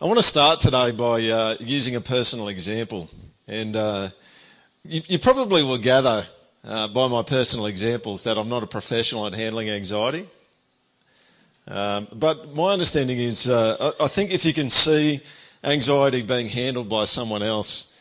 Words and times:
I 0.00 0.04
want 0.04 0.18
to 0.18 0.22
start 0.22 0.60
today 0.60 0.92
by 0.92 1.28
uh, 1.28 1.56
using 1.58 1.96
a 1.96 2.00
personal 2.00 2.46
example. 2.46 3.10
And 3.48 3.74
uh, 3.74 4.10
you, 4.84 5.02
you, 5.08 5.18
probably 5.18 5.64
will 5.64 5.78
gather 5.78 6.24
uh, 6.64 6.86
by 6.86 7.08
my 7.08 7.24
personal 7.24 7.66
examples 7.66 8.22
that 8.22 8.38
I'm 8.38 8.48
not 8.48 8.62
a 8.62 8.68
professional 8.68 9.26
at 9.26 9.32
handling 9.32 9.70
anxiety. 9.70 10.28
Um, 11.66 12.06
but 12.12 12.54
my 12.54 12.74
understanding 12.74 13.18
is 13.18 13.48
uh, 13.48 13.92
I, 13.98 14.04
I, 14.04 14.06
think 14.06 14.30
if 14.30 14.44
you 14.44 14.54
can 14.54 14.70
see 14.70 15.20
anxiety 15.64 16.22
being 16.22 16.48
handled 16.48 16.88
by 16.88 17.04
someone 17.04 17.42
else, 17.42 17.98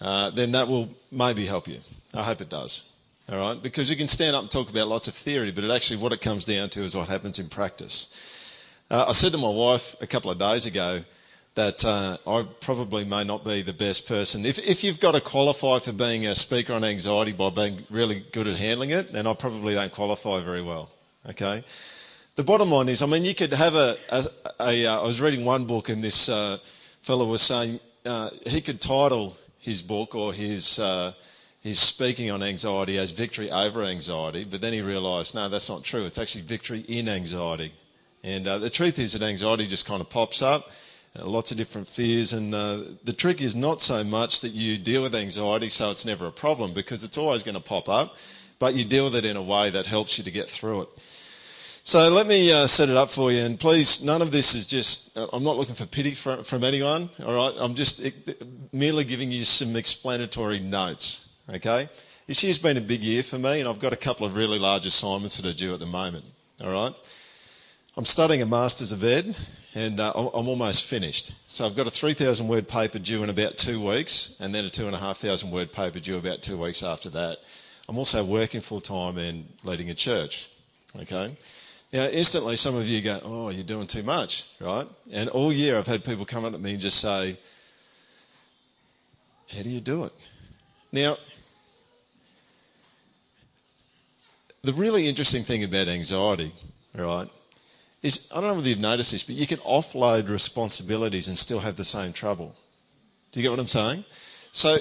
uh, 0.00 0.30
then 0.30 0.52
that 0.52 0.68
will 0.68 0.88
maybe 1.10 1.46
help 1.46 1.66
you. 1.66 1.80
I 2.14 2.22
hope 2.22 2.42
it 2.42 2.48
does. 2.48 2.96
All 3.28 3.40
right? 3.40 3.60
Because 3.60 3.90
you 3.90 3.96
can 3.96 4.06
stand 4.06 4.36
up 4.36 4.42
and 4.42 4.50
talk 4.52 4.70
about 4.70 4.86
lots 4.86 5.08
of 5.08 5.14
theory, 5.14 5.50
but 5.50 5.68
actually, 5.68 5.96
what 5.96 6.12
it 6.12 6.20
comes 6.20 6.44
down 6.44 6.70
to 6.70 6.82
is 6.82 6.94
what 6.94 7.08
happens 7.08 7.40
in 7.40 7.48
practice. 7.48 8.14
Uh, 8.88 9.06
I 9.08 9.12
said 9.12 9.32
to 9.32 9.38
my 9.38 9.50
wife 9.50 9.96
a 10.00 10.06
couple 10.06 10.30
of 10.30 10.38
days 10.38 10.64
ago 10.64 11.02
that 11.54 11.84
uh, 11.84 12.16
I 12.26 12.46
probably 12.60 13.04
may 13.04 13.24
not 13.24 13.44
be 13.44 13.62
the 13.62 13.72
best 13.72 14.06
person. 14.06 14.46
If, 14.46 14.58
if 14.58 14.84
you've 14.84 15.00
got 15.00 15.12
to 15.12 15.20
qualify 15.20 15.78
for 15.80 15.92
being 15.92 16.26
a 16.26 16.34
speaker 16.34 16.72
on 16.72 16.84
anxiety 16.84 17.32
by 17.32 17.50
being 17.50 17.84
really 17.90 18.24
good 18.32 18.46
at 18.46 18.56
handling 18.56 18.90
it, 18.90 19.12
then 19.12 19.26
I 19.26 19.34
probably 19.34 19.74
don't 19.74 19.92
qualify 19.92 20.42
very 20.42 20.62
well. 20.62 20.90
Okay? 21.28 21.64
The 22.36 22.44
bottom 22.44 22.70
line 22.70 22.88
is, 22.88 23.02
I 23.02 23.06
mean, 23.06 23.24
you 23.24 23.34
could 23.34 23.52
have 23.52 23.74
a. 23.74 23.96
a, 24.08 24.26
a 24.60 24.86
uh, 24.86 25.00
I 25.00 25.04
was 25.04 25.20
reading 25.20 25.44
one 25.44 25.66
book, 25.66 25.88
and 25.88 26.02
this 26.02 26.28
uh, 26.28 26.58
fellow 27.00 27.26
was 27.26 27.42
saying 27.42 27.80
uh, 28.06 28.30
he 28.46 28.60
could 28.60 28.80
title 28.80 29.36
his 29.58 29.82
book 29.82 30.14
or 30.14 30.32
his 30.32 30.78
uh, 30.78 31.12
he's 31.60 31.78
speaking 31.78 32.30
on 32.30 32.42
anxiety 32.42 32.98
as 32.98 33.10
victory 33.10 33.50
over 33.50 33.82
anxiety, 33.82 34.44
but 34.44 34.60
then 34.60 34.72
he 34.72 34.80
realised, 34.80 35.34
no, 35.34 35.48
that's 35.48 35.68
not 35.68 35.84
true. 35.84 36.06
It's 36.06 36.18
actually 36.18 36.42
victory 36.42 36.80
in 36.80 37.08
anxiety. 37.08 37.72
And 38.22 38.46
uh, 38.46 38.58
the 38.58 38.70
truth 38.70 38.98
is 38.98 39.12
that 39.12 39.22
anxiety 39.22 39.66
just 39.66 39.86
kind 39.86 40.00
of 40.00 40.10
pops 40.10 40.42
up, 40.42 40.70
lots 41.16 41.50
of 41.50 41.56
different 41.56 41.88
fears. 41.88 42.32
And 42.32 42.54
uh, 42.54 42.82
the 43.04 43.12
trick 43.12 43.40
is 43.40 43.54
not 43.54 43.80
so 43.80 44.04
much 44.04 44.40
that 44.40 44.52
you 44.52 44.78
deal 44.78 45.02
with 45.02 45.14
anxiety 45.14 45.68
so 45.68 45.90
it's 45.90 46.04
never 46.04 46.26
a 46.26 46.32
problem, 46.32 46.72
because 46.72 47.04
it's 47.04 47.18
always 47.18 47.42
going 47.42 47.54
to 47.54 47.60
pop 47.60 47.88
up, 47.88 48.16
but 48.58 48.74
you 48.74 48.84
deal 48.84 49.04
with 49.04 49.16
it 49.16 49.24
in 49.24 49.36
a 49.36 49.42
way 49.42 49.70
that 49.70 49.86
helps 49.86 50.18
you 50.18 50.24
to 50.24 50.30
get 50.30 50.48
through 50.48 50.82
it. 50.82 50.88
So 51.82 52.10
let 52.10 52.26
me 52.26 52.52
uh, 52.52 52.66
set 52.66 52.90
it 52.90 52.96
up 52.96 53.10
for 53.10 53.32
you, 53.32 53.40
and 53.40 53.58
please, 53.58 54.04
none 54.04 54.20
of 54.20 54.30
this 54.30 54.54
is 54.54 54.66
just, 54.66 55.16
uh, 55.16 55.26
I'm 55.32 55.42
not 55.42 55.56
looking 55.56 55.74
for 55.74 55.86
pity 55.86 56.12
from, 56.12 56.44
from 56.44 56.62
anyone, 56.62 57.08
all 57.24 57.34
right? 57.34 57.54
I'm 57.58 57.74
just 57.74 58.06
merely 58.70 59.02
giving 59.04 59.32
you 59.32 59.44
some 59.44 59.74
explanatory 59.76 60.60
notes. 60.60 61.26
Okay? 61.48 61.88
This 62.26 62.44
year's 62.44 62.58
been 62.58 62.76
a 62.76 62.82
big 62.82 63.02
year 63.02 63.22
for 63.22 63.38
me, 63.38 63.60
and 63.60 63.68
I've 63.68 63.80
got 63.80 63.94
a 63.94 63.96
couple 63.96 64.26
of 64.26 64.36
really 64.36 64.58
large 64.58 64.86
assignments 64.86 65.38
that 65.38 65.46
are 65.46 65.56
due 65.56 65.72
at 65.72 65.80
the 65.80 65.86
moment. 65.86 66.26
All 66.62 66.70
right? 66.70 66.94
I'm 67.96 68.04
studying 68.04 68.42
a 68.42 68.46
Masters 68.46 68.92
of 68.92 69.02
Ed, 69.02 69.34
and 69.74 70.00
uh, 70.00 70.12
I'm 70.12 70.48
almost 70.48 70.84
finished. 70.84 71.32
So 71.48 71.64
I've 71.64 71.76
got 71.76 71.86
a 71.86 71.90
3,000 71.90 72.48
word 72.48 72.66
paper 72.66 72.98
due 72.98 73.22
in 73.22 73.30
about 73.30 73.56
two 73.56 73.84
weeks, 73.84 74.36
and 74.40 74.54
then 74.54 74.64
a 74.64 74.70
2,500 74.70 75.44
word 75.52 75.72
paper 75.72 76.00
due 76.00 76.16
about 76.16 76.42
two 76.42 76.58
weeks 76.58 76.82
after 76.82 77.08
that. 77.10 77.38
I'm 77.88 77.98
also 77.98 78.24
working 78.24 78.60
full 78.60 78.80
time 78.80 79.18
and 79.18 79.48
leading 79.64 79.90
a 79.90 79.94
church. 79.94 80.48
Okay? 81.00 81.36
Now, 81.92 82.06
instantly, 82.06 82.56
some 82.56 82.76
of 82.76 82.86
you 82.86 83.02
go, 83.02 83.20
Oh, 83.24 83.48
you're 83.50 83.64
doing 83.64 83.86
too 83.86 84.02
much, 84.02 84.46
right? 84.60 84.86
And 85.12 85.28
all 85.28 85.52
year 85.52 85.78
I've 85.78 85.86
had 85.86 86.04
people 86.04 86.24
come 86.24 86.44
up 86.44 86.52
to 86.52 86.58
me 86.58 86.72
and 86.72 86.80
just 86.80 87.00
say, 87.00 87.36
How 89.52 89.62
do 89.62 89.68
you 89.68 89.80
do 89.80 90.04
it? 90.04 90.12
Now, 90.92 91.16
the 94.62 94.72
really 94.72 95.08
interesting 95.08 95.42
thing 95.42 95.64
about 95.64 95.88
anxiety, 95.88 96.52
right, 96.94 97.28
is 98.02 98.30
I 98.32 98.36
don't 98.36 98.48
know 98.50 98.54
whether 98.54 98.68
you've 98.68 98.80
noticed 98.80 99.12
this, 99.12 99.22
but 99.22 99.34
you 99.34 99.46
can 99.46 99.58
offload 99.58 100.28
responsibilities 100.28 101.28
and 101.28 101.38
still 101.38 101.60
have 101.60 101.76
the 101.76 101.84
same 101.84 102.12
trouble. 102.12 102.54
Do 103.32 103.40
you 103.40 103.44
get 103.44 103.50
what 103.50 103.60
I'm 103.60 103.68
saying? 103.68 104.04
So, 104.52 104.78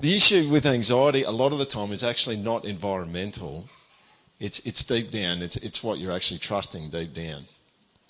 the 0.00 0.16
issue 0.16 0.48
with 0.48 0.66
anxiety 0.66 1.22
a 1.22 1.30
lot 1.30 1.52
of 1.52 1.58
the 1.58 1.64
time 1.64 1.92
is 1.92 2.02
actually 2.02 2.36
not 2.36 2.64
environmental. 2.64 3.68
It's, 4.40 4.58
it's 4.66 4.82
deep 4.82 5.10
down. 5.10 5.40
It's, 5.40 5.56
it's 5.56 5.84
what 5.84 5.98
you're 5.98 6.12
actually 6.12 6.40
trusting 6.40 6.90
deep 6.90 7.14
down. 7.14 7.46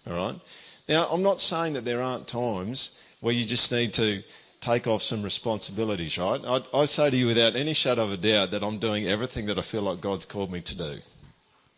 All 0.06 0.14
right? 0.14 0.40
Now, 0.88 1.06
I'm 1.10 1.22
not 1.22 1.40
saying 1.40 1.74
that 1.74 1.84
there 1.84 2.02
aren't 2.02 2.26
times 2.26 3.00
where 3.20 3.34
you 3.34 3.44
just 3.44 3.70
need 3.70 3.92
to 3.94 4.22
take 4.60 4.86
off 4.86 5.02
some 5.02 5.22
responsibilities, 5.22 6.16
right? 6.18 6.40
I, 6.44 6.62
I, 6.72 6.84
say 6.86 7.10
to 7.10 7.16
you 7.16 7.26
without 7.26 7.54
any 7.54 7.74
shadow 7.74 8.04
of 8.04 8.12
a 8.12 8.16
doubt 8.16 8.50
that 8.52 8.62
I'm 8.62 8.78
doing 8.78 9.06
everything 9.06 9.46
that 9.46 9.58
I 9.58 9.62
feel 9.62 9.82
like 9.82 10.00
God's 10.00 10.24
called 10.24 10.50
me 10.50 10.62
to 10.62 10.76
do, 10.76 10.98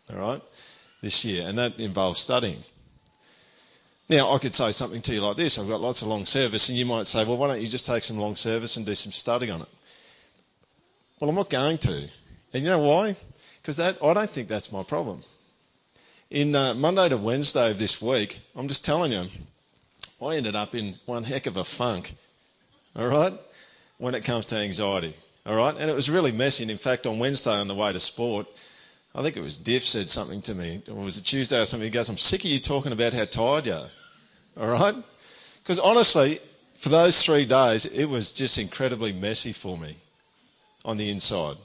all 0.09 0.19
right, 0.19 0.41
this 1.01 1.25
year, 1.25 1.47
and 1.47 1.57
that 1.57 1.79
involves 1.79 2.19
studying. 2.19 2.63
Now, 4.09 4.31
I 4.31 4.37
could 4.39 4.53
say 4.53 4.71
something 4.71 5.01
to 5.01 5.13
you 5.13 5.21
like 5.21 5.37
this 5.37 5.57
I've 5.57 5.67
got 5.67 5.81
lots 5.81 6.01
of 6.01 6.07
long 6.07 6.25
service, 6.25 6.69
and 6.69 6.77
you 6.77 6.85
might 6.85 7.07
say, 7.07 7.25
well, 7.25 7.37
why 7.37 7.47
don't 7.47 7.61
you 7.61 7.67
just 7.67 7.85
take 7.85 8.03
some 8.03 8.17
long 8.17 8.35
service 8.35 8.77
and 8.77 8.85
do 8.85 8.95
some 8.95 9.11
study 9.11 9.49
on 9.49 9.61
it? 9.61 9.69
Well, 11.19 11.29
I'm 11.29 11.35
not 11.35 11.49
going 11.49 11.77
to. 11.79 12.09
And 12.53 12.63
you 12.63 12.69
know 12.69 12.79
why? 12.79 13.15
Because 13.61 13.79
I 13.79 13.91
don't 13.91 14.29
think 14.29 14.47
that's 14.47 14.71
my 14.71 14.83
problem. 14.83 15.23
In 16.29 16.55
uh, 16.55 16.73
Monday 16.73 17.09
to 17.09 17.17
Wednesday 17.17 17.71
of 17.71 17.79
this 17.79 18.01
week, 18.01 18.39
I'm 18.55 18.67
just 18.67 18.85
telling 18.85 19.11
you, 19.11 19.27
I 20.21 20.35
ended 20.35 20.55
up 20.55 20.73
in 20.73 20.95
one 21.05 21.25
heck 21.25 21.45
of 21.45 21.57
a 21.57 21.63
funk 21.63 22.13
all 22.97 23.07
right, 23.07 23.33
when 23.99 24.15
it 24.15 24.25
comes 24.25 24.47
to 24.47 24.57
anxiety. 24.57 25.13
All 25.45 25.55
right, 25.55 25.75
and 25.77 25.89
it 25.89 25.95
was 25.95 26.09
really 26.09 26.31
messy. 26.31 26.63
And 26.63 26.71
in 26.71 26.79
fact, 26.79 27.05
on 27.05 27.19
Wednesday 27.19 27.51
on 27.51 27.67
the 27.67 27.75
way 27.75 27.93
to 27.93 27.99
sport, 27.99 28.47
I 29.17 29.23
think 29.23 29.35
it 29.35 29.41
was 29.41 29.57
Diff 29.57 29.83
said 29.83 30.11
something 30.11 30.43
to 30.43 30.53
me, 30.53 30.83
or 30.87 30.93
was 30.93 31.17
it 31.17 31.23
Tuesday 31.23 31.59
or 31.59 31.65
something? 31.65 31.87
He 31.87 31.89
goes, 31.89 32.07
I'm 32.07 32.19
sick 32.19 32.41
of 32.41 32.51
you 32.51 32.59
talking 32.59 32.91
about 32.91 33.13
how 33.13 33.25
tired 33.25 33.65
you 33.65 33.73
are. 33.73 33.89
All 34.59 34.67
right? 34.67 34.93
Because 35.63 35.79
honestly, 35.79 36.39
for 36.75 36.89
those 36.89 37.23
three 37.23 37.45
days, 37.45 37.85
it 37.87 38.05
was 38.05 38.31
just 38.31 38.59
incredibly 38.59 39.11
messy 39.11 39.53
for 39.53 39.75
me 39.75 39.95
on 40.85 40.97
the 40.97 41.09
inside. 41.09 41.57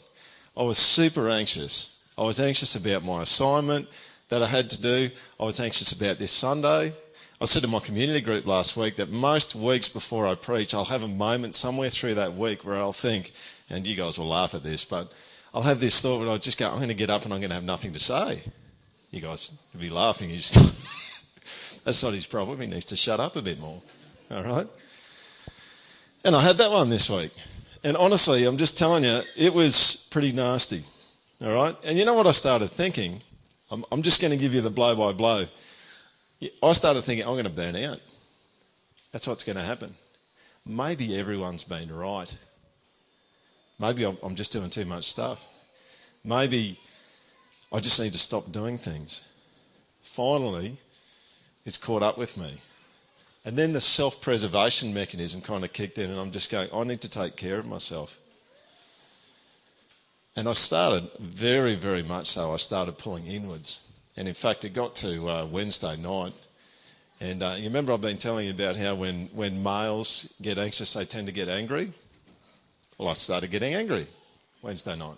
I 0.56 0.62
was 0.62 0.78
super 0.78 1.28
anxious. 1.28 2.00
I 2.16 2.22
was 2.22 2.40
anxious 2.40 2.74
about 2.74 3.04
my 3.04 3.20
assignment 3.20 3.86
that 4.30 4.42
I 4.42 4.46
had 4.46 4.70
to 4.70 4.80
do. 4.80 5.10
I 5.38 5.44
was 5.44 5.60
anxious 5.60 5.92
about 5.92 6.18
this 6.18 6.32
Sunday. 6.32 6.94
I 7.38 7.44
said 7.44 7.60
to 7.62 7.68
my 7.68 7.80
community 7.80 8.22
group 8.22 8.46
last 8.46 8.78
week 8.78 8.96
that 8.96 9.10
most 9.10 9.54
weeks 9.54 9.90
before 9.90 10.26
I 10.26 10.36
preach, 10.36 10.72
I'll 10.72 10.86
have 10.86 11.02
a 11.02 11.08
moment 11.08 11.54
somewhere 11.54 11.90
through 11.90 12.14
that 12.14 12.32
week 12.32 12.64
where 12.64 12.78
I'll 12.78 12.94
think, 12.94 13.32
and 13.68 13.86
you 13.86 13.94
guys 13.94 14.18
will 14.18 14.28
laugh 14.28 14.54
at 14.54 14.62
this, 14.62 14.86
but 14.86 15.12
I'll 15.54 15.62
have 15.62 15.80
this 15.80 16.00
thought 16.00 16.20
where 16.20 16.30
I'll 16.30 16.38
just 16.38 16.58
go, 16.58 16.68
I'm 16.68 16.76
going 16.76 16.88
to 16.88 16.94
get 16.94 17.10
up 17.10 17.24
and 17.24 17.32
I'm 17.32 17.40
going 17.40 17.50
to 17.50 17.54
have 17.54 17.64
nothing 17.64 17.92
to 17.92 17.98
say. 17.98 18.42
You 19.10 19.20
guys 19.20 19.52
will 19.74 19.80
be 19.80 19.90
laughing. 19.90 20.30
Just, 20.30 20.54
that's 21.84 22.02
not 22.02 22.14
his 22.14 22.26
problem. 22.26 22.60
He 22.60 22.66
needs 22.66 22.86
to 22.86 22.96
shut 22.96 23.20
up 23.20 23.36
a 23.36 23.42
bit 23.42 23.60
more. 23.60 23.82
All 24.30 24.42
right? 24.42 24.66
And 26.24 26.34
I 26.34 26.40
had 26.40 26.56
that 26.58 26.70
one 26.70 26.88
this 26.88 27.10
week. 27.10 27.32
And 27.84 27.96
honestly, 27.96 28.44
I'm 28.44 28.56
just 28.56 28.78
telling 28.78 29.04
you, 29.04 29.20
it 29.36 29.52
was 29.52 30.08
pretty 30.10 30.32
nasty. 30.32 30.84
All 31.44 31.52
right? 31.52 31.76
And 31.84 31.98
you 31.98 32.04
know 32.04 32.14
what 32.14 32.26
I 32.26 32.32
started 32.32 32.68
thinking? 32.68 33.20
I'm, 33.70 33.84
I'm 33.92 34.02
just 34.02 34.20
going 34.20 34.30
to 34.30 34.36
give 34.36 34.54
you 34.54 34.60
the 34.60 34.70
blow 34.70 34.94
by 34.94 35.12
blow. 35.12 35.46
I 36.62 36.72
started 36.72 37.02
thinking, 37.02 37.26
I'm 37.26 37.34
going 37.34 37.44
to 37.44 37.50
burn 37.50 37.76
out. 37.76 38.00
That's 39.10 39.28
what's 39.28 39.44
going 39.44 39.56
to 39.56 39.62
happen. 39.62 39.94
Maybe 40.64 41.18
everyone's 41.18 41.64
been 41.64 41.94
right. 41.94 42.34
Maybe 43.82 44.04
I'm 44.04 44.36
just 44.36 44.52
doing 44.52 44.70
too 44.70 44.84
much 44.84 45.06
stuff. 45.06 45.48
Maybe 46.24 46.78
I 47.72 47.80
just 47.80 47.98
need 47.98 48.12
to 48.12 48.18
stop 48.18 48.52
doing 48.52 48.78
things. 48.78 49.28
Finally, 50.02 50.76
it's 51.66 51.78
caught 51.78 52.00
up 52.00 52.16
with 52.16 52.36
me. 52.36 52.58
And 53.44 53.58
then 53.58 53.72
the 53.72 53.80
self 53.80 54.20
preservation 54.20 54.94
mechanism 54.94 55.40
kind 55.40 55.64
of 55.64 55.72
kicked 55.72 55.98
in, 55.98 56.10
and 56.10 56.20
I'm 56.20 56.30
just 56.30 56.48
going, 56.48 56.68
I 56.72 56.84
need 56.84 57.00
to 57.00 57.10
take 57.10 57.34
care 57.34 57.58
of 57.58 57.66
myself. 57.66 58.20
And 60.36 60.48
I 60.48 60.52
started, 60.52 61.10
very, 61.18 61.74
very 61.74 62.04
much 62.04 62.28
so, 62.28 62.54
I 62.54 62.58
started 62.58 62.98
pulling 62.98 63.26
inwards. 63.26 63.90
And 64.16 64.28
in 64.28 64.34
fact, 64.34 64.64
it 64.64 64.74
got 64.74 64.94
to 64.96 65.28
uh, 65.28 65.44
Wednesday 65.46 65.96
night. 65.96 66.34
And 67.20 67.42
uh, 67.42 67.54
you 67.56 67.64
remember 67.64 67.92
I've 67.92 68.00
been 68.00 68.16
telling 68.16 68.46
you 68.46 68.52
about 68.52 68.76
how 68.76 68.94
when, 68.94 69.28
when 69.32 69.60
males 69.60 70.34
get 70.40 70.56
anxious, 70.56 70.94
they 70.94 71.04
tend 71.04 71.26
to 71.26 71.32
get 71.32 71.48
angry? 71.48 71.92
Well, 73.02 73.10
I 73.10 73.14
started 73.14 73.50
getting 73.50 73.74
angry 73.74 74.06
Wednesday 74.62 74.94
night. 74.94 75.16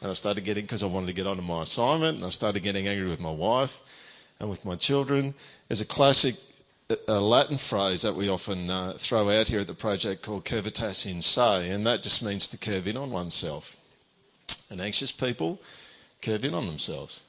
And 0.00 0.10
I 0.10 0.14
started 0.14 0.42
getting, 0.42 0.64
because 0.64 0.82
I 0.82 0.88
wanted 0.88 1.06
to 1.06 1.12
get 1.12 1.28
on 1.28 1.36
to 1.36 1.42
my 1.42 1.62
assignment, 1.62 2.16
and 2.16 2.26
I 2.26 2.30
started 2.30 2.64
getting 2.64 2.88
angry 2.88 3.08
with 3.08 3.20
my 3.20 3.30
wife 3.30 3.80
and 4.40 4.50
with 4.50 4.64
my 4.64 4.74
children. 4.74 5.34
There's 5.68 5.80
a 5.80 5.86
classic 5.86 6.34
a 7.06 7.20
Latin 7.20 7.56
phrase 7.56 8.02
that 8.02 8.16
we 8.16 8.28
often 8.28 8.68
uh, 8.68 8.94
throw 8.98 9.30
out 9.30 9.46
here 9.46 9.60
at 9.60 9.68
the 9.68 9.74
project 9.74 10.22
called 10.22 10.44
curvitas 10.44 11.08
in 11.08 11.22
se, 11.22 11.70
and 11.70 11.86
that 11.86 12.02
just 12.02 12.20
means 12.20 12.48
to 12.48 12.58
curve 12.58 12.88
in 12.88 12.96
on 12.96 13.12
oneself. 13.12 13.76
And 14.68 14.80
anxious 14.80 15.12
people 15.12 15.60
curve 16.20 16.44
in 16.44 16.52
on 16.52 16.66
themselves 16.66 17.22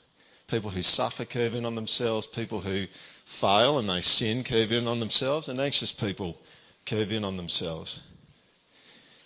people 0.47 0.71
who 0.71 0.81
suffer 0.81 1.25
curve 1.25 1.55
in 1.55 1.65
on 1.65 1.73
themselves, 1.73 2.27
people 2.27 2.61
who 2.61 2.85
fail 3.25 3.79
and 3.79 3.89
they 3.89 4.01
sin 4.01 4.43
curve 4.43 4.71
in 4.71 4.87
on 4.87 4.99
themselves, 4.99 5.47
and 5.49 5.59
anxious 5.59 5.91
people 5.91 6.37
curve 6.85 7.11
in 7.11 7.23
on 7.23 7.37
themselves. 7.37 8.01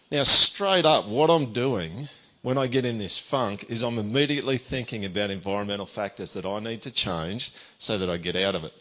Now, 0.09 0.23
straight 0.23 0.85
up, 0.85 1.05
what 1.05 1.29
I'm 1.29 1.51
doing 1.51 2.07
when 2.41 2.57
I 2.57 2.67
get 2.67 2.85
in 2.85 2.97
this 2.97 3.17
funk 3.17 3.65
is 3.67 3.83
I'm 3.83 3.97
immediately 3.97 4.57
thinking 4.57 5.03
about 5.03 5.29
environmental 5.29 5.85
factors 5.85 6.33
that 6.33 6.45
I 6.45 6.59
need 6.59 6.81
to 6.83 6.91
change 6.91 7.51
so 7.77 7.97
that 7.97 8.09
I 8.09 8.15
get 8.15 8.35
out 8.37 8.55
of 8.55 8.63
it. 8.63 8.73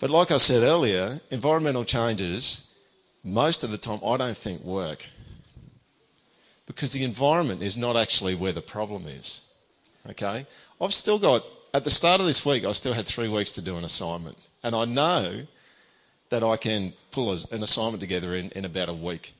But 0.00 0.10
like 0.10 0.32
I 0.32 0.38
said 0.38 0.64
earlier, 0.64 1.20
environmental 1.30 1.84
changes, 1.84 2.74
most 3.22 3.62
of 3.62 3.70
the 3.70 3.78
time, 3.78 4.00
I 4.04 4.16
don't 4.16 4.36
think 4.36 4.64
work. 4.64 5.06
Because 6.66 6.92
the 6.92 7.04
environment 7.04 7.62
is 7.62 7.76
not 7.76 7.96
actually 7.96 8.34
where 8.34 8.52
the 8.52 8.62
problem 8.62 9.06
is. 9.06 9.48
Okay? 10.08 10.46
I've 10.80 10.94
still 10.94 11.18
got, 11.18 11.44
at 11.72 11.84
the 11.84 11.90
start 11.90 12.20
of 12.20 12.26
this 12.26 12.44
week, 12.44 12.64
I 12.64 12.72
still 12.72 12.94
had 12.94 13.06
three 13.06 13.28
weeks 13.28 13.52
to 13.52 13.62
do 13.62 13.76
an 13.76 13.84
assignment. 13.84 14.38
And 14.62 14.74
I 14.74 14.86
know 14.86 15.46
that 16.30 16.42
I 16.42 16.56
can 16.56 16.94
pull 17.10 17.30
an 17.30 17.62
assignment 17.62 18.00
together 18.00 18.34
in, 18.34 18.50
in 18.50 18.64
about 18.64 18.88
a 18.88 18.94
week, 18.94 19.34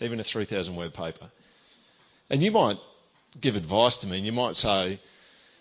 even 0.00 0.20
a 0.20 0.24
3,000 0.24 0.74
word 0.76 0.94
paper. 0.94 1.26
And 2.30 2.42
you 2.42 2.50
might 2.50 2.78
give 3.40 3.56
advice 3.56 3.96
to 3.98 4.06
me 4.06 4.18
and 4.18 4.26
you 4.26 4.32
might 4.32 4.56
say 4.56 4.98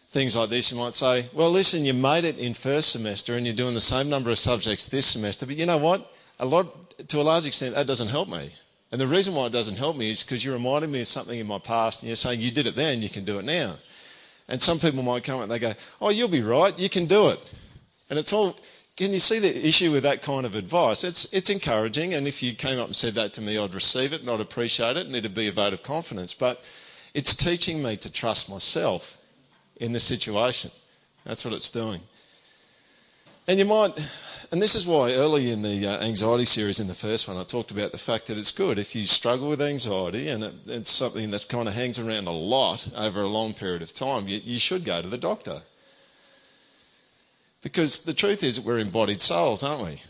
things 0.10 0.36
like 0.36 0.50
this. 0.50 0.72
You 0.72 0.78
might 0.78 0.94
say, 0.94 1.28
well, 1.34 1.52
listen, 1.52 1.86
you 1.86 1.94
made 1.94 2.26
it 2.26 2.38
in 2.38 2.54
first 2.54 2.92
semester 2.92 3.36
and 3.36 3.46
you're 3.46 3.56
doing 3.56 3.74
the 3.74 3.80
same 3.80 4.10
number 4.10 4.30
of 4.30 4.40
subjects 4.40 4.88
this 4.88 5.06
semester, 5.06 5.46
but 5.46 5.56
you 5.56 5.66
know 5.66 5.78
what? 5.78 6.12
A 6.40 6.46
lot, 6.46 7.08
to 7.10 7.22
a 7.22 7.24
large 7.24 7.46
extent, 7.46 7.76
that 7.76 7.88
doesn't 7.88 8.10
help 8.10 8.30
me. 8.30 8.52
And 8.92 9.02
the 9.02 9.08
reason 9.08 9.34
why 9.34 9.48
it 9.48 9.52
doesn't 9.52 9.76
help 9.76 9.98
me 9.98 10.12
is 10.12 10.24
because 10.24 10.44
you're 10.44 10.54
reminding 10.54 10.92
me 10.92 11.02
of 11.02 11.08
something 11.08 11.40
in 11.40 11.48
my 11.48 11.60
past 11.60 12.02
and 12.02 12.08
you're 12.08 12.16
saying 12.16 12.40
you 12.40 12.52
did 12.52 12.68
it 12.68 12.76
then, 12.76 13.02
you 13.02 13.10
can 13.10 13.26
do 13.26 13.40
it 13.40 13.46
now. 13.46 13.76
And 14.48 14.62
some 14.62 14.80
people 14.80 15.02
might 15.02 15.24
come 15.24 15.42
and 15.42 15.52
they 15.52 15.60
go, 15.60 15.74
oh, 16.00 16.10
you'll 16.10 16.28
be 16.28 16.42
right, 16.42 16.78
you 16.78 16.90
can 16.90 17.06
do 17.06 17.30
it. 17.30 17.40
And 18.10 18.20
it's 18.20 18.32
all, 18.32 18.56
can 18.96 19.12
you 19.12 19.20
see 19.20 19.40
the 19.40 19.68
issue 19.68 19.92
with 19.92 20.04
that 20.04 20.22
kind 20.22 20.46
of 20.46 20.56
advice? 20.56 21.04
It's, 21.04 21.32
it's 21.34 21.50
encouraging, 21.50 22.14
and 22.14 22.28
if 22.28 22.42
you 22.42 22.54
came 22.54 22.80
up 22.80 22.88
and 22.88 22.96
said 22.96 23.14
that 23.16 23.34
to 23.34 23.42
me, 23.42 23.58
I'd 23.58 23.76
receive 23.76 24.14
it 24.14 24.22
and 24.22 24.30
I'd 24.30 24.40
appreciate 24.40 24.96
it, 24.96 25.06
and 25.06 25.16
it'd 25.16 25.34
be 25.34 25.48
a 25.48 25.52
vote 25.52 25.74
of 25.74 25.84
confidence. 25.84 26.34
But 26.34 26.64
it's 27.14 27.36
teaching 27.36 27.84
me 27.84 27.98
to 27.98 28.12
trust 28.12 28.50
myself 28.50 29.18
in 29.78 29.92
the 29.92 30.00
situation. 30.00 30.72
That's 31.26 31.44
what 31.44 31.54
it's 31.54 31.70
doing. 31.70 32.02
And 33.48 33.60
you 33.60 33.66
might, 33.66 33.94
and 34.52 34.62
this 34.62 34.76
is 34.76 34.88
why 34.88 35.12
early 35.12 35.52
in 35.52 35.62
the 35.62 35.86
uh, 35.86 36.04
anxiety 36.04 36.46
series, 36.46 36.80
in 36.80 36.88
the 36.88 36.94
first 36.94 37.28
one, 37.28 37.38
I 37.38 37.44
talked 37.44 37.72
about 37.72 37.92
the 37.92 37.98
fact 37.98 38.28
that 38.28 38.38
it's 38.38 38.52
good 38.52 38.80
if 38.80 38.96
you 38.96 39.06
struggle 39.06 39.50
with 39.50 39.62
anxiety 39.62 40.30
and 40.30 40.44
it, 40.44 40.54
it's 40.68 40.90
something 40.90 41.32
that 41.32 41.50
kind 41.50 41.68
of 41.68 41.76
hangs 41.76 42.00
around 42.00 42.28
a 42.28 42.32
lot 42.32 42.88
over 42.96 43.22
a 43.22 43.28
long 43.28 43.54
period 43.54 43.82
of 43.82 43.94
time, 43.94 44.28
you, 44.28 44.40
you 44.44 44.58
should 44.58 44.86
go 44.86 45.02
to 45.02 45.08
the 45.08 45.18
doctor. 45.18 45.62
Because 47.66 48.04
the 48.04 48.14
truth 48.14 48.44
is 48.44 48.58
that 48.58 48.64
we're 48.64 48.78
embodied 48.78 49.24
souls, 49.24 49.64
aren't 49.64 49.84
we? 49.84 50.02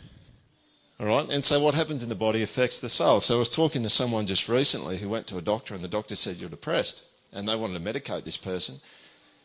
All 1.00 1.06
right? 1.06 1.26
And 1.30 1.42
so 1.42 1.58
what 1.58 1.74
happens 1.74 2.02
in 2.02 2.10
the 2.10 2.14
body 2.14 2.42
affects 2.42 2.78
the 2.78 2.90
soul. 2.90 3.18
So 3.20 3.36
I 3.36 3.38
was 3.38 3.48
talking 3.48 3.82
to 3.82 3.88
someone 3.88 4.26
just 4.26 4.46
recently 4.46 4.98
who 4.98 5.08
went 5.08 5.26
to 5.28 5.38
a 5.38 5.42
doctor 5.42 5.74
and 5.74 5.82
the 5.82 5.88
doctor 5.88 6.14
said, 6.16 6.36
You're 6.36 6.50
depressed. 6.50 7.06
And 7.32 7.48
they 7.48 7.56
wanted 7.56 7.82
to 7.82 7.92
medicate 7.92 8.24
this 8.24 8.36
person. 8.36 8.80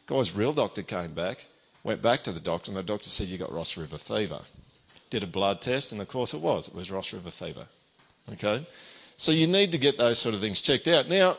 Guy's 0.07 0.35
real 0.35 0.51
doctor 0.51 0.81
came 0.81 1.13
back, 1.13 1.45
went 1.85 2.01
back 2.01 2.21
to 2.25 2.33
the 2.33 2.41
doctor, 2.41 2.69
and 2.69 2.75
the 2.75 2.83
doctor 2.83 3.07
said, 3.07 3.27
You 3.27 3.37
got 3.37 3.53
Ross 3.53 3.77
River 3.77 3.97
fever. 3.97 4.41
Did 5.09 5.23
a 5.23 5.27
blood 5.27 5.61
test, 5.61 5.93
and 5.93 6.01
of 6.01 6.09
course 6.09 6.33
it 6.33 6.41
was. 6.41 6.67
It 6.67 6.75
was 6.75 6.91
Ross 6.91 7.13
River 7.13 7.31
fever. 7.31 7.67
Okay? 8.33 8.67
So 9.15 9.31
you 9.31 9.47
need 9.47 9.71
to 9.71 9.77
get 9.77 9.97
those 9.97 10.19
sort 10.19 10.35
of 10.35 10.41
things 10.41 10.59
checked 10.59 10.89
out. 10.89 11.07
Now, 11.07 11.37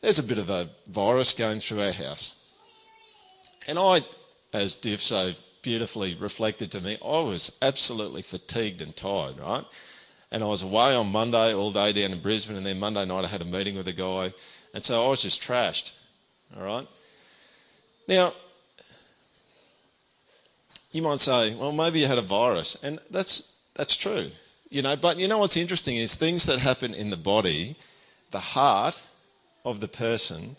there's 0.00 0.18
a 0.18 0.24
bit 0.24 0.38
of 0.38 0.50
a 0.50 0.68
virus 0.88 1.32
going 1.32 1.60
through 1.60 1.82
our 1.82 1.92
house. 1.92 2.56
And 3.68 3.78
I, 3.78 4.02
as 4.52 4.74
Div 4.74 5.00
so 5.00 5.34
beautifully 5.68 6.14
reflected 6.14 6.70
to 6.70 6.80
me, 6.80 6.96
I 7.04 7.20
was 7.20 7.58
absolutely 7.60 8.22
fatigued 8.22 8.80
and 8.80 8.96
tired, 8.96 9.38
right? 9.38 9.66
And 10.30 10.42
I 10.42 10.46
was 10.46 10.62
away 10.62 10.94
on 10.94 11.12
Monday 11.12 11.52
all 11.52 11.72
day 11.72 11.92
down 11.92 12.12
in 12.12 12.22
Brisbane, 12.22 12.56
and 12.56 12.64
then 12.64 12.80
Monday 12.80 13.04
night 13.04 13.26
I 13.26 13.28
had 13.28 13.42
a 13.42 13.44
meeting 13.44 13.76
with 13.76 13.86
a 13.86 13.92
guy, 13.92 14.32
and 14.72 14.82
so 14.82 15.04
I 15.04 15.10
was 15.10 15.20
just 15.20 15.42
trashed, 15.42 15.92
all 16.56 16.62
right? 16.62 16.86
Now, 18.08 18.32
you 20.90 21.02
might 21.02 21.20
say, 21.20 21.54
well, 21.54 21.72
maybe 21.72 22.00
you 22.00 22.06
had 22.06 22.16
a 22.16 22.22
virus, 22.22 22.82
and 22.82 22.98
that's, 23.10 23.60
that's 23.74 23.94
true, 23.94 24.30
you 24.70 24.80
know, 24.80 24.96
but 24.96 25.18
you 25.18 25.28
know 25.28 25.36
what's 25.36 25.58
interesting 25.58 25.98
is 25.98 26.14
things 26.14 26.46
that 26.46 26.60
happen 26.60 26.94
in 26.94 27.10
the 27.10 27.16
body, 27.18 27.76
the 28.30 28.40
heart 28.56 29.02
of 29.66 29.80
the 29.80 29.88
person 29.88 30.56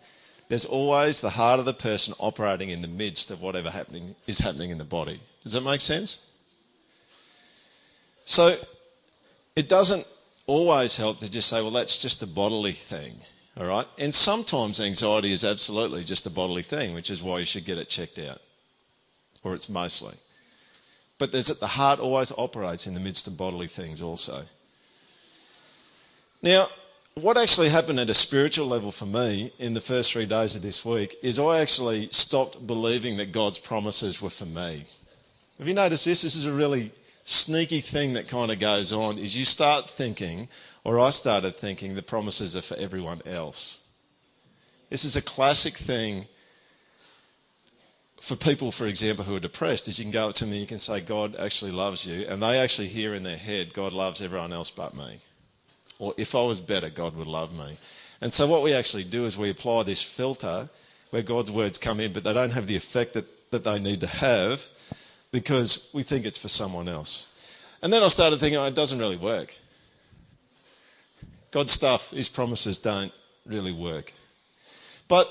there's 0.49 0.65
always 0.65 1.21
the 1.21 1.29
heart 1.29 1.59
of 1.59 1.65
the 1.65 1.73
person 1.73 2.13
operating 2.17 2.69
in 2.69 2.81
the 2.81 2.87
midst 2.87 3.31
of 3.31 3.41
whatever 3.41 3.69
happening 3.69 4.15
is 4.27 4.39
happening 4.39 4.71
in 4.71 4.79
the 4.79 4.83
body. 4.83 5.19
Does 5.43 5.53
that 5.53 5.61
make 5.61 5.79
sense? 5.79 6.25
So 8.25 8.57
it 9.55 9.69
doesn't 9.69 10.07
always 10.47 10.97
help 10.97 11.19
to 11.19 11.31
just 11.31 11.49
say, 11.49 11.61
well, 11.61 11.71
that's 11.71 12.01
just 12.01 12.23
a 12.23 12.27
bodily 12.27 12.73
thing. 12.73 13.13
All 13.57 13.67
right? 13.67 13.87
And 13.99 14.13
sometimes 14.13 14.81
anxiety 14.81 15.31
is 15.31 15.45
absolutely 15.45 16.03
just 16.03 16.25
a 16.25 16.29
bodily 16.31 16.63
thing, 16.63 16.95
which 16.95 17.11
is 17.11 17.21
why 17.21 17.39
you 17.39 17.45
should 17.45 17.65
get 17.65 17.77
it 17.77 17.89
checked 17.89 18.17
out. 18.17 18.41
Or 19.43 19.53
it's 19.53 19.69
mostly. 19.69 20.15
But 21.19 21.31
there's 21.31 21.47
the 21.47 21.67
heart 21.67 21.99
always 21.99 22.31
operates 22.37 22.87
in 22.87 22.95
the 22.95 22.99
midst 22.99 23.27
of 23.27 23.37
bodily 23.37 23.67
things 23.67 24.01
also. 24.01 24.45
Now, 26.41 26.69
what 27.15 27.37
actually 27.37 27.69
happened 27.69 27.99
at 27.99 28.09
a 28.09 28.13
spiritual 28.13 28.67
level 28.67 28.91
for 28.91 29.05
me 29.05 29.51
in 29.59 29.73
the 29.73 29.81
first 29.81 30.11
three 30.11 30.25
days 30.25 30.55
of 30.55 30.61
this 30.61 30.85
week 30.85 31.15
is 31.21 31.39
I 31.39 31.59
actually 31.59 32.09
stopped 32.11 32.65
believing 32.65 33.17
that 33.17 33.31
God's 33.31 33.59
promises 33.59 34.21
were 34.21 34.29
for 34.29 34.45
me. 34.45 34.85
Have 35.57 35.67
you 35.67 35.73
noticed 35.73 36.05
this? 36.05 36.21
This 36.21 36.35
is 36.35 36.45
a 36.45 36.53
really 36.53 36.91
sneaky 37.23 37.81
thing 37.81 38.13
that 38.13 38.27
kind 38.27 38.51
of 38.51 38.59
goes 38.59 38.93
on 38.93 39.17
is 39.17 39.35
you 39.35 39.45
start 39.45 39.89
thinking, 39.89 40.47
or 40.83 40.99
I 40.99 41.09
started 41.09 41.55
thinking, 41.55 41.95
the 41.95 42.01
promises 42.01 42.55
are 42.55 42.61
for 42.61 42.77
everyone 42.77 43.21
else. 43.25 43.85
This 44.89 45.03
is 45.03 45.15
a 45.15 45.21
classic 45.21 45.75
thing 45.75 46.27
for 48.21 48.35
people, 48.35 48.71
for 48.71 48.85
example, 48.85 49.23
who 49.23 49.35
are 49.35 49.39
depressed, 49.39 49.87
is 49.87 49.97
you 49.97 50.05
can 50.05 50.11
go 50.11 50.29
up 50.29 50.35
to 50.35 50.45
them 50.45 50.51
and 50.51 50.61
you 50.61 50.67
can 50.67 50.79
say, 50.79 50.99
God 50.99 51.35
actually 51.37 51.71
loves 51.71 52.05
you, 52.05 52.25
and 52.27 52.41
they 52.41 52.59
actually 52.59 52.87
hear 52.87 53.13
in 53.13 53.23
their 53.23 53.37
head, 53.37 53.73
God 53.73 53.93
loves 53.93 54.21
everyone 54.21 54.51
else 54.51 54.69
but 54.69 54.93
me 54.93 55.21
or 55.99 56.13
if 56.17 56.33
I 56.33 56.41
was 56.41 56.59
better, 56.59 56.89
God 56.89 57.15
would 57.15 57.27
love 57.27 57.53
me. 57.53 57.77
And 58.21 58.33
so 58.33 58.47
what 58.47 58.63
we 58.63 58.73
actually 58.73 59.03
do 59.03 59.25
is 59.25 59.37
we 59.37 59.49
apply 59.49 59.83
this 59.83 60.01
filter 60.01 60.69
where 61.11 61.21
God's 61.21 61.51
words 61.51 61.77
come 61.77 61.99
in, 61.99 62.13
but 62.13 62.23
they 62.23 62.33
don't 62.33 62.51
have 62.51 62.67
the 62.67 62.75
effect 62.75 63.13
that, 63.13 63.51
that 63.51 63.63
they 63.63 63.79
need 63.79 64.01
to 64.01 64.07
have 64.07 64.67
because 65.31 65.89
we 65.93 66.03
think 66.03 66.25
it's 66.25 66.37
for 66.37 66.49
someone 66.49 66.87
else. 66.87 67.35
And 67.81 67.93
then 67.93 68.03
I 68.03 68.07
started 68.07 68.39
thinking, 68.39 68.57
oh, 68.57 68.65
it 68.65 68.75
doesn't 68.75 68.99
really 68.99 69.17
work. 69.17 69.55
God's 71.51 71.71
stuff, 71.71 72.11
His 72.11 72.29
promises 72.29 72.77
don't 72.79 73.11
really 73.45 73.71
work. 73.71 74.13
But 75.07 75.29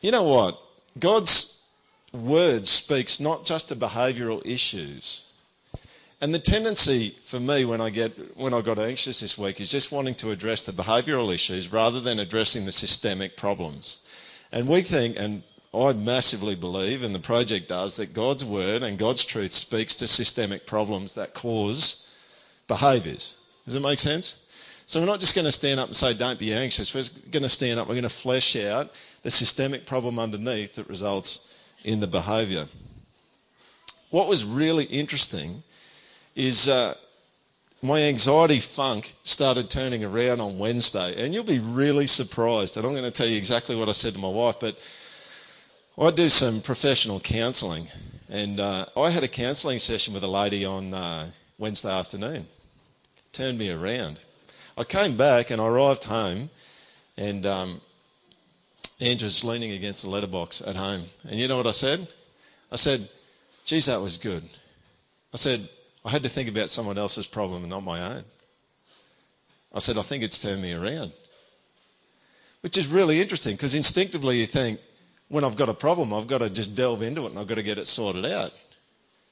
you 0.00 0.10
know 0.10 0.24
what? 0.24 0.60
God's 0.98 1.68
word 2.12 2.66
speaks 2.66 3.20
not 3.20 3.44
just 3.44 3.68
to 3.68 3.76
behavioural 3.76 4.44
issues, 4.46 5.29
and 6.20 6.34
the 6.34 6.38
tendency 6.38 7.10
for 7.22 7.40
me 7.40 7.64
when 7.64 7.80
I 7.80 7.90
get 7.90 8.36
when 8.36 8.52
I 8.52 8.60
got 8.60 8.78
anxious 8.78 9.20
this 9.20 9.38
week 9.38 9.60
is 9.60 9.70
just 9.70 9.90
wanting 9.90 10.14
to 10.16 10.30
address 10.30 10.62
the 10.62 10.72
behavioural 10.72 11.32
issues 11.32 11.72
rather 11.72 12.00
than 12.00 12.18
addressing 12.18 12.66
the 12.66 12.72
systemic 12.72 13.36
problems. 13.36 14.04
And 14.52 14.68
we 14.68 14.82
think, 14.82 15.16
and 15.18 15.42
I 15.72 15.92
massively 15.92 16.56
believe, 16.56 17.02
and 17.02 17.14
the 17.14 17.20
project 17.20 17.68
does, 17.68 17.96
that 17.96 18.12
God's 18.12 18.44
word 18.44 18.82
and 18.82 18.98
God's 18.98 19.24
truth 19.24 19.52
speaks 19.52 19.94
to 19.96 20.08
systemic 20.08 20.66
problems 20.66 21.14
that 21.14 21.32
cause 21.32 22.10
behaviours. 22.66 23.40
Does 23.64 23.76
it 23.76 23.80
make 23.80 23.98
sense? 23.98 24.44
So 24.86 24.98
we're 24.98 25.06
not 25.06 25.20
just 25.20 25.36
going 25.36 25.44
to 25.44 25.52
stand 25.52 25.78
up 25.78 25.86
and 25.86 25.94
say, 25.94 26.12
don't 26.14 26.38
be 26.38 26.52
anxious. 26.52 26.92
We're 26.92 27.04
going 27.30 27.44
to 27.44 27.48
stand 27.48 27.78
up, 27.78 27.86
we're 27.86 27.94
going 27.94 28.02
to 28.02 28.08
flesh 28.08 28.56
out 28.56 28.92
the 29.22 29.30
systemic 29.30 29.86
problem 29.86 30.18
underneath 30.18 30.74
that 30.74 30.88
results 30.88 31.56
in 31.84 32.00
the 32.00 32.08
behaviour. 32.08 32.66
What 34.10 34.28
was 34.28 34.44
really 34.44 34.84
interesting 34.86 35.62
is 36.34 36.68
uh, 36.68 36.94
my 37.82 38.02
anxiety 38.02 38.60
funk 38.60 39.14
started 39.24 39.70
turning 39.70 40.04
around 40.04 40.40
on 40.40 40.58
Wednesday, 40.58 41.22
and 41.22 41.32
you'll 41.32 41.44
be 41.44 41.58
really 41.58 42.06
surprised. 42.06 42.76
And 42.76 42.84
I'm 42.86 42.92
going 42.92 43.04
to 43.04 43.10
tell 43.10 43.26
you 43.26 43.36
exactly 43.36 43.74
what 43.74 43.88
I 43.88 43.92
said 43.92 44.14
to 44.14 44.18
my 44.18 44.28
wife, 44.28 44.56
but 44.60 44.78
I 45.98 46.10
do 46.10 46.28
some 46.28 46.60
professional 46.60 47.20
counselling, 47.20 47.88
and 48.28 48.60
uh, 48.60 48.86
I 48.96 49.10
had 49.10 49.24
a 49.24 49.28
counselling 49.28 49.78
session 49.78 50.14
with 50.14 50.22
a 50.22 50.28
lady 50.28 50.64
on 50.64 50.94
uh, 50.94 51.30
Wednesday 51.58 51.90
afternoon. 51.90 52.46
Turned 53.32 53.58
me 53.58 53.70
around. 53.70 54.20
I 54.76 54.84
came 54.84 55.16
back 55.16 55.50
and 55.50 55.60
I 55.60 55.66
arrived 55.66 56.04
home, 56.04 56.50
and 57.16 57.44
um, 57.46 57.80
Andrew's 59.00 59.42
leaning 59.42 59.72
against 59.72 60.02
the 60.02 60.10
letterbox 60.10 60.60
at 60.60 60.76
home. 60.76 61.06
And 61.28 61.38
you 61.38 61.48
know 61.48 61.56
what 61.56 61.66
I 61.66 61.72
said? 61.72 62.08
I 62.70 62.76
said, 62.76 63.08
geez, 63.64 63.86
that 63.86 64.00
was 64.00 64.16
good. 64.16 64.44
I 65.32 65.36
said, 65.36 65.68
I 66.04 66.10
had 66.10 66.22
to 66.22 66.28
think 66.28 66.48
about 66.48 66.70
someone 66.70 66.98
else's 66.98 67.26
problem 67.26 67.62
and 67.62 67.70
not 67.70 67.82
my 67.82 68.00
own. 68.14 68.24
I 69.72 69.78
said, 69.78 69.98
I 69.98 70.02
think 70.02 70.22
it's 70.22 70.40
turned 70.40 70.62
me 70.62 70.72
around. 70.72 71.12
Which 72.62 72.76
is 72.76 72.86
really 72.86 73.20
interesting 73.20 73.54
because 73.56 73.74
instinctively 73.74 74.40
you 74.40 74.46
think, 74.46 74.80
when 75.28 75.44
I've 75.44 75.56
got 75.56 75.68
a 75.68 75.74
problem, 75.74 76.12
I've 76.12 76.26
got 76.26 76.38
to 76.38 76.50
just 76.50 76.74
delve 76.74 77.02
into 77.02 77.24
it 77.24 77.30
and 77.30 77.38
I've 77.38 77.46
got 77.46 77.54
to 77.54 77.62
get 77.62 77.78
it 77.78 77.86
sorted 77.86 78.26
out. 78.26 78.52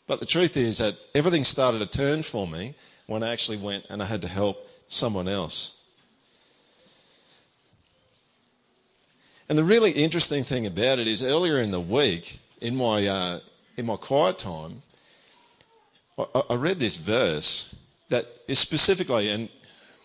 But 0.07 0.21
the 0.21 0.27
truth 0.27 0.57
is 0.57 0.79
that 0.79 0.95
everything 1.15 1.45
started 1.45 1.79
to 1.79 1.87
turn 1.87 2.23
for 2.23 2.47
me 2.47 2.75
when 3.07 3.23
I 3.23 3.33
actually 3.33 3.59
went 3.59 3.85
and 3.91 4.03
I 4.03 4.07
had 4.07 4.23
to 4.23 4.29
help 4.29 4.69
someone 4.87 5.29
else. 5.29 5.85
And 9.49 9.59
the 9.59 9.65
really 9.65 9.91
interesting 9.91 10.45
thing 10.45 10.67
about 10.67 10.99
it 10.99 11.07
is 11.07 11.23
earlier 11.23 11.59
in 11.59 11.71
the 11.71 11.81
week, 11.81 12.39
in 12.61 12.77
my, 12.77 13.07
uh, 13.07 13.41
in 13.77 13.87
my 13.87 13.97
quiet 13.97 14.39
time, 14.39 14.83
I, 16.19 16.55
read 16.55 16.79
this 16.79 16.97
verse 16.97 17.77
that 18.09 18.27
is 18.49 18.59
specifically, 18.59 19.29
and 19.29 19.49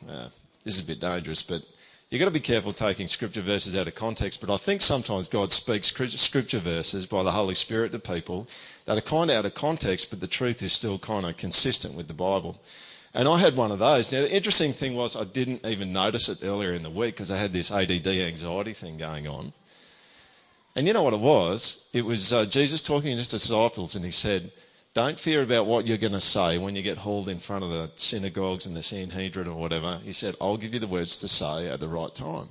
uh, 0.08 0.28
this 0.64 0.78
is 0.78 0.84
a 0.84 0.88
bit 0.88 1.00
dangerous, 1.00 1.42
but 1.42 1.64
you've 2.10 2.20
got 2.20 2.26
to 2.26 2.32
be 2.32 2.40
careful 2.40 2.72
taking 2.72 3.08
scripture 3.08 3.42
verses 3.42 3.76
out 3.76 3.88
of 3.88 3.96
context. 3.96 4.40
But 4.40 4.54
I 4.54 4.58
think 4.58 4.82
sometimes 4.82 5.28
God 5.28 5.52
speaks 5.52 5.88
scripture 5.88 6.60
verses 6.60 7.08
by 7.08 7.24
the 7.24 7.32
Holy 7.32 7.56
Spirit 7.56 7.92
to 7.94 8.00
people 8.00 8.48
that 8.86 8.98
are 8.98 9.02
kind 9.02 9.32
of 9.32 9.38
out 9.38 9.46
of 9.46 9.56
context, 9.56 10.12
but 10.12 10.20
the 10.20 10.28
truth 10.28 10.62
is 10.62 10.72
still 10.72 11.00
kind 11.00 11.26
of 11.26 11.38
consistent 11.38 11.96
with 11.96 12.08
the 12.08 12.14
Bible. 12.14 12.62
And 13.16 13.28
I 13.28 13.40
had 13.40 13.56
one 13.56 13.72
of 13.72 13.80
those. 13.80 14.12
Now, 14.12 14.22
the 14.22 14.32
interesting 14.32 14.74
thing 14.74 14.96
was 14.96 15.16
I 15.16 15.24
didn't 15.24 15.66
even 15.66 15.94
notice 15.94 16.30
it 16.30 16.44
earlier 16.44 16.74
in 16.74 16.84
the 16.84 16.90
week 16.90 17.16
because 17.16 17.32
I 17.32 17.38
had 17.38 17.54
this 17.54 17.72
ADD 17.72 18.08
anxiety 18.08 18.74
thing 18.74 18.98
going 18.98 19.28
on. 19.28 19.54
And 20.76 20.88
you 20.88 20.94
know 20.94 21.04
what 21.04 21.14
it 21.14 21.20
was? 21.20 21.90
It 21.94 22.04
was 22.06 22.34
uh, 22.34 22.46
Jesus 22.46 22.82
talking 22.82 23.12
to 23.12 23.18
his 23.18 23.28
disciples, 23.28 23.96
and 23.96 24.04
he 24.04 24.10
said, 24.12 24.52
Don't 24.94 25.20
fear 25.20 25.42
about 25.42 25.66
what 25.66 25.88
you're 25.88 25.98
going 25.98 26.14
to 26.14 26.22
say 26.22 26.60
when 26.60 26.76
you 26.76 26.84
get 26.84 27.00
hauled 27.00 27.28
in 27.28 27.40
front 27.40 27.64
of 27.64 27.72
the 27.72 27.90
synagogues 27.96 28.68
and 28.68 28.76
the 28.76 28.84
Sanhedrin 28.84 29.48
or 29.48 29.60
whatever. 29.60 30.00
He 30.04 30.14
said, 30.14 30.36
I'll 30.40 30.58
give 30.58 30.74
you 30.74 30.80
the 30.80 30.88
words 30.88 31.18
to 31.18 31.28
say 31.28 31.68
at 31.68 31.80
the 31.80 31.88
right 31.88 32.14
time. 32.14 32.50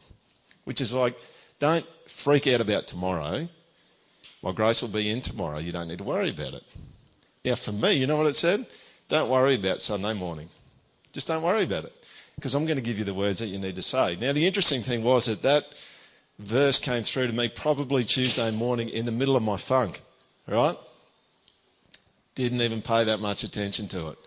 Which 0.64 0.80
is 0.80 0.92
like, 0.92 1.16
don't 1.60 1.86
freak 2.08 2.48
out 2.48 2.60
about 2.60 2.88
tomorrow. 2.88 3.48
My 4.42 4.50
grace 4.50 4.82
will 4.82 4.88
be 4.88 5.08
in 5.08 5.20
tomorrow. 5.20 5.58
You 5.58 5.70
don't 5.70 5.86
need 5.86 5.98
to 5.98 6.04
worry 6.04 6.30
about 6.30 6.54
it. 6.54 6.64
Now, 7.44 7.54
for 7.54 7.72
me, 7.72 7.92
you 7.92 8.08
know 8.08 8.16
what 8.16 8.26
it 8.26 8.34
said? 8.34 8.66
Don't 9.08 9.30
worry 9.30 9.54
about 9.54 9.80
Sunday 9.80 10.12
morning. 10.12 10.48
Just 11.12 11.28
don't 11.28 11.42
worry 11.42 11.64
about 11.64 11.84
it 11.84 11.92
because 12.34 12.54
I'm 12.54 12.66
going 12.66 12.76
to 12.76 12.82
give 12.82 12.98
you 12.98 13.04
the 13.04 13.14
words 13.14 13.38
that 13.38 13.46
you 13.46 13.58
need 13.58 13.76
to 13.76 13.82
say. 13.82 14.16
Now, 14.16 14.32
the 14.32 14.46
interesting 14.46 14.82
thing 14.82 15.04
was 15.04 15.26
that 15.26 15.42
that 15.42 15.66
verse 16.38 16.80
came 16.80 17.04
through 17.04 17.28
to 17.28 17.32
me 17.32 17.48
probably 17.48 18.02
Tuesday 18.02 18.50
morning 18.50 18.88
in 18.88 19.06
the 19.06 19.12
middle 19.12 19.36
of 19.36 19.42
my 19.44 19.56
funk, 19.56 20.00
right? 20.48 20.76
Didn't 22.34 22.62
even 22.62 22.82
pay 22.82 23.04
that 23.04 23.20
much 23.20 23.44
attention 23.44 23.88
to 23.88 24.08
it. 24.08 24.18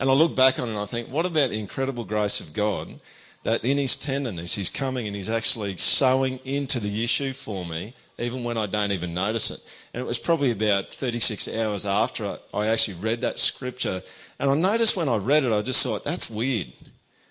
And 0.00 0.10
I 0.10 0.12
look 0.12 0.34
back 0.34 0.58
on 0.58 0.68
it 0.68 0.72
and 0.72 0.80
I 0.80 0.86
think, 0.86 1.08
what 1.08 1.26
about 1.26 1.50
the 1.50 1.58
incredible 1.58 2.04
grace 2.04 2.40
of 2.40 2.52
God 2.52 3.00
that 3.44 3.64
in 3.64 3.78
his 3.78 3.96
tenderness, 3.96 4.54
he's 4.54 4.70
coming 4.70 5.06
and 5.06 5.14
he's 5.14 5.28
actually 5.28 5.76
sowing 5.76 6.40
into 6.44 6.80
the 6.80 7.04
issue 7.04 7.32
for 7.32 7.64
me, 7.64 7.94
even 8.18 8.42
when 8.42 8.56
I 8.56 8.66
don't 8.66 8.90
even 8.90 9.12
notice 9.14 9.50
it. 9.50 9.60
And 9.92 10.00
it 10.00 10.06
was 10.06 10.18
probably 10.18 10.50
about 10.50 10.92
36 10.92 11.46
hours 11.48 11.86
after 11.86 12.38
I 12.52 12.66
actually 12.66 12.94
read 12.94 13.20
that 13.20 13.38
scripture 13.38 14.02
and 14.38 14.50
I 14.50 14.54
noticed 14.54 14.96
when 14.96 15.08
I 15.08 15.16
read 15.16 15.44
it, 15.44 15.52
I 15.52 15.62
just 15.62 15.82
thought, 15.82 16.04
that's 16.04 16.28
weird. 16.28 16.72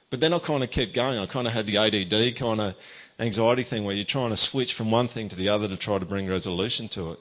But 0.10 0.20
then 0.20 0.34
I 0.34 0.40
kind 0.40 0.64
of 0.64 0.72
kept 0.72 0.94
going. 0.94 1.20
I 1.20 1.26
kind 1.26 1.48
of 1.48 1.54
had 1.54 1.66
the 1.66 1.78
ADD 1.78 2.36
kind 2.38 2.62
of 2.62 2.76
anxiety 3.20 3.64
thing 3.64 3.84
where 3.84 3.96
you're 3.96 4.06
trying 4.06 4.30
to 4.30 4.38
switch 4.38 4.74
from 4.74 4.92
one 4.92 5.08
thing 5.08 5.30
to 5.30 5.36
the 5.36 5.50
other 5.50 5.68
to 5.68 5.78
try 5.78 6.00
to 6.00 6.06
bring 6.06 6.28
resolution 6.28 6.88
to 6.90 7.14
it. 7.14 7.20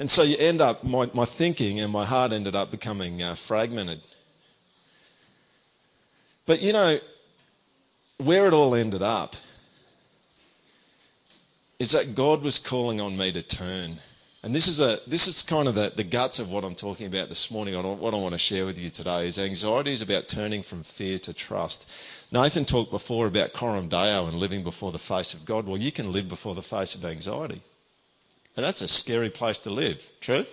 And 0.00 0.10
so 0.10 0.22
you 0.22 0.38
end 0.38 0.62
up, 0.62 0.82
my, 0.82 1.10
my 1.12 1.26
thinking 1.26 1.78
and 1.78 1.92
my 1.92 2.06
heart 2.06 2.32
ended 2.32 2.56
up 2.56 2.70
becoming 2.70 3.22
uh, 3.22 3.34
fragmented. 3.34 4.00
But 6.46 6.62
you 6.62 6.72
know, 6.72 6.98
where 8.16 8.46
it 8.46 8.54
all 8.54 8.74
ended 8.74 9.02
up 9.02 9.36
is 11.78 11.90
that 11.90 12.14
God 12.14 12.42
was 12.42 12.58
calling 12.58 12.98
on 12.98 13.18
me 13.18 13.30
to 13.32 13.42
turn. 13.42 13.98
And 14.42 14.54
this 14.54 14.68
is, 14.68 14.80
a, 14.80 15.00
this 15.06 15.28
is 15.28 15.42
kind 15.42 15.68
of 15.68 15.74
the, 15.74 15.92
the 15.94 16.02
guts 16.02 16.38
of 16.38 16.50
what 16.50 16.64
I'm 16.64 16.74
talking 16.74 17.06
about 17.06 17.28
this 17.28 17.50
morning. 17.50 17.74
What 17.74 18.14
I 18.14 18.16
want 18.16 18.32
to 18.32 18.38
share 18.38 18.64
with 18.64 18.78
you 18.78 18.88
today 18.88 19.28
is 19.28 19.38
anxiety 19.38 19.92
is 19.92 20.00
about 20.00 20.28
turning 20.28 20.62
from 20.62 20.82
fear 20.82 21.18
to 21.18 21.34
trust. 21.34 21.90
Nathan 22.32 22.64
talked 22.64 22.90
before 22.90 23.26
about 23.26 23.52
coram 23.52 23.88
deo 23.88 24.26
and 24.26 24.38
living 24.38 24.64
before 24.64 24.92
the 24.92 24.98
face 24.98 25.34
of 25.34 25.44
God. 25.44 25.66
Well, 25.66 25.76
you 25.76 25.92
can 25.92 26.10
live 26.10 26.26
before 26.26 26.54
the 26.54 26.62
face 26.62 26.94
of 26.94 27.04
anxiety. 27.04 27.60
And 28.56 28.64
that's 28.64 28.82
a 28.82 28.88
scary 28.88 29.30
place 29.30 29.58
to 29.60 29.70
live. 29.70 30.10
True? 30.20 30.46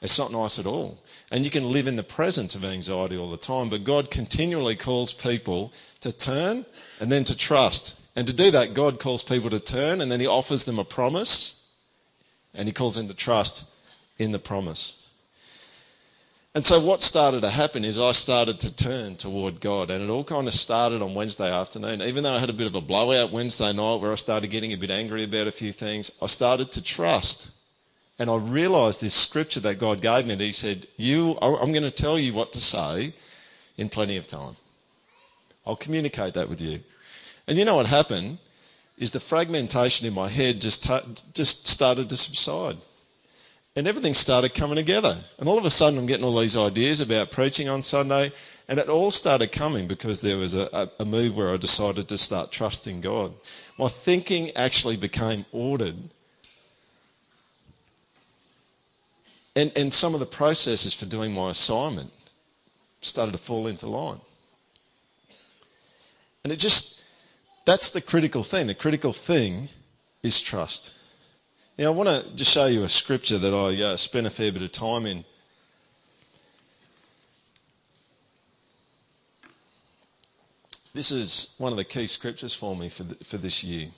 It's 0.00 0.18
not 0.18 0.32
nice 0.32 0.58
at 0.58 0.66
all. 0.66 0.98
And 1.30 1.44
you 1.44 1.50
can 1.50 1.72
live 1.72 1.86
in 1.86 1.96
the 1.96 2.02
presence 2.02 2.54
of 2.54 2.64
anxiety 2.64 3.16
all 3.16 3.30
the 3.30 3.36
time. 3.36 3.70
But 3.70 3.84
God 3.84 4.10
continually 4.10 4.76
calls 4.76 5.12
people 5.12 5.72
to 6.00 6.16
turn 6.16 6.66
and 7.00 7.10
then 7.10 7.24
to 7.24 7.36
trust. 7.36 8.00
And 8.14 8.26
to 8.26 8.32
do 8.32 8.50
that, 8.50 8.74
God 8.74 9.00
calls 9.00 9.22
people 9.22 9.50
to 9.50 9.60
turn 9.60 10.00
and 10.00 10.12
then 10.12 10.20
He 10.20 10.26
offers 10.26 10.64
them 10.64 10.78
a 10.78 10.84
promise 10.84 11.64
and 12.54 12.68
he 12.68 12.72
calls 12.72 12.94
them 12.94 13.08
to 13.08 13.14
trust 13.14 13.68
in 14.18 14.32
the 14.32 14.38
promise. 14.38 15.03
And 16.54 16.64
so, 16.64 16.78
what 16.78 17.02
started 17.02 17.40
to 17.40 17.50
happen 17.50 17.84
is 17.84 17.98
I 17.98 18.12
started 18.12 18.60
to 18.60 18.74
turn 18.74 19.16
toward 19.16 19.60
God, 19.60 19.90
and 19.90 20.04
it 20.04 20.08
all 20.08 20.22
kind 20.22 20.46
of 20.46 20.54
started 20.54 21.02
on 21.02 21.14
Wednesday 21.14 21.50
afternoon. 21.50 22.00
Even 22.00 22.22
though 22.22 22.34
I 22.34 22.38
had 22.38 22.50
a 22.50 22.54
bit 22.54 22.68
of 22.68 22.76
a 22.76 22.80
blowout 22.80 23.32
Wednesday 23.32 23.72
night 23.72 23.96
where 23.96 24.12
I 24.12 24.14
started 24.14 24.50
getting 24.50 24.72
a 24.72 24.76
bit 24.76 24.90
angry 24.90 25.24
about 25.24 25.48
a 25.48 25.52
few 25.52 25.72
things, 25.72 26.12
I 26.22 26.26
started 26.26 26.70
to 26.72 26.82
trust. 26.82 27.50
And 28.18 28.30
I 28.30 28.36
realized 28.36 29.00
this 29.00 29.14
scripture 29.14 29.58
that 29.60 29.80
God 29.80 30.00
gave 30.00 30.26
me, 30.26 30.34
and 30.34 30.40
He 30.40 30.52
said, 30.52 30.86
You, 30.96 31.36
I'm 31.42 31.72
going 31.72 31.82
to 31.82 31.90
tell 31.90 32.18
you 32.18 32.32
what 32.32 32.52
to 32.52 32.60
say 32.60 33.14
in 33.76 33.88
plenty 33.88 34.16
of 34.16 34.28
time. 34.28 34.56
I'll 35.66 35.74
communicate 35.74 36.34
that 36.34 36.48
with 36.48 36.60
you. 36.60 36.80
And 37.48 37.58
you 37.58 37.64
know 37.64 37.74
what 37.74 37.86
happened? 37.86 38.38
is 38.98 39.10
the 39.10 39.20
fragmentation 39.20 40.06
in 40.06 40.14
my 40.14 40.28
head 40.28 40.60
just, 40.60 40.84
t- 40.84 41.14
just 41.32 41.66
started 41.66 42.08
to 42.10 42.16
subside. 42.16 42.76
And 43.76 43.88
everything 43.88 44.14
started 44.14 44.54
coming 44.54 44.76
together. 44.76 45.18
And 45.38 45.48
all 45.48 45.58
of 45.58 45.64
a 45.64 45.70
sudden, 45.70 45.98
I'm 45.98 46.06
getting 46.06 46.24
all 46.24 46.38
these 46.38 46.56
ideas 46.56 47.00
about 47.00 47.32
preaching 47.32 47.68
on 47.68 47.82
Sunday. 47.82 48.32
And 48.68 48.78
it 48.78 48.88
all 48.88 49.10
started 49.10 49.52
coming 49.52 49.88
because 49.88 50.20
there 50.20 50.36
was 50.36 50.54
a, 50.54 50.90
a 50.98 51.04
move 51.04 51.36
where 51.36 51.52
I 51.52 51.56
decided 51.56 52.08
to 52.08 52.16
start 52.16 52.52
trusting 52.52 53.00
God. 53.00 53.34
My 53.78 53.88
thinking 53.88 54.56
actually 54.56 54.96
became 54.96 55.44
ordered. 55.50 55.96
And, 59.56 59.72
and 59.76 59.92
some 59.92 60.14
of 60.14 60.20
the 60.20 60.26
processes 60.26 60.94
for 60.94 61.06
doing 61.06 61.32
my 61.32 61.50
assignment 61.50 62.12
started 63.00 63.32
to 63.32 63.38
fall 63.38 63.66
into 63.66 63.86
line. 63.86 64.20
And 66.42 66.52
it 66.52 66.58
just 66.58 67.02
that's 67.64 67.90
the 67.90 68.00
critical 68.00 68.42
thing. 68.42 68.66
The 68.66 68.74
critical 68.74 69.12
thing 69.12 69.68
is 70.22 70.40
trust. 70.40 70.92
Now, 71.76 71.86
I 71.86 71.90
want 71.90 72.08
to 72.08 72.36
just 72.36 72.52
show 72.52 72.66
you 72.66 72.84
a 72.84 72.88
scripture 72.88 73.36
that 73.38 73.52
I 73.52 73.82
uh, 73.82 73.96
spent 73.96 74.26
a 74.26 74.30
fair 74.30 74.52
bit 74.52 74.62
of 74.62 74.70
time 74.70 75.06
in. 75.06 75.24
This 80.92 81.10
is 81.10 81.56
one 81.58 81.72
of 81.72 81.76
the 81.76 81.84
key 81.84 82.06
scriptures 82.06 82.54
for 82.54 82.76
me 82.76 82.88
for, 82.88 83.02
the, 83.02 83.16
for 83.24 83.38
this 83.38 83.64
year. 83.64 83.88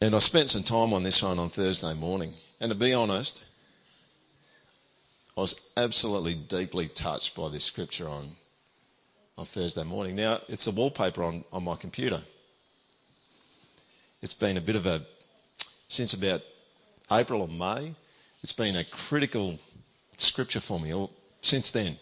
And 0.00 0.14
I 0.14 0.18
spent 0.20 0.48
some 0.48 0.62
time 0.62 0.94
on 0.94 1.02
this 1.02 1.22
one 1.22 1.38
on 1.38 1.50
Thursday 1.50 1.92
morning. 1.92 2.32
And 2.60 2.70
to 2.70 2.74
be 2.74 2.94
honest, 2.94 3.44
I 5.36 5.42
was 5.42 5.70
absolutely 5.76 6.34
deeply 6.34 6.88
touched 6.88 7.36
by 7.36 7.50
this 7.50 7.64
scripture 7.64 8.08
on 8.08 8.36
on 9.40 9.46
Thursday 9.46 9.84
morning. 9.84 10.16
Now, 10.16 10.40
it's 10.48 10.66
a 10.66 10.70
wallpaper 10.70 11.22
on, 11.24 11.44
on 11.50 11.64
my 11.64 11.74
computer. 11.74 12.20
It's 14.22 14.34
been 14.34 14.56
a 14.56 14.60
bit 14.60 14.76
of 14.76 14.86
a, 14.86 15.02
since 15.88 16.12
about 16.12 16.42
April 17.10 17.42
or 17.42 17.48
May, 17.48 17.94
it's 18.42 18.52
been 18.52 18.76
a 18.76 18.84
critical 18.84 19.58
scripture 20.16 20.60
for 20.60 20.78
me 20.78 20.92
or 20.92 21.10
since 21.40 21.70
then. 21.70 21.96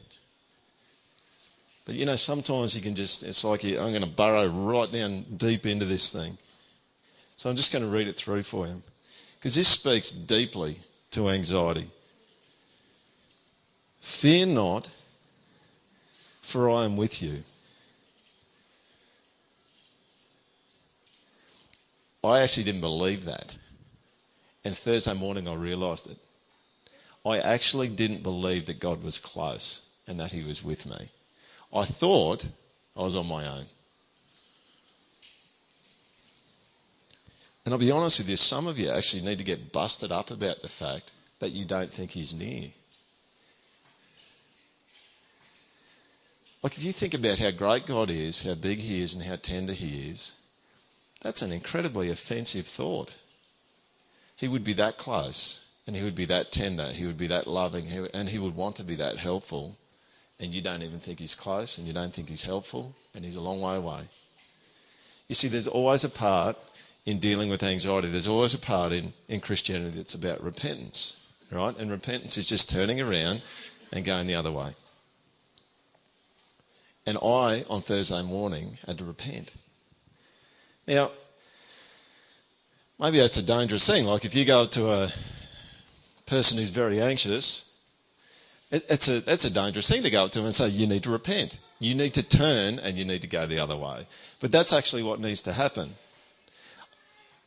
But 1.84 1.94
you 1.94 2.04
know, 2.04 2.16
sometimes 2.16 2.76
you 2.76 2.82
can 2.82 2.94
just, 2.94 3.22
it's 3.22 3.44
like 3.44 3.64
I'm 3.64 3.92
going 3.92 4.02
to 4.02 4.06
burrow 4.06 4.46
right 4.46 4.90
down 4.92 5.25
deep 5.37 5.64
into 5.64 5.87
this 5.87 6.10
thing. 6.12 6.37
So 7.37 7.48
I'm 7.48 7.56
just 7.56 7.72
going 7.72 7.84
to 7.84 7.90
read 7.90 8.08
it 8.08 8.16
through 8.16 8.42
for 8.42 8.66
you. 8.66 8.82
Because 9.38 9.54
this 9.54 9.68
speaks 9.68 10.10
deeply 10.10 10.80
to 11.12 11.30
anxiety. 11.30 11.88
Fear 14.00 14.46
not, 14.46 14.90
for 16.42 16.68
I 16.68 16.84
am 16.84 16.96
with 16.96 17.22
you. 17.22 17.42
I 22.22 22.40
actually 22.40 22.64
didn't 22.64 22.80
believe 22.80 23.25
that. 23.25 23.54
And 24.64 24.76
Thursday 24.76 25.14
morning 25.14 25.46
I 25.46 25.54
realised 25.54 26.10
it. 26.10 26.18
I 27.25 27.38
actually 27.38 27.88
didn't 27.88 28.22
believe 28.22 28.66
that 28.66 28.80
God 28.80 29.02
was 29.02 29.18
close 29.18 29.90
and 30.06 30.18
that 30.18 30.32
He 30.32 30.42
was 30.42 30.64
with 30.64 30.87
me. 30.87 31.08
I 31.72 31.84
thought 31.84 32.46
I 32.96 33.02
was 33.02 33.16
on 33.16 33.26
my 33.26 33.46
own. 33.46 33.66
And 37.64 37.75
I'll 37.75 37.78
be 37.78 37.90
honest 37.90 38.18
with 38.18 38.30
you, 38.30 38.37
some 38.37 38.66
of 38.66 38.78
you 38.78 38.88
actually 38.88 39.22
need 39.22 39.38
to 39.38 39.44
get 39.44 39.72
busted 39.72 40.10
up 40.10 40.30
about 40.30 40.62
the 40.62 40.68
fact 40.68 41.12
that 41.38 41.52
you 41.52 41.66
don't 41.66 41.92
think 41.92 42.12
He's 42.12 42.32
near. 42.32 42.70
Like, 46.62 46.76
if 46.76 46.82
you 46.82 46.92
think 46.92 47.14
about 47.14 47.38
how 47.38 47.50
great 47.50 47.87
God 47.87 48.10
is, 48.10 48.42
how 48.42 48.54
big 48.54 48.78
He 48.78 49.02
is, 49.02 49.14
and 49.14 49.22
how 49.22 49.37
tender 49.37 49.75
He 49.75 50.08
is, 50.08 50.32
that's 51.20 51.42
an 51.42 51.52
incredibly 51.52 52.10
offensive 52.10 52.66
thought. 52.66 53.16
He 54.37 54.48
would 54.48 54.64
be 54.64 54.72
that 54.75 54.98
close, 54.98 55.68
and 55.87 55.96
He 55.96 56.04
would 56.04 56.14
be 56.14 56.26
that 56.26 56.52
tender, 56.52 56.92
He 56.92 57.06
would 57.06 57.18
be 57.18 57.26
that 57.26 57.46
loving, 57.46 57.88
and 58.14 58.28
He 58.28 58.38
would 58.38 58.54
want 58.54 58.76
to 58.76 58.84
be 58.84 58.94
that 58.96 59.18
helpful, 59.18 59.76
and 60.38 60.52
you 60.52 60.60
don't 60.60 60.82
even 60.82 61.00
think 61.00 61.18
He's 61.18 61.34
close, 61.34 61.76
and 61.76 61.87
you 61.87 61.92
don't 61.92 62.14
think 62.14 62.28
He's 62.28 62.44
helpful, 62.44 62.94
and 63.14 63.25
He's 63.25 63.37
a 63.37 63.40
long 63.40 63.60
way 63.60 63.76
away. 63.76 64.02
You 65.26 65.34
see, 65.34 65.48
there's 65.48 65.68
always 65.68 66.04
a 66.04 66.08
part 66.08 66.56
in 67.04 67.18
dealing 67.18 67.48
with 67.48 67.62
anxiety, 67.62 68.08
there's 68.08 68.28
always 68.28 68.54
a 68.54 68.58
part 68.58 68.92
in, 68.92 69.14
in 69.28 69.40
Christianity 69.40 69.96
that's 69.96 70.14
about 70.14 70.42
repentance, 70.42 71.26
right? 71.50 71.75
And 71.78 71.90
repentance 71.90 72.37
is 72.37 72.46
just 72.46 72.68
turning 72.68 73.00
around 73.00 73.40
and 73.90 74.04
going 74.04 74.26
the 74.26 74.34
other 74.34 74.52
way. 74.52 74.75
And 77.06 77.16
I, 77.22 77.64
on 77.70 77.80
Thursday 77.80 78.22
morning, 78.22 78.76
had 78.87 78.98
to 78.98 79.04
repent. 79.06 79.52
Now, 80.88 81.12
maybe 82.99 83.18
that's 83.18 83.37
a 83.37 83.42
dangerous 83.42 83.87
thing. 83.87 84.07
Like 84.07 84.25
if 84.25 84.35
you 84.35 84.45
go 84.45 84.64
to 84.64 84.90
a 84.90 85.12
person 86.26 86.59
who's 86.59 86.71
very 86.71 87.00
anxious, 87.00 87.73
it, 88.73 88.85
it's 88.90 89.07
a, 89.07 89.21
that's 89.21 89.45
a 89.45 89.50
dangerous 89.50 89.88
thing 89.88 90.02
to 90.02 90.11
go 90.11 90.25
up 90.25 90.33
to 90.33 90.40
them 90.40 90.47
and 90.47 90.54
say, 90.54 90.68
you 90.68 90.88
need 90.88 91.04
to 91.04 91.11
repent. 91.11 91.59
You 91.78 91.95
need 91.95 92.14
to 92.14 92.28
turn 92.28 92.80
and 92.80 92.99
you 92.99 93.04
need 93.04 93.23
to 93.23 93.28
go 93.28 93.47
the 93.47 93.61
other 93.61 93.76
way. 93.76 94.09
But 94.40 94.50
that's 94.50 94.73
actually 94.73 95.04
what 95.04 95.21
needs 95.21 95.42
to 95.42 95.52
happen 95.52 95.95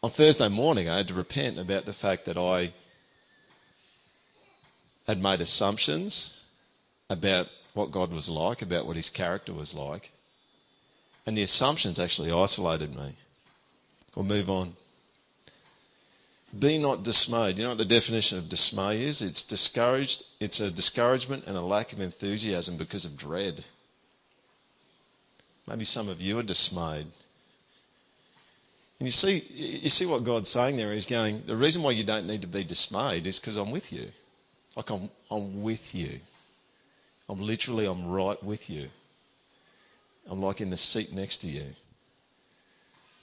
on 0.04 0.10
Thursday 0.10 0.50
morning, 0.50 0.90
I 0.90 0.98
had 0.98 1.08
to 1.10 1.14
repent 1.14 1.60
about 1.60 1.86
the 1.86 1.94
fact 1.94 2.26
that 2.26 2.38
I 2.38 2.74
had 5.08 5.22
made 5.22 5.42
assumptions 5.42 6.44
about 7.10 7.48
what 7.74 7.92
God 7.92 8.12
was 8.12 8.30
like, 8.30 8.62
about 8.62 8.88
what 8.88 8.96
his 8.96 9.10
character 9.10 9.54
was 9.54 9.76
like. 9.76 10.12
And 11.26 11.38
the 11.38 11.44
assumptions 11.44 12.00
actually 12.00 12.32
isolated 12.32 12.96
me. 12.96 13.14
We'll 14.16 14.26
move 14.26 14.50
on. 14.50 14.74
Be 16.58 16.78
not 16.78 17.04
dismayed. 17.04 17.58
You 17.58 17.64
know 17.64 17.70
what 17.70 17.78
the 17.78 17.86
definition 17.86 18.38
of 18.38 18.50
dismay 18.50 19.04
is? 19.04 19.22
It's 19.22 19.44
discouraged. 19.44 20.24
It's 20.40 20.60
a 20.60 20.70
discouragement 20.70 21.46
and 21.48 21.56
a 21.56 21.62
lack 21.62 21.94
of 21.94 22.02
enthusiasm 22.02 22.78
because 22.78 23.06
of 23.06 23.18
dread. 23.18 23.64
Maybe 25.68 25.86
some 25.86 26.10
of 26.10 26.22
you 26.22 26.40
are 26.40 26.44
dismayed 26.44 27.08
and 29.02 29.08
you 29.08 29.12
see, 29.12 29.44
you 29.50 29.90
see 29.90 30.06
what 30.06 30.24
God's 30.24 30.48
saying 30.48 30.78
there. 30.78 30.94
He's 30.94 31.08
going, 31.08 31.42
the 31.48 31.56
reason 31.56 31.82
why 31.82 31.90
you 31.90 32.04
don't 32.04 32.28
need 32.28 32.42
to 32.42 32.48
be 32.48 32.64
dismayed 32.64 33.26
is 33.26 33.40
because 33.40 33.58
I'm 33.58 33.72
with 33.72 33.92
you. 33.92 34.12
Like 34.76 34.92
I'm, 34.92 35.10
I'm 35.32 35.64
with 35.64 35.96
you. 35.96 36.20
I'm 37.28 37.42
literally, 37.42 37.88
I'm 37.88 38.06
right 38.06 38.42
with 38.44 38.70
you. 38.70 38.90
I'm 40.30 40.40
like 40.40 40.62
in 40.62 40.70
the 40.70 40.78
seat 40.78 41.12
next 41.12 41.38
to 41.38 41.48
you. 41.48 41.74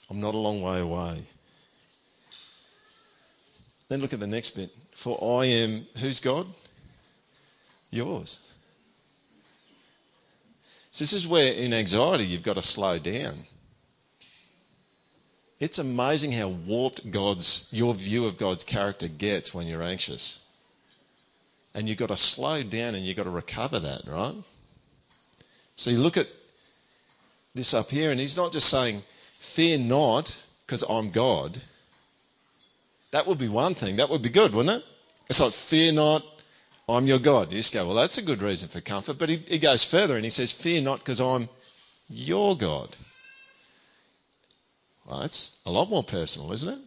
I'm 0.09 0.19
not 0.19 0.35
a 0.35 0.37
long 0.39 0.61
way 0.61 0.79
away. 0.79 1.23
Then 3.87 4.01
look 4.01 4.13
at 4.13 4.19
the 4.19 4.27
next 4.27 4.51
bit. 4.51 4.71
For 4.91 5.17
I 5.41 5.45
am, 5.45 5.87
who's 5.97 6.19
God? 6.19 6.47
Yours. 7.91 8.53
So 10.91 11.03
this 11.03 11.13
is 11.13 11.27
where 11.27 11.53
in 11.53 11.73
anxiety 11.73 12.25
you've 12.25 12.43
got 12.43 12.55
to 12.55 12.61
slow 12.61 12.99
down. 12.99 13.45
It's 15.59 15.77
amazing 15.77 16.31
how 16.31 16.47
warped 16.47 17.11
God's 17.11 17.67
your 17.71 17.93
view 17.93 18.25
of 18.25 18.37
God's 18.37 18.63
character 18.63 19.07
gets 19.07 19.53
when 19.53 19.67
you're 19.67 19.83
anxious. 19.83 20.39
And 21.73 21.87
you've 21.87 21.97
got 21.97 22.09
to 22.09 22.17
slow 22.17 22.63
down 22.63 22.95
and 22.95 23.05
you've 23.05 23.17
got 23.17 23.23
to 23.23 23.29
recover 23.29 23.79
that, 23.79 24.07
right? 24.07 24.35
So 25.75 25.89
you 25.89 25.97
look 25.97 26.17
at 26.17 26.27
this 27.53 27.73
up 27.73 27.89
here, 27.89 28.11
and 28.11 28.19
he's 28.19 28.37
not 28.37 28.51
just 28.51 28.69
saying, 28.69 29.03
Fear 29.49 29.79
not, 29.79 30.43
because 30.63 30.83
I'm 30.87 31.09
God. 31.09 31.61
That 33.09 33.25
would 33.25 33.39
be 33.39 33.47
one 33.47 33.73
thing. 33.73 33.95
That 33.95 34.07
would 34.07 34.21
be 34.21 34.29
good, 34.29 34.53
wouldn't 34.53 34.83
it? 34.83 34.87
It's 35.27 35.39
like, 35.39 35.53
Fear 35.53 35.93
not, 35.93 36.23
I'm 36.87 37.07
your 37.07 37.17
God. 37.17 37.51
You 37.51 37.57
just 37.57 37.73
go, 37.73 37.87
Well, 37.87 37.95
that's 37.95 38.19
a 38.19 38.21
good 38.21 38.43
reason 38.43 38.69
for 38.69 38.79
comfort. 38.79 39.17
But 39.17 39.29
he, 39.29 39.37
he 39.37 39.57
goes 39.57 39.83
further 39.83 40.15
and 40.15 40.23
he 40.23 40.29
says, 40.29 40.51
Fear 40.51 40.81
not, 40.81 40.99
because 40.99 41.19
I'm 41.19 41.49
your 42.07 42.55
God. 42.55 42.95
Well, 45.07 45.21
that's 45.21 45.59
a 45.65 45.71
lot 45.71 45.89
more 45.89 46.03
personal, 46.03 46.53
isn't 46.53 46.69
it? 46.69 46.79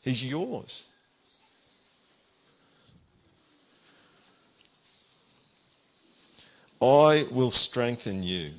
He's 0.00 0.24
yours. 0.24 0.86
I 6.80 7.26
will 7.30 7.50
strengthen 7.50 8.22
you. 8.22 8.52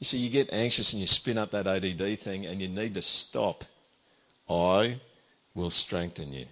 You 0.00 0.06
see, 0.06 0.18
you 0.18 0.30
get 0.30 0.52
anxious 0.52 0.92
and 0.92 1.00
you 1.00 1.06
spin 1.06 1.36
up 1.36 1.50
that 1.50 1.66
ADD 1.66 2.18
thing 2.18 2.46
and 2.46 2.60
you 2.60 2.68
need 2.68 2.94
to 2.94 3.02
stop. 3.02 3.64
I 4.48 4.98
will 5.54 5.70
strengthen 5.70 6.32
you. 6.32 6.46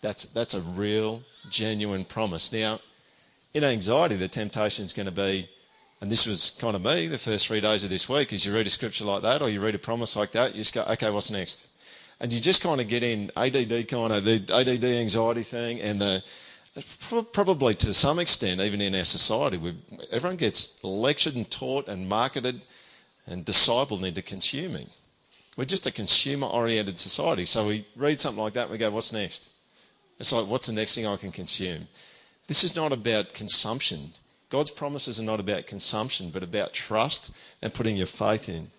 That's, 0.00 0.24
that's 0.24 0.54
a 0.54 0.60
real, 0.60 1.22
genuine 1.50 2.04
promise. 2.04 2.50
Now, 2.50 2.80
in 3.52 3.62
anxiety, 3.62 4.16
the 4.16 4.28
temptation 4.28 4.86
is 4.86 4.92
going 4.94 5.06
to 5.06 5.12
be, 5.12 5.50
and 6.00 6.10
this 6.10 6.26
was 6.26 6.56
kind 6.58 6.74
of 6.74 6.82
me 6.82 7.08
the 7.08 7.18
first 7.18 7.48
three 7.48 7.60
days 7.60 7.84
of 7.84 7.90
this 7.90 8.08
week, 8.08 8.32
is 8.32 8.46
you 8.46 8.54
read 8.54 8.66
a 8.66 8.70
scripture 8.70 9.04
like 9.04 9.22
that 9.22 9.42
or 9.42 9.50
you 9.50 9.60
read 9.60 9.74
a 9.74 9.78
promise 9.78 10.16
like 10.16 10.32
that, 10.32 10.54
you 10.54 10.62
just 10.62 10.74
go, 10.74 10.82
okay, 10.84 11.10
what's 11.10 11.30
next? 11.30 11.68
And 12.20 12.32
you 12.32 12.40
just 12.40 12.62
kind 12.62 12.80
of 12.80 12.88
get 12.88 13.02
in 13.02 13.30
ADD 13.36 13.88
kind 13.88 14.12
of 14.12 14.24
the 14.24 14.42
ADD 14.52 14.84
anxiety 14.84 15.42
thing 15.42 15.80
and 15.80 16.00
the 16.00 16.22
probably 17.32 17.74
to 17.74 17.94
some 17.94 18.18
extent, 18.18 18.60
even 18.60 18.80
in 18.80 18.94
our 18.94 19.04
society, 19.04 19.60
everyone 20.10 20.36
gets 20.36 20.82
lectured 20.84 21.34
and 21.34 21.50
taught 21.50 21.88
and 21.88 22.08
marketed 22.08 22.60
and 23.26 23.44
discipled 23.44 24.04
into 24.04 24.22
consuming. 24.22 24.88
We're 25.56 25.64
just 25.64 25.86
a 25.86 25.90
consumer 25.90 26.46
oriented 26.46 26.98
society. 26.98 27.44
So 27.44 27.66
we 27.66 27.86
read 27.96 28.20
something 28.20 28.42
like 28.42 28.52
that 28.52 28.62
and 28.62 28.70
we 28.70 28.78
go, 28.78 28.90
what's 28.90 29.12
next? 29.12 29.50
It's 30.20 30.32
like, 30.32 30.46
what's 30.46 30.66
the 30.66 30.72
next 30.72 30.94
thing 30.94 31.06
I 31.06 31.16
can 31.16 31.32
consume? 31.32 31.88
This 32.46 32.64
is 32.64 32.76
not 32.76 32.92
about 32.92 33.34
consumption. 33.34 34.12
God's 34.50 34.70
promises 34.70 35.20
are 35.20 35.24
not 35.24 35.40
about 35.40 35.66
consumption, 35.66 36.30
but 36.30 36.42
about 36.42 36.72
trust 36.72 37.34
and 37.60 37.74
putting 37.74 37.96
your 37.96 38.06
faith 38.06 38.48
in. 38.48 38.70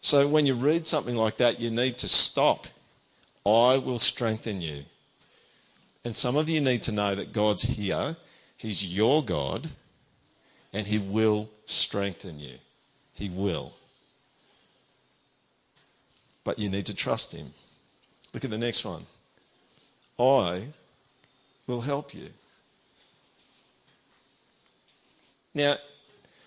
So 0.00 0.26
when 0.26 0.46
you 0.46 0.54
read 0.54 0.86
something 0.86 1.16
like 1.16 1.36
that, 1.36 1.60
you 1.60 1.70
need 1.70 1.98
to 1.98 2.08
stop. 2.08 2.66
I 3.44 3.76
will 3.78 3.98
strengthen 3.98 4.60
you. 4.60 4.84
And 6.06 6.14
some 6.14 6.36
of 6.36 6.48
you 6.48 6.60
need 6.60 6.84
to 6.84 6.92
know 6.92 7.16
that 7.16 7.32
God's 7.32 7.62
here, 7.62 8.14
He's 8.56 8.86
your 8.86 9.24
God, 9.24 9.70
and 10.72 10.86
He 10.86 10.98
will 10.98 11.50
strengthen 11.64 12.38
you. 12.38 12.58
He 13.12 13.28
will. 13.28 13.72
But 16.44 16.60
you 16.60 16.70
need 16.70 16.86
to 16.86 16.94
trust 16.94 17.32
Him. 17.32 17.52
Look 18.32 18.44
at 18.44 18.52
the 18.52 18.56
next 18.56 18.84
one. 18.84 19.04
I 20.16 20.68
will 21.66 21.80
help 21.80 22.14
you. 22.14 22.28
Now, 25.54 25.76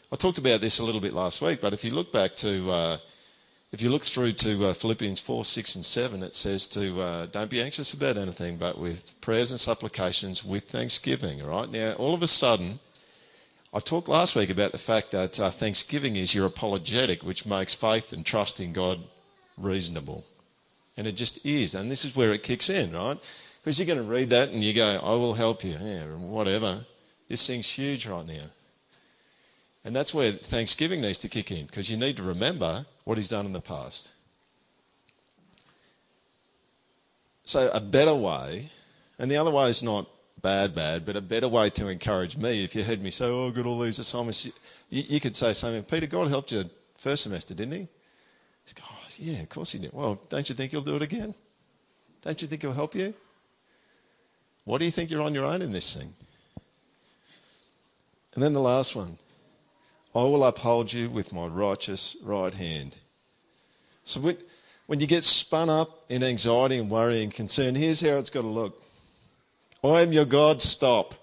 I 0.10 0.16
talked 0.16 0.38
about 0.38 0.62
this 0.62 0.80
a 0.80 0.86
little 0.86 1.02
bit 1.02 1.14
last 1.14 1.42
week, 1.42 1.60
but 1.60 1.74
if 1.74 1.84
you 1.84 1.92
look 1.92 2.14
back 2.14 2.34
to, 2.38 2.72
uh, 2.72 2.98
if 3.72 3.82
you 3.84 3.90
look 3.90 4.02
through 4.02 4.32
to 4.32 4.68
uh, 4.68 4.74
Philippians 4.74 5.20
4, 5.20 5.46
6, 5.46 5.76
and 5.76 5.86
7, 5.86 6.24
it 6.24 6.34
says 6.34 6.66
to 6.68 7.02
uh, 7.02 7.26
don't 7.28 7.52
be 7.52 7.62
anxious 7.62 7.94
about 7.94 8.18
anything, 8.18 8.58
but 8.58 8.80
with 8.80 9.20
prayers 9.22 9.52
and 9.52 9.60
supplications 9.60 10.44
with 10.44 10.64
thanksgiving. 10.64 11.42
All 11.42 11.50
right? 11.50 11.70
Now, 11.70 11.94
all 11.94 12.16
of 12.16 12.24
a 12.24 12.28
sudden, 12.28 12.80
I 13.72 13.80
talked 13.80 14.08
last 14.08 14.36
week 14.36 14.50
about 14.50 14.72
the 14.72 14.80
fact 14.80 15.12
that 15.12 15.40
uh, 15.40 15.52
thanksgiving 15.52 16.16
is 16.16 16.34
your 16.34 16.48
apologetic, 16.48 17.22
which 17.22 17.46
makes 17.46 17.76
faith 17.76 18.12
and 18.12 18.26
trust 18.26 18.60
in 18.60 18.74
God 18.74 19.02
reasonable. 19.56 20.26
And 20.98 21.06
it 21.06 21.12
just 21.12 21.46
is. 21.46 21.76
And 21.76 21.92
this 21.92 22.04
is 22.04 22.16
where 22.16 22.34
it 22.34 22.42
kicks 22.42 22.70
in, 22.70 22.94
right? 22.94 23.20
Because 23.62 23.78
you're 23.78 23.86
going 23.86 24.00
to 24.00 24.04
read 24.04 24.32
that 24.32 24.50
and 24.50 24.64
you 24.64 24.74
go, 24.74 25.00
I 25.04 25.14
will 25.14 25.36
help 25.36 25.64
you. 25.64 25.78
Yeah, 25.80 26.06
whatever. 26.06 26.86
This 27.28 27.46
thing's 27.46 27.70
huge 27.70 28.08
right 28.08 28.26
now. 28.26 28.46
And 29.90 29.96
that's 29.96 30.14
where 30.14 30.34
Thanksgiving 30.34 31.02
needs 31.02 31.18
to 31.18 31.28
kick 31.28 31.50
in 31.50 31.66
because 31.66 31.90
you 31.90 31.98
need 31.98 32.16
to 32.18 32.22
remember 32.22 32.86
what 33.06 33.18
he's 33.18 33.30
done 33.30 33.48
in 33.48 33.54
the 33.54 33.60
past. 33.60 34.12
So, 37.44 37.72
a 37.74 37.82
better 37.82 38.14
way, 38.14 38.70
and 39.18 39.32
the 39.32 39.38
other 39.38 39.50
way 39.50 39.68
is 39.68 39.82
not 39.82 40.06
bad, 40.44 40.76
bad, 40.76 41.08
but 41.08 41.16
a 41.16 41.22
better 41.22 41.48
way 41.48 41.72
to 41.72 41.88
encourage 41.88 42.38
me, 42.38 42.64
if 42.64 42.76
you 42.76 42.84
heard 42.84 43.02
me 43.02 43.10
say, 43.10 43.26
Oh, 43.26 43.48
I've 43.48 43.56
got 43.56 43.66
all 43.66 43.80
these 43.80 43.98
assignments, 43.98 44.46
you, 44.46 44.52
you 44.92 45.20
could 45.20 45.36
say 45.36 45.54
something, 45.54 45.82
Peter, 45.82 46.06
God 46.06 46.28
helped 46.28 46.52
you 46.52 46.70
first 46.96 47.24
semester, 47.24 47.56
didn't 47.56 47.74
he? 47.74 47.88
Go, 48.76 48.84
oh, 48.92 49.08
yeah, 49.18 49.40
of 49.40 49.50
course 49.50 49.72
he 49.72 49.80
did. 49.80 49.92
Well, 49.92 50.22
don't 50.30 50.48
you 50.48 50.54
think 50.54 50.70
he'll 50.70 50.82
do 50.82 50.98
it 50.98 51.02
again? 51.02 51.34
Don't 52.22 52.40
you 52.40 52.48
think 52.48 52.62
he'll 52.62 52.74
help 52.74 52.94
you? 52.94 53.16
What 54.66 54.78
do 54.78 54.86
you 54.86 54.92
think 54.92 55.10
you're 55.10 55.24
on 55.24 55.34
your 55.34 55.46
own 55.46 55.64
in 55.64 55.72
this 55.72 55.96
thing? 55.96 56.14
And 58.36 58.44
then 58.44 58.54
the 58.54 58.62
last 58.62 58.96
one 58.96 59.18
I 60.20 60.24
will 60.24 60.44
uphold 60.44 60.92
you 60.92 61.10
with 61.10 61.32
my 61.32 61.46
righteous 61.46 62.18
right 62.22 62.54
hand. 62.54 62.98
So 64.04 64.20
when, 64.20 65.00
you 65.00 65.08
get 65.08 65.24
spun 65.24 65.70
up 65.70 66.04
in 66.10 66.24
anxiety 66.24 66.78
and 66.78 66.90
worry 66.90 67.24
and 67.24 67.34
concern, 67.34 67.74
here's 67.74 68.02
how 68.02 68.18
it's 68.18 68.30
got 68.30 68.42
to 68.42 68.48
look 68.48 68.84
I 69.82 70.02
am 70.02 70.12
your 70.12 70.26
God, 70.26 70.62
stop. 70.62 71.16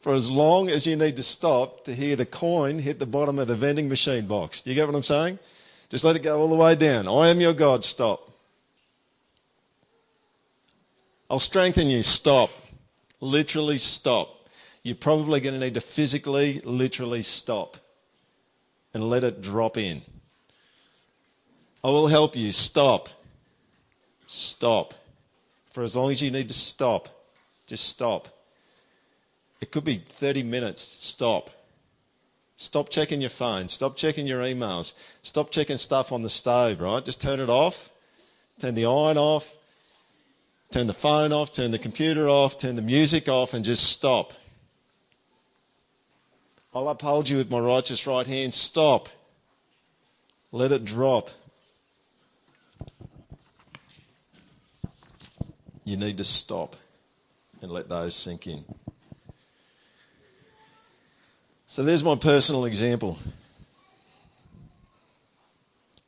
For 0.00 0.14
as 0.14 0.30
long 0.30 0.70
as 0.70 0.86
you 0.86 0.94
need 0.94 1.16
to 1.16 1.24
stop 1.24 1.84
to 1.86 1.96
hear 1.96 2.14
the 2.14 2.26
coin 2.26 2.78
hit 2.78 3.00
the 3.00 3.06
bottom 3.06 3.40
of 3.40 3.48
the 3.48 3.56
vending 3.56 3.88
machine 3.88 4.26
box. 4.26 4.62
Do 4.62 4.70
you 4.70 4.76
get 4.76 4.86
what 4.86 4.94
I'm 4.94 5.02
saying? 5.02 5.40
Just 5.88 6.04
let 6.04 6.14
it 6.14 6.22
go 6.22 6.40
all 6.40 6.48
the 6.48 6.54
way 6.54 6.76
down. 6.76 7.08
I 7.08 7.28
am 7.28 7.40
your 7.40 7.54
God, 7.54 7.82
stop. 7.82 8.30
I'll 11.28 11.40
strengthen 11.40 11.88
you. 11.88 12.04
Stop. 12.04 12.50
Literally 13.20 13.78
stop. 13.78 14.41
You're 14.82 14.96
probably 14.96 15.40
going 15.40 15.54
to 15.54 15.60
need 15.60 15.74
to 15.74 15.80
physically, 15.80 16.60
literally 16.64 17.22
stop 17.22 17.76
and 18.92 19.08
let 19.08 19.24
it 19.24 19.40
drop 19.40 19.76
in. 19.76 20.02
I 21.84 21.88
will 21.88 22.08
help 22.08 22.36
you. 22.36 22.52
Stop. 22.52 23.08
Stop. 24.26 24.94
For 25.70 25.82
as 25.82 25.96
long 25.96 26.10
as 26.10 26.20
you 26.20 26.30
need 26.30 26.48
to 26.48 26.54
stop, 26.54 27.08
just 27.66 27.84
stop. 27.84 28.28
It 29.60 29.70
could 29.70 29.84
be 29.84 29.98
30 29.98 30.42
minutes. 30.42 30.80
Stop. 31.00 31.50
Stop 32.56 32.90
checking 32.90 33.20
your 33.20 33.30
phone. 33.30 33.68
Stop 33.68 33.96
checking 33.96 34.26
your 34.26 34.42
emails. 34.42 34.92
Stop 35.22 35.50
checking 35.50 35.78
stuff 35.78 36.12
on 36.12 36.22
the 36.22 36.30
stove, 36.30 36.80
right? 36.80 37.04
Just 37.04 37.20
turn 37.20 37.40
it 37.40 37.50
off. 37.50 37.90
Turn 38.60 38.74
the 38.74 38.86
iron 38.86 39.16
off. 39.16 39.56
Turn 40.70 40.86
the 40.86 40.92
phone 40.92 41.32
off. 41.32 41.52
Turn 41.52 41.70
the 41.70 41.78
computer 41.78 42.28
off. 42.28 42.58
Turn 42.58 42.76
the 42.76 42.82
music 42.82 43.28
off 43.28 43.54
and 43.54 43.64
just 43.64 43.84
stop. 43.84 44.32
I'll 46.74 46.88
uphold 46.88 47.28
you 47.28 47.36
with 47.36 47.50
my 47.50 47.58
righteous 47.58 48.06
right 48.06 48.26
hand. 48.26 48.54
Stop. 48.54 49.08
Let 50.52 50.72
it 50.72 50.84
drop. 50.84 51.30
You 55.84 55.96
need 55.96 56.16
to 56.18 56.24
stop 56.24 56.76
and 57.60 57.70
let 57.70 57.88
those 57.88 58.14
sink 58.14 58.46
in. 58.46 58.64
So 61.66 61.82
there's 61.82 62.04
my 62.04 62.16
personal 62.16 62.64
example. 62.64 63.18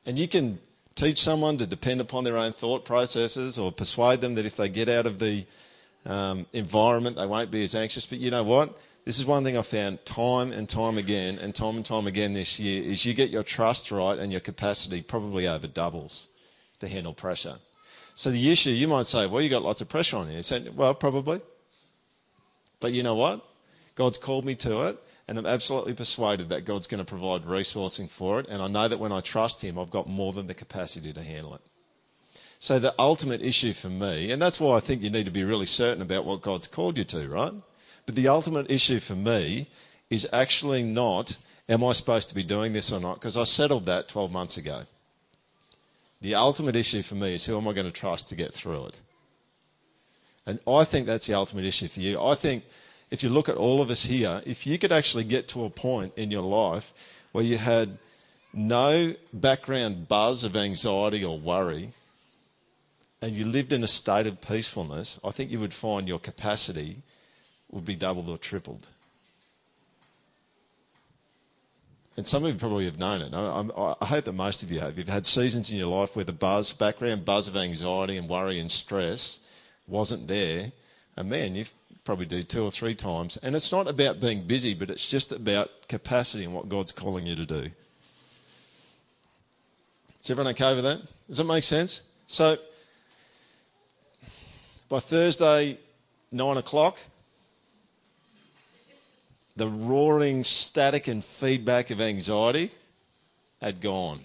And 0.06 0.18
you 0.18 0.28
can 0.28 0.58
teach 0.94 1.20
someone 1.20 1.58
to 1.58 1.66
depend 1.66 2.00
upon 2.00 2.24
their 2.24 2.36
own 2.36 2.52
thought 2.52 2.84
processes 2.84 3.58
or 3.58 3.72
persuade 3.72 4.20
them 4.20 4.34
that 4.36 4.46
if 4.46 4.56
they 4.56 4.68
get 4.68 4.88
out 4.88 5.06
of 5.06 5.18
the 5.18 5.46
um, 6.06 6.46
environment, 6.52 7.16
they 7.16 7.26
won't 7.26 7.50
be 7.50 7.64
as 7.64 7.74
anxious. 7.74 8.06
But 8.06 8.18
you 8.18 8.30
know 8.30 8.44
what? 8.44 8.78
This 9.04 9.18
is 9.18 9.26
one 9.26 9.44
thing 9.44 9.56
I've 9.56 9.66
found 9.66 10.04
time 10.06 10.50
and 10.50 10.66
time 10.66 10.96
again, 10.96 11.38
and 11.38 11.54
time 11.54 11.76
and 11.76 11.84
time 11.84 12.06
again 12.06 12.32
this 12.32 12.58
year, 12.58 12.82
is 12.82 13.04
you 13.04 13.12
get 13.12 13.30
your 13.30 13.42
trust 13.42 13.90
right 13.90 14.18
and 14.18 14.32
your 14.32 14.40
capacity 14.40 15.02
probably 15.02 15.46
over 15.46 15.66
doubles 15.66 16.28
to 16.80 16.88
handle 16.88 17.12
pressure. 17.12 17.56
So 18.14 18.30
the 18.30 18.50
issue, 18.50 18.70
you 18.70 18.88
might 18.88 19.06
say, 19.06 19.26
well, 19.26 19.42
you 19.42 19.50
got 19.50 19.62
lots 19.62 19.80
of 19.80 19.88
pressure 19.88 20.16
on 20.16 20.30
you. 20.30 20.42
Say, 20.42 20.68
well, 20.74 20.94
probably. 20.94 21.42
But 22.80 22.92
you 22.92 23.02
know 23.02 23.14
what? 23.14 23.44
God's 23.94 24.18
called 24.18 24.44
me 24.44 24.54
to 24.56 24.82
it. 24.82 24.98
And 25.26 25.38
I'm 25.38 25.46
absolutely 25.46 25.94
persuaded 25.94 26.50
that 26.50 26.66
God's 26.66 26.86
going 26.86 26.98
to 26.98 27.04
provide 27.04 27.44
resourcing 27.44 28.10
for 28.10 28.40
it. 28.40 28.46
And 28.48 28.60
I 28.60 28.68
know 28.68 28.88
that 28.88 28.98
when 28.98 29.12
I 29.12 29.20
trust 29.20 29.62
Him, 29.62 29.78
I've 29.78 29.90
got 29.90 30.06
more 30.06 30.32
than 30.32 30.46
the 30.46 30.54
capacity 30.54 31.12
to 31.12 31.22
handle 31.22 31.54
it. 31.54 31.62
So, 32.58 32.78
the 32.78 32.94
ultimate 32.98 33.42
issue 33.42 33.72
for 33.72 33.88
me, 33.88 34.30
and 34.30 34.40
that's 34.40 34.60
why 34.60 34.76
I 34.76 34.80
think 34.80 35.02
you 35.02 35.10
need 35.10 35.24
to 35.24 35.32
be 35.32 35.44
really 35.44 35.66
certain 35.66 36.02
about 36.02 36.24
what 36.24 36.42
God's 36.42 36.66
called 36.66 36.96
you 36.96 37.04
to, 37.04 37.28
right? 37.28 37.52
But 38.06 38.14
the 38.14 38.28
ultimate 38.28 38.70
issue 38.70 39.00
for 39.00 39.14
me 39.14 39.68
is 40.10 40.28
actually 40.32 40.82
not, 40.82 41.36
am 41.68 41.82
I 41.82 41.92
supposed 41.92 42.28
to 42.28 42.34
be 42.34 42.44
doing 42.44 42.72
this 42.72 42.92
or 42.92 43.00
not? 43.00 43.14
Because 43.14 43.36
I 43.36 43.44
settled 43.44 43.86
that 43.86 44.08
12 44.08 44.30
months 44.30 44.56
ago. 44.56 44.82
The 46.20 46.34
ultimate 46.34 46.76
issue 46.76 47.02
for 47.02 47.14
me 47.14 47.34
is 47.34 47.44
who 47.44 47.56
am 47.56 47.68
I 47.68 47.72
going 47.72 47.86
to 47.86 47.92
trust 47.92 48.28
to 48.28 48.36
get 48.36 48.54
through 48.54 48.86
it? 48.86 49.00
And 50.46 50.58
I 50.66 50.84
think 50.84 51.06
that's 51.06 51.26
the 51.26 51.34
ultimate 51.34 51.64
issue 51.64 51.88
for 51.88 52.00
you. 52.00 52.20
I 52.22 52.34
think 52.34 52.64
if 53.10 53.22
you 53.22 53.30
look 53.30 53.48
at 53.48 53.56
all 53.56 53.80
of 53.80 53.90
us 53.90 54.04
here, 54.04 54.42
if 54.44 54.66
you 54.66 54.78
could 54.78 54.92
actually 54.92 55.24
get 55.24 55.48
to 55.48 55.64
a 55.64 55.70
point 55.70 56.12
in 56.16 56.30
your 56.30 56.42
life 56.42 56.92
where 57.32 57.44
you 57.44 57.58
had 57.58 57.98
no 58.52 59.14
background 59.32 60.06
buzz 60.08 60.44
of 60.44 60.56
anxiety 60.56 61.24
or 61.24 61.38
worry, 61.38 61.92
and 63.20 63.34
you 63.34 63.44
lived 63.44 63.72
in 63.72 63.82
a 63.82 63.88
state 63.88 64.26
of 64.26 64.40
peacefulness, 64.40 65.18
I 65.24 65.30
think 65.30 65.50
you 65.50 65.60
would 65.60 65.72
find 65.72 66.06
your 66.06 66.18
capacity 66.18 66.98
would 67.74 67.84
be 67.84 67.96
doubled 67.96 68.28
or 68.28 68.38
tripled. 68.38 68.88
And 72.16 72.24
some 72.24 72.44
of 72.44 72.52
you 72.52 72.58
probably 72.58 72.84
have 72.84 72.98
known 72.98 73.20
it. 73.22 73.34
I, 73.34 73.96
I, 74.00 74.06
hope 74.06 74.24
that 74.24 74.32
most 74.34 74.62
of 74.62 74.70
you 74.70 74.78
have. 74.78 74.96
You've 74.96 75.08
had 75.08 75.26
seasons 75.26 75.72
in 75.72 75.78
your 75.78 75.88
life 75.88 76.14
where 76.14 76.24
the 76.24 76.32
buzz, 76.32 76.72
background 76.72 77.24
buzz 77.24 77.48
of 77.48 77.56
anxiety 77.56 78.16
and 78.16 78.28
worry 78.28 78.60
and 78.60 78.70
stress 78.70 79.40
wasn't 79.88 80.28
there. 80.28 80.70
And 81.16 81.28
man, 81.28 81.56
you've 81.56 81.74
probably 82.04 82.26
do 82.26 82.44
two 82.44 82.62
or 82.62 82.70
three 82.70 82.94
times. 82.94 83.36
And 83.38 83.56
it's 83.56 83.72
not 83.72 83.88
about 83.88 84.20
being 84.20 84.46
busy, 84.46 84.74
but 84.74 84.90
it's 84.90 85.08
just 85.08 85.32
about 85.32 85.88
capacity 85.88 86.44
and 86.44 86.54
what 86.54 86.68
God's 86.68 86.92
calling 86.92 87.26
you 87.26 87.34
to 87.34 87.46
do. 87.46 87.70
Is 90.22 90.30
everyone 90.30 90.52
okay 90.52 90.76
with 90.76 90.84
that? 90.84 91.00
Does 91.26 91.38
that 91.38 91.44
make 91.44 91.64
sense? 91.64 92.02
So, 92.28 92.58
by 94.88 95.00
Thursday, 95.00 95.78
nine 96.30 96.58
o'clock, 96.58 96.98
the 99.56 99.68
roaring 99.68 100.44
static 100.44 101.08
and 101.08 101.24
feedback 101.24 101.90
of 101.90 102.00
anxiety 102.00 102.70
had 103.60 103.80
gone. 103.80 104.24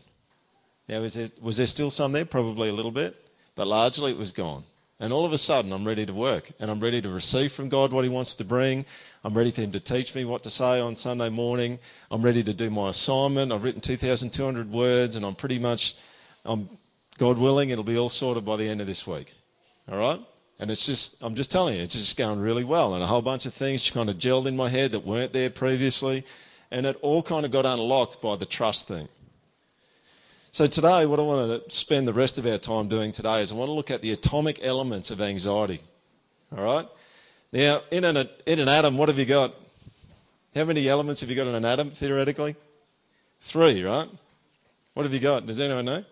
Now, 0.87 1.01
was 1.01 1.13
there, 1.13 1.27
was 1.39 1.57
there 1.57 1.67
still 1.67 1.91
some 1.91 2.11
there? 2.11 2.25
Probably 2.25 2.69
a 2.69 2.73
little 2.73 2.91
bit, 2.91 3.15
but 3.55 3.67
largely 3.67 4.11
it 4.11 4.17
was 4.17 4.31
gone. 4.31 4.63
And 4.99 5.13
all 5.13 5.25
of 5.25 5.31
a 5.31 5.37
sudden, 5.37 5.71
I'm 5.71 5.85
ready 5.85 6.05
to 6.05 6.13
work 6.13 6.51
and 6.59 6.69
I'm 6.69 6.81
ready 6.81 7.01
to 7.01 7.09
receive 7.09 7.53
from 7.53 7.69
God 7.69 7.93
what 7.93 8.03
He 8.03 8.09
wants 8.09 8.33
to 8.35 8.43
bring. 8.43 8.85
I'm 9.23 9.33
ready 9.33 9.51
for 9.51 9.61
Him 9.61 9.71
to 9.71 9.79
teach 9.79 10.13
me 10.13 10.25
what 10.25 10.43
to 10.43 10.49
say 10.49 10.81
on 10.81 10.95
Sunday 10.95 11.29
morning. 11.29 11.79
I'm 12.11 12.21
ready 12.21 12.43
to 12.43 12.53
do 12.53 12.69
my 12.69 12.89
assignment. 12.89 13.51
I've 13.51 13.63
written 13.63 13.81
2,200 13.81 14.71
words 14.71 15.15
and 15.15 15.25
I'm 15.25 15.35
pretty 15.35 15.59
much, 15.59 15.95
I'm, 16.43 16.69
God 17.17 17.37
willing, 17.37 17.69
it'll 17.69 17.83
be 17.85 17.97
all 17.97 18.09
sorted 18.09 18.43
by 18.43 18.57
the 18.57 18.67
end 18.67 18.81
of 18.81 18.87
this 18.87 19.07
week. 19.07 19.33
All 19.89 19.97
right? 19.97 20.19
And 20.59 20.69
it's 20.69 20.85
just, 20.85 21.15
I'm 21.21 21.35
just 21.35 21.51
telling 21.51 21.75
you, 21.75 21.81
it's 21.81 21.95
just 21.95 22.17
going 22.17 22.39
really 22.39 22.65
well. 22.65 22.93
And 22.93 23.01
a 23.01 23.07
whole 23.07 23.21
bunch 23.21 23.45
of 23.45 23.53
things 23.53 23.81
just 23.81 23.93
kind 23.93 24.09
of 24.09 24.17
gelled 24.17 24.45
in 24.45 24.57
my 24.57 24.67
head 24.67 24.91
that 24.91 25.05
weren't 25.05 25.31
there 25.31 25.49
previously. 25.49 26.25
And 26.69 26.85
it 26.85 26.97
all 27.01 27.23
kind 27.23 27.45
of 27.45 27.51
got 27.51 27.65
unlocked 27.65 28.21
by 28.21 28.35
the 28.35 28.45
trust 28.45 28.87
thing. 28.87 29.07
So, 30.51 30.67
today, 30.67 31.05
what 31.05 31.19
I 31.19 31.23
want 31.23 31.69
to 31.69 31.75
spend 31.75 32.07
the 32.07 32.13
rest 32.13 32.37
of 32.37 32.45
our 32.45 32.57
time 32.57 32.87
doing 32.87 33.11
today 33.11 33.41
is 33.41 33.51
I 33.51 33.55
want 33.55 33.69
to 33.69 33.73
look 33.73 33.91
at 33.91 34.01
the 34.01 34.11
atomic 34.11 34.59
elements 34.63 35.11
of 35.11 35.21
anxiety. 35.21 35.79
All 36.55 36.63
right? 36.63 36.87
Now, 37.53 37.83
in 37.91 38.03
an, 38.03 38.27
in 38.45 38.59
an 38.59 38.67
atom, 38.67 38.97
what 38.97 39.09
have 39.09 39.19
you 39.19 39.25
got? 39.25 39.55
How 40.55 40.65
many 40.65 40.87
elements 40.89 41.21
have 41.21 41.29
you 41.29 41.35
got 41.35 41.47
in 41.47 41.55
an 41.55 41.65
atom, 41.65 41.91
theoretically? 41.91 42.55
Three, 43.41 43.83
right? 43.83 44.09
What 44.95 45.03
have 45.03 45.13
you 45.13 45.19
got? 45.19 45.45
Does 45.45 45.59
anyone 45.59 45.85
know? 45.85 46.03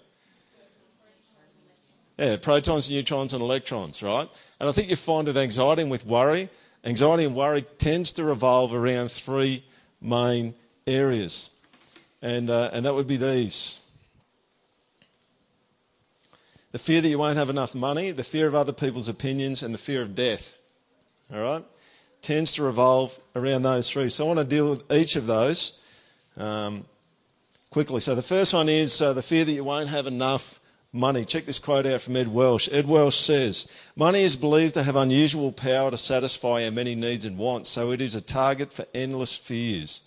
Yeah, 2.18 2.38
protons, 2.38 2.90
neutrons, 2.90 3.34
and 3.34 3.44
electrons, 3.44 4.02
right? 4.02 4.28
And 4.60 4.68
I 4.68 4.72
think 4.72 4.90
you 4.90 4.96
find 4.96 5.28
with 5.28 5.38
anxiety 5.38 5.84
and 5.84 5.92
with 5.92 6.06
worry, 6.06 6.50
anxiety 6.84 7.26
and 7.26 7.36
worry 7.36 7.62
tends 7.62 8.12
to 8.14 8.24
revolve 8.24 8.74
around 8.74 9.12
three 9.12 9.64
main 10.02 10.56
areas. 10.88 11.52
And, 12.22 12.50
uh, 12.50 12.72
and 12.74 12.86
that 12.86 12.96
would 12.96 13.08
be 13.08 13.18
these 13.18 13.80
the 16.72 16.80
fear 16.80 17.02
that 17.02 17.10
you 17.10 17.18
won't 17.18 17.38
have 17.38 17.50
enough 17.50 17.74
money, 17.74 18.12
the 18.12 18.24
fear 18.24 18.46
of 18.46 18.54
other 18.54 18.74
people's 18.74 19.08
opinions, 19.08 19.64
and 19.64 19.74
the 19.74 19.80
fear 19.80 20.02
of 20.02 20.14
death. 20.14 20.58
All 21.34 21.40
right? 21.40 21.66
Tends 22.22 22.54
to 22.54 22.64
revolve 22.64 23.18
around 23.36 23.64
those 23.64 23.90
three. 23.90 24.10
So 24.10 24.26
I 24.26 24.28
want 24.28 24.40
to 24.40 24.44
deal 24.44 24.70
with 24.70 24.92
each 24.92 25.16
of 25.16 25.28
those 25.28 25.80
um, 26.36 26.86
quickly. 27.70 28.00
So 28.00 28.16
the 28.16 28.22
first 28.22 28.54
one 28.54 28.70
is 28.70 29.02
uh, 29.02 29.14
the 29.14 29.24
fear 29.24 29.46
that 29.46 29.52
you 29.52 29.64
won't 29.64 29.90
have 29.90 30.08
enough 30.08 30.60
money. 30.98 31.24
Check 31.24 31.46
this 31.46 31.60
quote 31.60 31.86
out 31.86 32.02
from 32.02 32.16
Ed 32.16 32.28
Welch. 32.28 32.68
Ed 32.70 32.88
Welch 32.88 33.16
says, 33.16 33.68
Money 33.96 34.24
is 34.24 34.36
believed 34.36 34.74
to 34.74 34.84
have 34.84 34.96
unusual 34.96 35.52
power 35.52 35.92
to 35.92 35.98
satisfy 35.98 36.66
our 36.66 36.72
many 36.72 36.96
needs 36.96 37.24
and 37.24 37.38
wants, 37.38 37.70
so 37.70 37.92
it 37.92 38.02
is 38.02 38.16
a 38.16 38.22
target 38.22 38.72
for 38.72 38.86
endless 38.94 39.36
fears. 39.36 40.02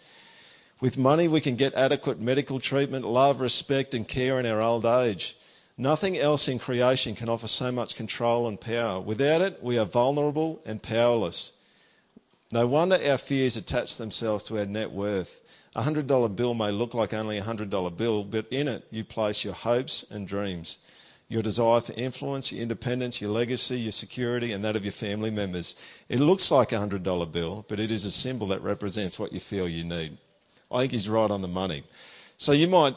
With 0.81 0.99
money, 0.99 1.29
we 1.29 1.41
can 1.41 1.57
get 1.57 1.75
adequate 1.75 2.21
medical 2.21 2.59
treatment, 2.59 3.07
love, 3.07 3.41
respect, 3.41 3.95
and 3.95 4.07
care 4.09 4.41
in 4.41 4.47
our 4.47 4.61
old 4.61 4.85
age. 4.85 5.37
Nothing 5.77 6.19
else 6.19 6.49
in 6.49 6.59
creation 6.59 7.15
can 7.15 7.29
offer 7.29 7.49
so 7.49 7.73
much 7.73 7.97
control 7.97 8.47
and 8.47 8.61
power. 8.61 9.01
Without 9.01 9.41
it, 9.41 9.63
we 9.63 9.79
are 9.79 9.87
vulnerable 9.87 10.61
and 10.67 10.83
powerless. 10.83 11.53
No 12.53 12.67
wonder 12.67 12.99
our 13.03 13.17
fears 13.17 13.57
attach 13.57 13.97
themselves 13.97 14.45
to 14.45 14.59
our 14.59 14.67
net 14.67 14.91
worth. 14.91 15.41
A 15.77 15.83
$100 15.83 16.35
bill 16.35 16.55
may 16.55 16.73
look 16.73 16.95
like 16.95 17.15
only 17.15 17.39
a 17.39 17.43
$100 17.43 17.97
bill, 17.97 18.25
but 18.25 18.47
in 18.51 18.67
it 18.67 18.87
you 18.91 19.05
place 19.05 19.45
your 19.45 19.55
hopes 19.55 20.05
and 20.11 20.27
dreams, 20.27 20.79
your 21.29 21.43
desire 21.43 21.81
for 21.81 21.93
influence, 21.93 22.51
your 22.51 22.61
independence, 22.61 23.21
your 23.21 23.31
legacy, 23.31 23.79
your 23.79 23.93
security, 23.93 24.53
and 24.53 24.65
that 24.65 24.75
of 24.75 24.85
your 24.85 24.93
family 24.93 25.31
members. 25.31 25.77
It 26.09 26.19
looks 26.19 26.51
like 26.51 26.73
a 26.73 26.77
$100 26.77 27.31
bill, 27.31 27.65
but 27.69 27.79
it 27.79 27.93
is 27.93 28.05
a 28.05 28.11
symbol 28.11 28.49
that 28.49 28.63
represents 28.63 29.19
what 29.19 29.33
you 29.33 29.39
feel 29.39 29.69
you 29.69 29.85
need. 29.85 30.19
I 30.73 30.81
think 30.81 30.93
he's 30.93 31.09
right 31.09 31.31
on 31.31 31.41
the 31.41 31.49
money. 31.49 31.85
So 32.37 32.51
you 32.51 32.67
might 32.67 32.97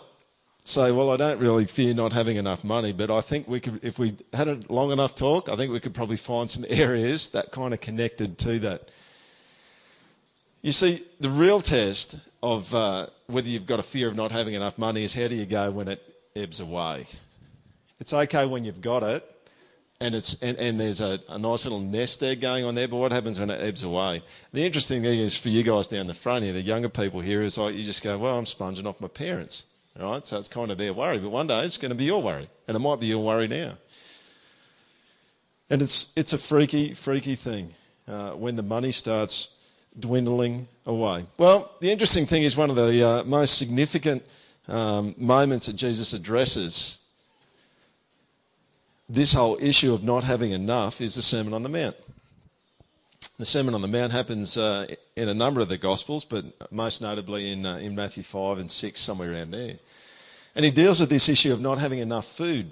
say, 0.64 0.92
well, 0.92 1.12
I 1.12 1.18
don't 1.18 1.40
really 1.40 1.66
fear 1.66 1.94
not 1.94 2.14
having 2.14 2.38
enough 2.38 2.64
money, 2.64 2.92
but 2.92 3.12
I 3.12 3.22
think 3.22 3.48
we 3.48 3.60
could, 3.60 3.82
if 3.84 4.00
we 4.00 4.16
had 4.34 4.48
a 4.48 4.60
long 4.68 4.92
enough 4.92 5.14
talk, 5.14 5.48
I 5.48 5.56
think 5.56 5.72
we 5.72 5.80
could 5.80 5.94
probably 5.94 6.18
find 6.18 6.50
some 6.50 6.66
areas 6.70 7.28
that 7.30 7.52
kind 7.52 7.74
of 7.74 7.82
connected 7.82 8.40
to 8.40 8.60
that. 8.60 8.90
You 10.64 10.72
see, 10.72 11.04
the 11.20 11.30
real 11.30 11.62
test 11.62 12.16
of 12.44 12.76
uh, 12.76 13.08
whether 13.28 13.48
you've 13.48 13.66
got 13.66 13.80
a 13.80 13.84
fear 13.84 14.10
of 14.10 14.16
not 14.16 14.34
having 14.34 14.54
enough 14.54 14.78
money 14.78 15.06
is 15.06 15.14
how 15.14 15.30
do 15.30 15.34
you 15.34 15.46
go 15.46 15.72
when 15.72 15.88
it 15.88 16.04
ebbs 16.36 16.60
away? 16.60 17.08
It's 18.02 18.12
okay 18.12 18.46
when 18.46 18.66
you've 18.66 18.82
got 18.82 19.02
it, 19.02 19.24
and, 20.02 20.14
it's, 20.14 20.34
and, 20.44 20.58
and 20.58 20.78
there's 20.78 21.00
a, 21.00 21.22
a, 21.30 21.40
nice 21.40 21.64
little 21.64 21.80
nest 21.80 22.22
egg 22.22 22.42
going 22.42 22.66
on 22.66 22.76
there, 22.76 22.90
but 22.90 22.98
what 22.98 23.14
happens 23.14 23.40
when 23.40 23.50
it 23.50 23.62
ebbs 23.62 23.84
away? 23.84 24.24
The 24.52 24.66
interesting 24.66 25.02
thing 25.02 25.20
is 25.20 25.38
for 25.38 25.48
you 25.48 25.64
guys 25.64 25.88
down 25.88 26.08
the 26.08 26.14
front 26.14 26.44
here, 26.44 26.52
the 26.52 26.62
younger 26.62 26.90
people 26.90 27.22
here, 27.22 27.42
is 27.44 27.58
like 27.58 27.76
you 27.76 27.84
just 27.86 28.04
go, 28.04 28.18
well, 28.18 28.38
I'm 28.38 28.46
sponging 28.46 28.86
off 28.86 29.00
my 29.00 29.08
parents. 29.08 29.64
Right? 29.98 30.28
So 30.28 30.38
it's 30.38 30.50
kind 30.50 30.70
of 30.70 30.78
their 30.78 30.92
worry, 30.92 31.20
but 31.20 31.30
one 31.30 31.48
day 31.48 31.64
it's 31.64 31.78
going 31.78 31.92
to 31.92 31.96
be 31.96 32.04
your 32.04 32.22
worry, 32.22 32.50
and 32.68 32.76
it 32.76 32.80
might 32.80 33.00
be 33.00 33.08
your 33.08 33.24
worry 33.24 33.48
now. 33.48 33.78
And 35.70 35.82
it's, 35.82 36.12
it's 36.18 36.34
a 36.34 36.38
freaky, 36.38 36.94
freaky 36.94 37.36
thing 37.36 37.74
uh, 38.06 38.32
when 38.32 38.58
the 38.58 38.64
money 38.64 38.92
starts 38.92 39.56
dwindling 39.98 40.68
away. 40.86 41.26
Well, 41.38 41.72
the 41.80 41.92
interesting 41.92 42.26
thing 42.26 42.44
is 42.44 42.58
one 42.58 42.70
of 42.70 42.76
the 42.76 43.08
uh, 43.08 43.24
most 43.24 43.58
significant 43.58 44.24
um, 44.68 45.16
moments 45.18 45.66
that 45.66 45.76
Jesus 45.76 46.14
addresses 46.14 46.98
this 49.10 49.34
whole 49.34 49.58
issue 49.62 49.94
of 49.94 50.04
not 50.04 50.24
having 50.24 50.52
enough 50.52 51.02
is 51.02 51.16
the 51.16 51.22
Sermon 51.22 51.54
on 51.54 51.64
the 51.64 51.70
Mount. 51.70 51.96
The 53.38 53.46
Sermon 53.46 53.74
on 53.74 53.82
the 53.82 53.88
Mount 53.88 54.12
happens 54.12 54.58
uh, 54.58 54.88
in 55.16 55.28
a 55.28 55.34
number 55.34 55.60
of 55.60 55.70
the 55.70 55.78
Gospels, 55.78 56.24
but 56.24 56.46
most 56.72 57.02
notably 57.02 57.52
in, 57.52 57.66
uh, 57.66 57.78
in 57.78 57.96
Matthew 57.96 58.24
5 58.24 58.60
and 58.60 58.72
6, 58.72 59.00
somewhere 59.00 59.34
around 59.34 59.52
there. 59.52 59.78
And 60.56 60.64
he 60.64 60.72
deals 60.72 61.00
with 61.00 61.10
this 61.10 61.30
issue 61.30 61.52
of 61.52 61.60
not 61.60 61.80
having 61.80 62.00
enough 62.00 62.28
food. 62.28 62.72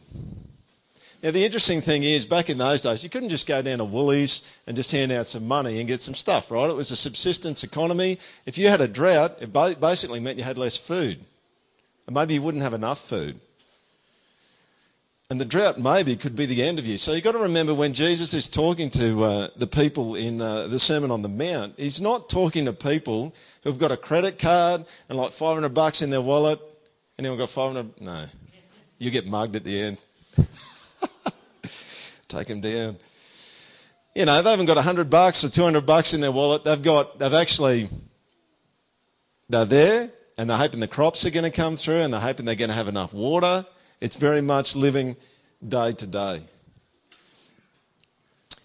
Now, 1.24 1.30
the 1.30 1.46
interesting 1.46 1.82
thing 1.82 2.02
is, 2.02 2.26
back 2.26 2.50
in 2.50 2.58
those 2.58 2.82
days, 2.82 3.04
you 3.04 3.10
couldn't 3.10 3.30
just 3.30 3.46
go 3.46 3.62
down 3.62 3.78
to 3.78 3.86
Woolies 3.86 4.42
and 4.66 4.76
just 4.76 4.92
hand 4.92 5.12
out 5.12 5.28
some 5.28 5.48
money 5.48 5.80
and 5.80 5.88
get 5.88 6.02
some 6.02 6.16
stuff, 6.16 6.50
right? 6.50 6.68
It 6.68 6.76
was 6.76 6.90
a 6.90 6.96
subsistence 6.96 7.64
economy. 7.64 8.18
If 8.48 8.58
you 8.58 8.70
had 8.70 8.82
a 8.82 8.88
drought, 8.88 9.38
it 9.40 9.54
basically 9.54 10.20
meant 10.20 10.40
you 10.40 10.44
had 10.44 10.58
less 10.58 10.78
food. 10.78 11.24
And 12.08 12.16
maybe 12.16 12.34
you 12.34 12.42
wouldn't 12.42 12.64
have 12.64 12.74
enough 12.74 13.00
food. 13.00 13.40
And 15.30 15.40
the 15.40 15.46
drought 15.46 15.80
maybe 15.80 16.16
could 16.16 16.36
be 16.36 16.48
the 16.48 16.64
end 16.64 16.80
of 16.80 16.88
you. 16.88 16.98
So 16.98 17.14
you've 17.14 17.24
got 17.24 17.34
to 17.34 17.38
remember 17.38 17.74
when 17.74 17.94
Jesus 17.94 18.34
is 18.34 18.50
talking 18.50 18.90
to 18.90 19.24
uh, 19.24 19.48
the 19.56 19.68
people 19.68 20.16
in 20.16 20.42
uh, 20.42 20.68
the 20.68 20.80
Sermon 20.80 21.12
on 21.12 21.22
the 21.22 21.30
Mount, 21.30 21.76
he's 21.78 22.02
not 22.02 22.30
talking 22.30 22.66
to 22.66 22.74
people 22.74 23.34
who've 23.64 23.80
got 23.80 23.92
a 23.92 23.98
credit 23.98 24.40
card 24.40 24.86
and 25.08 25.18
like 25.18 25.32
500 25.32 25.70
bucks 25.70 26.02
in 26.02 26.10
their 26.10 26.20
wallet. 26.20 26.60
Anyone 27.20 27.38
got 27.38 27.52
500? 27.52 28.02
No. 28.02 28.26
You 28.98 29.12
get 29.12 29.28
mugged 29.28 29.56
at 29.56 29.64
the 29.64 29.80
end. 29.80 29.98
take 32.28 32.48
them 32.48 32.62
down. 32.62 32.98
You 34.16 34.26
know, 34.26 34.42
they 34.42 34.50
haven't 34.50 34.66
got 34.66 34.76
100 34.76 35.10
bucks 35.10 35.44
or 35.44 35.50
200 35.50 35.86
bucks 35.86 36.14
in 36.14 36.22
their 36.22 36.32
wallet. 36.32 36.64
They've 36.64 36.82
got, 36.82 37.18
they've 37.18 37.34
actually, 37.34 37.90
they're 39.50 39.66
there 39.66 40.10
and 40.38 40.50
they're 40.50 40.58
hoping 40.58 40.80
the 40.80 40.88
crops 40.88 41.26
are 41.26 41.30
going 41.30 41.44
to 41.44 41.52
come 41.52 41.78
through 41.78 42.00
and 42.00 42.14
they're 42.14 42.20
hoping 42.20 42.46
they're 42.46 42.56
going 42.56 42.70
to 42.70 42.76
have 42.76 42.88
enough 42.88 43.14
water. 43.14 43.66
It's 44.02 44.16
very 44.16 44.42
much 44.42 44.76
living 44.76 45.16
day 45.66 45.94
to 45.94 46.08
day. 46.08 46.44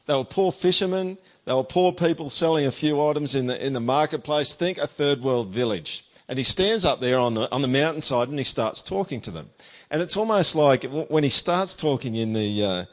They 0.06 0.14
were 0.14 0.24
poor 0.24 0.50
fishermen. 0.50 1.18
They 1.44 1.52
were 1.52 1.64
poor 1.64 1.92
people 1.92 2.30
selling 2.30 2.66
a 2.66 2.72
few 2.72 3.00
items 3.04 3.34
in 3.34 3.46
the, 3.46 3.64
in 3.64 3.72
the 3.72 3.80
marketplace. 3.80 4.54
Think 4.54 4.78
a 4.78 4.86
third 4.86 5.20
world 5.22 5.48
village. 5.48 6.04
And 6.28 6.38
he 6.38 6.44
stands 6.44 6.84
up 6.84 7.00
there 7.00 7.18
on 7.18 7.34
the, 7.34 7.50
on 7.52 7.62
the 7.62 7.68
mountainside 7.68 8.28
and 8.28 8.38
he 8.38 8.44
starts 8.44 8.82
talking 8.82 9.20
to 9.22 9.30
them. 9.30 9.50
And 9.90 10.02
it's 10.02 10.16
almost 10.16 10.54
like 10.54 10.84
when 10.84 11.22
he 11.22 11.30
starts 11.30 11.74
talking 11.74 12.16
in 12.16 12.32
the, 12.32 12.64
uh, 12.64 12.84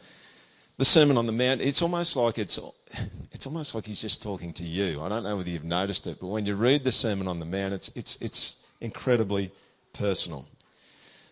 the 0.77 0.85
Sermon 0.85 1.17
on 1.17 1.25
the 1.25 1.31
Mount, 1.31 1.61
it's 1.61 1.81
almost 1.81 2.15
like 2.15 2.37
it's, 2.37 2.59
it's 3.31 3.47
almost 3.47 3.73
like 3.73 3.85
he's 3.85 4.01
just 4.01 4.21
talking 4.21 4.53
to 4.53 4.63
you. 4.63 5.01
I 5.01 5.09
don't 5.09 5.23
know 5.23 5.37
whether 5.37 5.49
you've 5.49 5.63
noticed 5.63 6.07
it, 6.07 6.19
but 6.19 6.27
when 6.27 6.45
you 6.45 6.55
read 6.55 6.83
the 6.83 6.91
Sermon 6.91 7.27
on 7.27 7.39
the 7.39 7.45
Mount, 7.45 7.73
it's, 7.73 7.89
it's, 7.95 8.17
it's 8.21 8.55
incredibly 8.79 9.51
personal. 9.93 10.45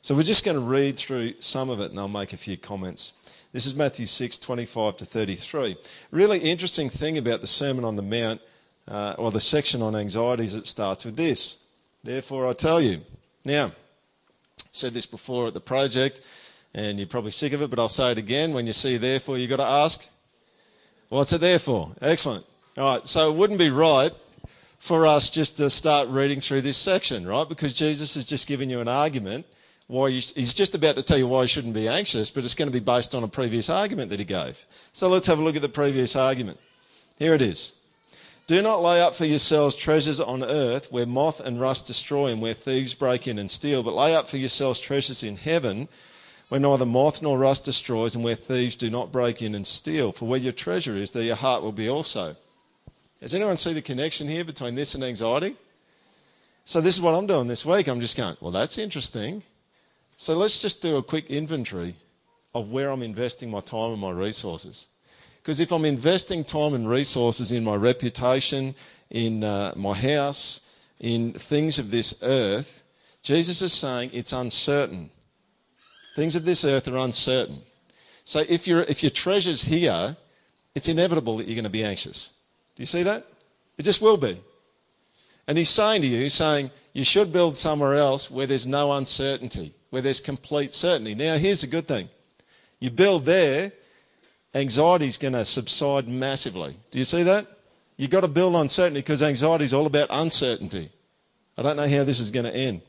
So 0.02 0.16
we're 0.16 0.24
just 0.24 0.44
going 0.44 0.58
to 0.58 0.64
read 0.64 0.98
through 0.98 1.40
some 1.40 1.70
of 1.70 1.80
it 1.80 1.92
and 1.92 2.00
I'll 2.00 2.08
make 2.08 2.34
a 2.34 2.38
few 2.38 2.58
comments. 2.58 3.14
This 3.54 3.66
is 3.66 3.76
Matthew 3.76 4.06
6, 4.08 4.38
25 4.40 4.98
to 4.98 5.06
33. 5.06 5.78
Really 6.10 6.40
interesting 6.40 6.90
thing 6.90 7.18
about 7.18 7.42
the 7.42 7.48
Sermon 7.48 7.86
on 7.86 7.98
the 7.98 8.02
Mount, 8.02 8.42
uh, 8.88 9.16
or 9.18 9.30
the 9.30 9.40
section 9.40 9.82
on 9.82 9.96
anxieties, 9.96 10.56
it 10.56 10.66
starts 10.66 11.06
with 11.06 11.16
this. 11.16 11.58
Therefore, 12.04 12.48
I 12.48 12.54
tell 12.54 12.82
you. 12.82 13.02
Now, 13.46 13.74
said 14.72 14.94
this 14.94 15.06
before 15.06 15.48
at 15.48 15.54
the 15.54 15.62
project 15.62 16.22
and 16.74 16.98
you're 16.98 17.08
probably 17.08 17.32
sick 17.32 17.54
of 17.54 17.62
it, 17.62 17.70
but 17.70 17.80
I'll 17.80 17.90
say 17.90 18.12
it 18.12 18.18
again. 18.18 18.54
When 18.54 18.66
you 18.66 18.74
see 18.74 18.98
therefore, 18.98 19.38
you've 19.38 19.50
got 19.50 19.58
to 19.58 19.66
ask, 19.66 20.08
what's 21.10 21.34
it 21.34 21.42
there 21.42 21.60
for? 21.60 21.92
Excellent. 22.02 22.46
All 22.78 22.94
right, 22.94 23.08
so 23.08 23.30
it 23.30 23.36
wouldn't 23.36 23.60
be 23.60 23.70
right 23.70 24.14
for 24.80 25.06
us 25.06 25.30
just 25.30 25.58
to 25.58 25.70
start 25.70 26.08
reading 26.08 26.40
through 26.40 26.62
this 26.62 26.78
section, 26.78 27.28
right? 27.28 27.48
Because 27.48 27.74
Jesus 27.74 28.16
has 28.16 28.26
just 28.26 28.48
given 28.48 28.70
you 28.70 28.80
an 28.80 28.88
argument 28.88 29.46
why 29.88 30.08
you, 30.08 30.22
he's 30.36 30.54
just 30.54 30.74
about 30.74 30.96
to 30.96 31.04
tell 31.04 31.18
you 31.18 31.28
why 31.28 31.42
you 31.42 31.48
shouldn't 31.48 31.74
be 31.74 31.90
anxious, 31.90 32.32
but 32.32 32.46
it's 32.46 32.56
going 32.56 32.70
to 32.70 32.74
be 32.74 32.80
based 32.80 33.14
on 33.14 33.24
a 33.24 33.28
previous 33.28 33.70
argument 33.70 34.10
that 34.10 34.20
he 34.20 34.26
gave. 34.26 34.66
So 34.94 35.10
let's 35.10 35.28
have 35.28 35.38
a 35.38 35.44
look 35.44 35.58
at 35.58 35.62
the 35.62 35.70
previous 35.70 36.16
argument. 36.16 36.60
Here 37.20 37.34
it 37.34 37.42
is. 37.42 37.74
Do 38.48 38.62
not 38.62 38.82
lay 38.82 39.02
up 39.02 39.16
for 39.16 39.26
yourselves 39.26 39.76
treasures 39.76 40.20
on 40.20 40.44
earth 40.44 40.92
where 40.92 41.06
moth 41.06 41.40
and 41.40 41.60
rust 41.60 41.88
destroy 41.88 42.28
and 42.28 42.42
where 42.42 42.54
thieves 42.54 42.94
break 42.94 43.28
in 43.28 43.40
and 43.40 43.50
steal, 43.50 43.84
but 43.84 43.94
lay 43.94 44.16
up 44.16 44.28
for 44.28 44.38
yourselves 44.38 44.80
treasures 44.80 45.24
in 45.24 45.38
heaven 45.38 45.88
where 46.52 46.60
neither 46.60 46.86
moth 46.86 47.22
nor 47.22 47.38
rust 47.38 47.64
destroys, 47.64 48.14
and 48.14 48.26
where 48.26 48.36
thieves 48.36 48.76
do 48.76 48.90
not 48.90 49.10
break 49.10 49.42
in 49.42 49.56
and 49.56 49.66
steal. 49.66 50.12
For 50.12 50.28
where 50.28 50.38
your 50.38 50.52
treasure 50.52 50.98
is, 50.98 51.12
there 51.12 51.24
your 51.24 51.38
heart 51.38 51.64
will 51.64 51.72
be 51.72 51.88
also. 51.88 52.36
Does 53.22 53.34
anyone 53.34 53.56
see 53.56 53.72
the 53.72 53.82
connection 53.82 54.28
here 54.28 54.44
between 54.44 54.76
this 54.76 54.94
and 54.94 55.02
anxiety? 55.02 55.56
So, 56.66 56.82
this 56.82 56.94
is 56.94 57.02
what 57.02 57.16
I'm 57.16 57.26
doing 57.26 57.48
this 57.48 57.66
week. 57.66 57.88
I'm 57.88 58.02
just 58.02 58.18
going, 58.18 58.36
well, 58.42 58.52
that's 58.52 58.78
interesting. 58.78 59.44
So, 60.18 60.36
let's 60.36 60.62
just 60.62 60.82
do 60.82 60.98
a 60.98 61.04
quick 61.04 61.30
inventory 61.30 61.96
of 62.54 62.70
where 62.70 62.90
I'm 62.90 63.02
investing 63.02 63.50
my 63.50 63.62
time 63.62 63.94
and 63.94 64.02
my 64.02 64.12
resources. 64.12 64.88
Because 65.42 65.60
if 65.60 65.72
I'm 65.72 65.86
investing 65.86 66.44
time 66.44 66.74
and 66.74 66.88
resources 66.88 67.52
in 67.52 67.64
my 67.64 67.76
reputation, 67.76 68.76
in 69.10 69.44
uh, 69.44 69.74
my 69.76 69.94
house, 69.94 70.62
in 71.00 71.34
things 71.34 71.80
of 71.80 71.90
this 71.90 72.14
earth, 72.22 72.84
Jesus 73.24 73.62
is 73.62 73.74
saying 73.74 74.12
it's 74.14 74.34
uncertain. 74.34 75.10
Things 76.16 76.36
of 76.36 76.46
this 76.46 76.64
earth 76.64 76.88
are 76.88 76.98
uncertain. 76.98 77.62
So 78.24 78.44
if, 78.48 78.68
you 78.68 78.80
if 78.80 79.02
your 79.02 79.10
treasure's 79.10 79.64
here, 79.64 80.16
it's 80.76 80.88
inevitable 80.88 81.38
that 81.38 81.48
you're 81.48 81.56
going 81.56 81.64
to 81.64 81.70
be 81.70 81.84
anxious. 81.84 82.34
Do 82.76 82.84
you 82.84 82.88
see 82.88 83.04
that? 83.04 83.26
It 83.78 83.84
just 83.84 84.02
will 84.02 84.18
be. 84.18 84.40
And 85.48 85.58
he's 85.58 85.70
saying 85.70 86.04
to 86.04 86.08
you, 86.08 86.22
he's 86.22 86.36
saying, 86.36 86.70
you 86.94 87.04
should 87.04 87.34
build 87.34 87.58
somewhere 87.58 87.96
else 87.96 88.30
where 88.30 88.46
there's 88.46 88.68
no 88.68 88.92
uncertainty, 88.94 89.74
where 89.90 90.02
there's 90.02 90.20
complete 90.20 90.74
certainty. 90.74 91.16
Now, 91.16 91.38
here's 91.38 91.62
the 91.62 91.68
good 91.68 91.88
thing 91.88 92.10
you 92.80 92.90
build 92.90 93.26
there, 93.26 93.72
anxiety's 94.54 95.18
going 95.18 95.34
to 95.34 95.46
subside 95.46 96.08
massively. 96.08 96.76
Do 96.92 97.00
you 97.00 97.06
see 97.06 97.24
that? 97.24 97.48
You've 97.98 98.12
got 98.12 98.22
to 98.22 98.28
build 98.28 98.56
on 98.56 98.68
certainty 98.68 99.00
because 99.00 99.22
anxiety 99.22 99.64
is 99.64 99.74
all 99.74 99.86
about 99.86 100.08
uncertainty. 100.10 100.90
I 101.58 101.62
don't 101.62 101.78
know 101.78 101.88
how 101.88 102.04
this 102.04 102.20
is 102.20 102.32
going 102.32 102.46
to 102.46 102.56
end. 102.56 102.82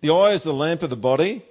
The 0.00 0.10
eye 0.10 0.32
is 0.32 0.42
the 0.42 0.52
lamp 0.52 0.82
of 0.82 0.90
the 0.90 0.96
body. 0.96 1.42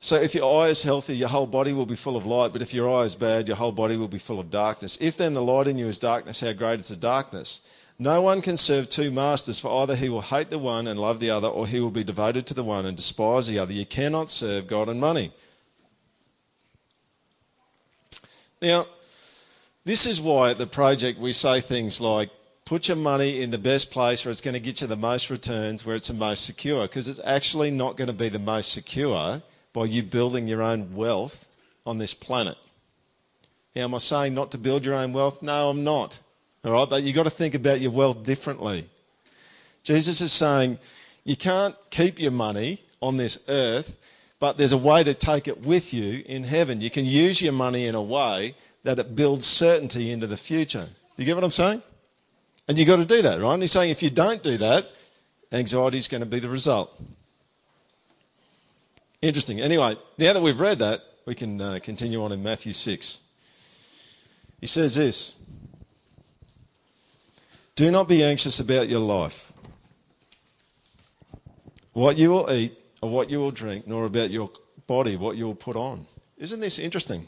So 0.00 0.16
if 0.16 0.34
your 0.34 0.62
eye 0.62 0.68
is 0.68 0.82
healthy, 0.82 1.16
your 1.16 1.28
whole 1.28 1.46
body 1.46 1.72
will 1.72 1.86
be 1.86 1.94
full 1.94 2.16
of 2.16 2.26
light. 2.26 2.52
But 2.52 2.62
if 2.62 2.74
your 2.74 2.90
eye 2.90 3.04
is 3.04 3.14
bad, 3.14 3.46
your 3.46 3.56
whole 3.56 3.72
body 3.72 3.96
will 3.96 4.08
be 4.08 4.18
full 4.18 4.40
of 4.40 4.50
darkness. 4.50 4.98
If 5.00 5.16
then 5.16 5.34
the 5.34 5.42
light 5.42 5.68
in 5.68 5.78
you 5.78 5.86
is 5.86 5.98
darkness, 5.98 6.40
how 6.40 6.52
great 6.52 6.80
is 6.80 6.88
the 6.88 6.96
darkness? 6.96 7.60
No 7.98 8.20
one 8.20 8.42
can 8.42 8.56
serve 8.56 8.88
two 8.88 9.10
masters, 9.10 9.60
for 9.60 9.82
either 9.82 9.94
he 9.94 10.08
will 10.08 10.22
hate 10.22 10.50
the 10.50 10.58
one 10.58 10.88
and 10.88 10.98
love 10.98 11.20
the 11.20 11.30
other, 11.30 11.46
or 11.46 11.66
he 11.68 11.78
will 11.78 11.90
be 11.90 12.02
devoted 12.02 12.46
to 12.46 12.54
the 12.54 12.64
one 12.64 12.84
and 12.84 12.96
despise 12.96 13.46
the 13.46 13.58
other. 13.58 13.72
You 13.72 13.86
cannot 13.86 14.28
serve 14.28 14.66
God 14.66 14.88
and 14.88 15.00
money. 15.00 15.32
Now, 18.62 18.86
this 19.84 20.06
is 20.06 20.20
why 20.20 20.50
at 20.50 20.58
the 20.58 20.68
project 20.68 21.18
we 21.18 21.32
say 21.32 21.60
things 21.60 22.00
like, 22.00 22.30
put 22.64 22.86
your 22.86 22.96
money 22.96 23.42
in 23.42 23.50
the 23.50 23.58
best 23.58 23.90
place 23.90 24.24
where 24.24 24.30
it's 24.30 24.40
going 24.40 24.54
to 24.54 24.60
get 24.60 24.80
you 24.80 24.86
the 24.86 24.96
most 24.96 25.28
returns, 25.30 25.84
where 25.84 25.96
it's 25.96 26.06
the 26.06 26.14
most 26.14 26.46
secure, 26.46 26.86
because 26.86 27.08
it's 27.08 27.20
actually 27.24 27.72
not 27.72 27.96
going 27.96 28.06
to 28.06 28.14
be 28.14 28.28
the 28.28 28.38
most 28.38 28.72
secure 28.72 29.42
by 29.72 29.84
you 29.84 30.02
building 30.02 30.46
your 30.46 30.62
own 30.62 30.94
wealth 30.94 31.48
on 31.84 31.98
this 31.98 32.14
planet. 32.14 32.56
Now, 33.74 33.82
am 33.82 33.94
I 33.96 33.98
saying 33.98 34.34
not 34.34 34.52
to 34.52 34.58
build 34.58 34.84
your 34.84 34.94
own 34.94 35.12
wealth? 35.12 35.42
No, 35.42 35.70
I'm 35.70 35.82
not. 35.82 36.20
All 36.64 36.72
right, 36.72 36.88
but 36.88 37.02
you've 37.02 37.16
got 37.16 37.24
to 37.24 37.30
think 37.30 37.56
about 37.56 37.80
your 37.80 37.90
wealth 37.90 38.22
differently. 38.22 38.88
Jesus 39.82 40.20
is 40.20 40.32
saying 40.32 40.78
you 41.24 41.36
can't 41.36 41.74
keep 41.90 42.20
your 42.20 42.30
money 42.30 42.84
on 43.00 43.16
this 43.16 43.40
earth, 43.48 43.96
but 44.42 44.56
there's 44.56 44.72
a 44.72 44.76
way 44.76 45.04
to 45.04 45.14
take 45.14 45.46
it 45.46 45.64
with 45.64 45.94
you 45.94 46.24
in 46.26 46.42
heaven. 46.42 46.80
You 46.80 46.90
can 46.90 47.06
use 47.06 47.40
your 47.40 47.52
money 47.52 47.86
in 47.86 47.94
a 47.94 48.02
way 48.02 48.56
that 48.82 48.98
it 48.98 49.14
builds 49.14 49.46
certainty 49.46 50.10
into 50.10 50.26
the 50.26 50.36
future. 50.36 50.88
You 51.16 51.24
get 51.24 51.36
what 51.36 51.44
I'm 51.44 51.52
saying? 51.52 51.80
And 52.66 52.76
you've 52.76 52.88
got 52.88 52.96
to 52.96 53.04
do 53.04 53.22
that, 53.22 53.40
right? 53.40 53.54
And 53.54 53.62
he's 53.62 53.70
saying 53.70 53.90
if 53.90 54.02
you 54.02 54.10
don't 54.10 54.42
do 54.42 54.56
that, 54.56 54.88
anxiety 55.52 55.98
is 55.98 56.08
going 56.08 56.22
to 56.22 56.26
be 56.26 56.40
the 56.40 56.48
result. 56.48 56.90
Interesting. 59.20 59.60
Anyway, 59.60 59.96
now 60.18 60.32
that 60.32 60.42
we've 60.42 60.58
read 60.58 60.80
that, 60.80 61.02
we 61.24 61.36
can 61.36 61.60
uh, 61.60 61.78
continue 61.80 62.20
on 62.24 62.32
in 62.32 62.42
Matthew 62.42 62.72
6. 62.72 63.20
He 64.60 64.66
says 64.66 64.96
this 64.96 65.36
Do 67.76 67.92
not 67.92 68.08
be 68.08 68.24
anxious 68.24 68.58
about 68.58 68.88
your 68.88 68.98
life, 68.98 69.52
what 71.92 72.18
you 72.18 72.30
will 72.30 72.52
eat 72.52 72.81
or 73.02 73.10
what 73.10 73.28
you 73.28 73.38
will 73.38 73.50
drink, 73.50 73.86
nor 73.86 74.06
about 74.06 74.30
your 74.30 74.50
body, 74.86 75.16
what 75.16 75.36
you 75.36 75.44
will 75.44 75.54
put 75.54 75.76
on. 75.76 76.06
Isn't 76.38 76.60
this 76.60 76.78
interesting? 76.78 77.26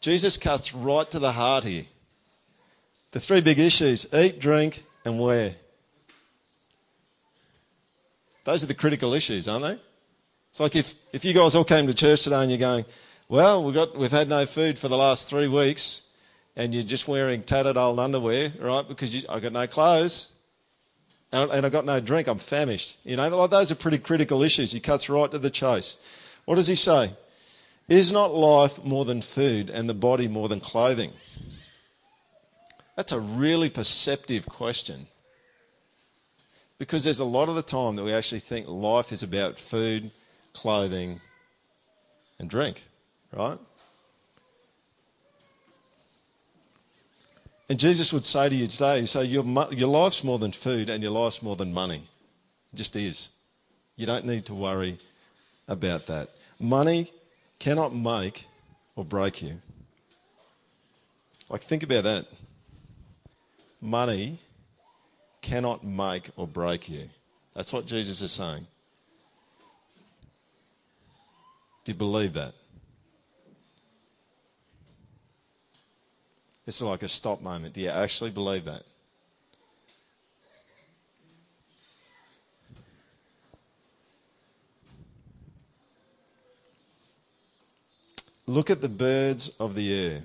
Jesus 0.00 0.36
cuts 0.36 0.74
right 0.74 1.08
to 1.12 1.18
the 1.18 1.32
heart 1.32 1.64
here. 1.64 1.86
The 3.12 3.20
three 3.20 3.40
big 3.40 3.58
issues 3.58 4.12
eat, 4.12 4.40
drink, 4.40 4.84
and 5.04 5.18
wear. 5.18 5.54
Those 8.44 8.64
are 8.64 8.66
the 8.66 8.74
critical 8.74 9.14
issues, 9.14 9.46
aren't 9.46 9.64
they? 9.64 9.78
It's 10.50 10.60
like 10.60 10.74
if, 10.74 10.94
if 11.12 11.24
you 11.24 11.32
guys 11.32 11.54
all 11.54 11.64
came 11.64 11.86
to 11.86 11.94
church 11.94 12.24
today 12.24 12.42
and 12.42 12.50
you're 12.50 12.58
going, 12.58 12.84
well, 13.28 13.62
we've, 13.62 13.74
got, 13.74 13.96
we've 13.96 14.10
had 14.10 14.28
no 14.28 14.44
food 14.46 14.78
for 14.78 14.88
the 14.88 14.96
last 14.96 15.28
three 15.28 15.46
weeks, 15.46 16.02
and 16.56 16.74
you're 16.74 16.82
just 16.82 17.06
wearing 17.06 17.44
tattered 17.44 17.76
old 17.76 18.00
underwear, 18.00 18.50
right? 18.58 18.86
Because 18.86 19.14
you, 19.14 19.22
I've 19.28 19.42
got 19.42 19.52
no 19.52 19.66
clothes 19.68 20.28
and, 21.32 21.66
I've 21.66 21.72
got 21.72 21.84
no 21.84 21.98
drink. 22.00 22.28
I'm 22.28 22.38
famished. 22.38 22.98
You 23.04 23.16
know, 23.16 23.28
like 23.36 23.50
those 23.50 23.72
are 23.72 23.74
pretty 23.74 23.98
critical 23.98 24.42
issues. 24.42 24.72
He 24.72 24.80
cuts 24.80 25.08
right 25.08 25.30
to 25.30 25.38
the 25.38 25.50
chase. 25.50 25.96
What 26.44 26.56
does 26.56 26.66
he 26.66 26.74
say? 26.74 27.14
Is 27.88 28.12
not 28.12 28.34
life 28.34 28.84
more 28.84 29.04
than 29.04 29.22
food 29.22 29.70
and 29.70 29.88
the 29.88 29.94
body 29.94 30.28
more 30.28 30.48
than 30.48 30.60
clothing? 30.60 31.12
That's 32.96 33.12
a 33.12 33.20
really 33.20 33.70
perceptive 33.70 34.46
question. 34.46 35.06
Because 36.78 37.04
there's 37.04 37.20
a 37.20 37.24
lot 37.24 37.48
of 37.48 37.54
the 37.54 37.62
time 37.62 37.96
that 37.96 38.04
we 38.04 38.12
actually 38.12 38.40
think 38.40 38.66
life 38.68 39.12
is 39.12 39.22
about 39.22 39.58
food, 39.58 40.10
clothing, 40.52 41.20
and 42.38 42.50
drink, 42.50 42.84
right? 43.32 43.58
And 47.72 47.80
Jesus 47.80 48.12
would 48.12 48.22
say 48.22 48.50
to 48.50 48.54
you 48.54 48.66
today, 48.66 49.02
say, 49.06 49.24
your, 49.24 49.46
your 49.72 49.88
life's 49.88 50.22
more 50.22 50.38
than 50.38 50.52
food 50.52 50.90
and 50.90 51.02
your 51.02 51.12
life's 51.12 51.40
more 51.40 51.56
than 51.56 51.72
money. 51.72 52.06
It 52.70 52.76
just 52.76 52.94
is. 52.96 53.30
You 53.96 54.04
don't 54.04 54.26
need 54.26 54.44
to 54.44 54.54
worry 54.54 54.98
about 55.66 56.06
that. 56.08 56.28
Money 56.60 57.10
cannot 57.58 57.94
make 57.94 58.44
or 58.94 59.06
break 59.06 59.40
you. 59.40 59.54
Like, 61.48 61.62
think 61.62 61.82
about 61.82 62.04
that. 62.04 62.26
Money 63.80 64.38
cannot 65.40 65.82
make 65.82 66.28
or 66.36 66.46
break 66.46 66.90
you. 66.90 67.08
That's 67.56 67.72
what 67.72 67.86
Jesus 67.86 68.20
is 68.20 68.32
saying. 68.32 68.66
Do 71.86 71.92
you 71.92 71.96
believe 71.96 72.34
that? 72.34 72.52
This 76.64 76.76
is 76.76 76.82
like 76.82 77.02
a 77.02 77.08
stop 77.08 77.42
moment. 77.42 77.74
Do 77.74 77.80
you 77.80 77.88
actually 77.88 78.30
believe 78.30 78.64
that? 78.66 78.84
Look 88.46 88.70
at 88.70 88.80
the 88.80 88.88
birds 88.88 89.50
of 89.60 89.74
the 89.74 89.94
air. 89.94 90.22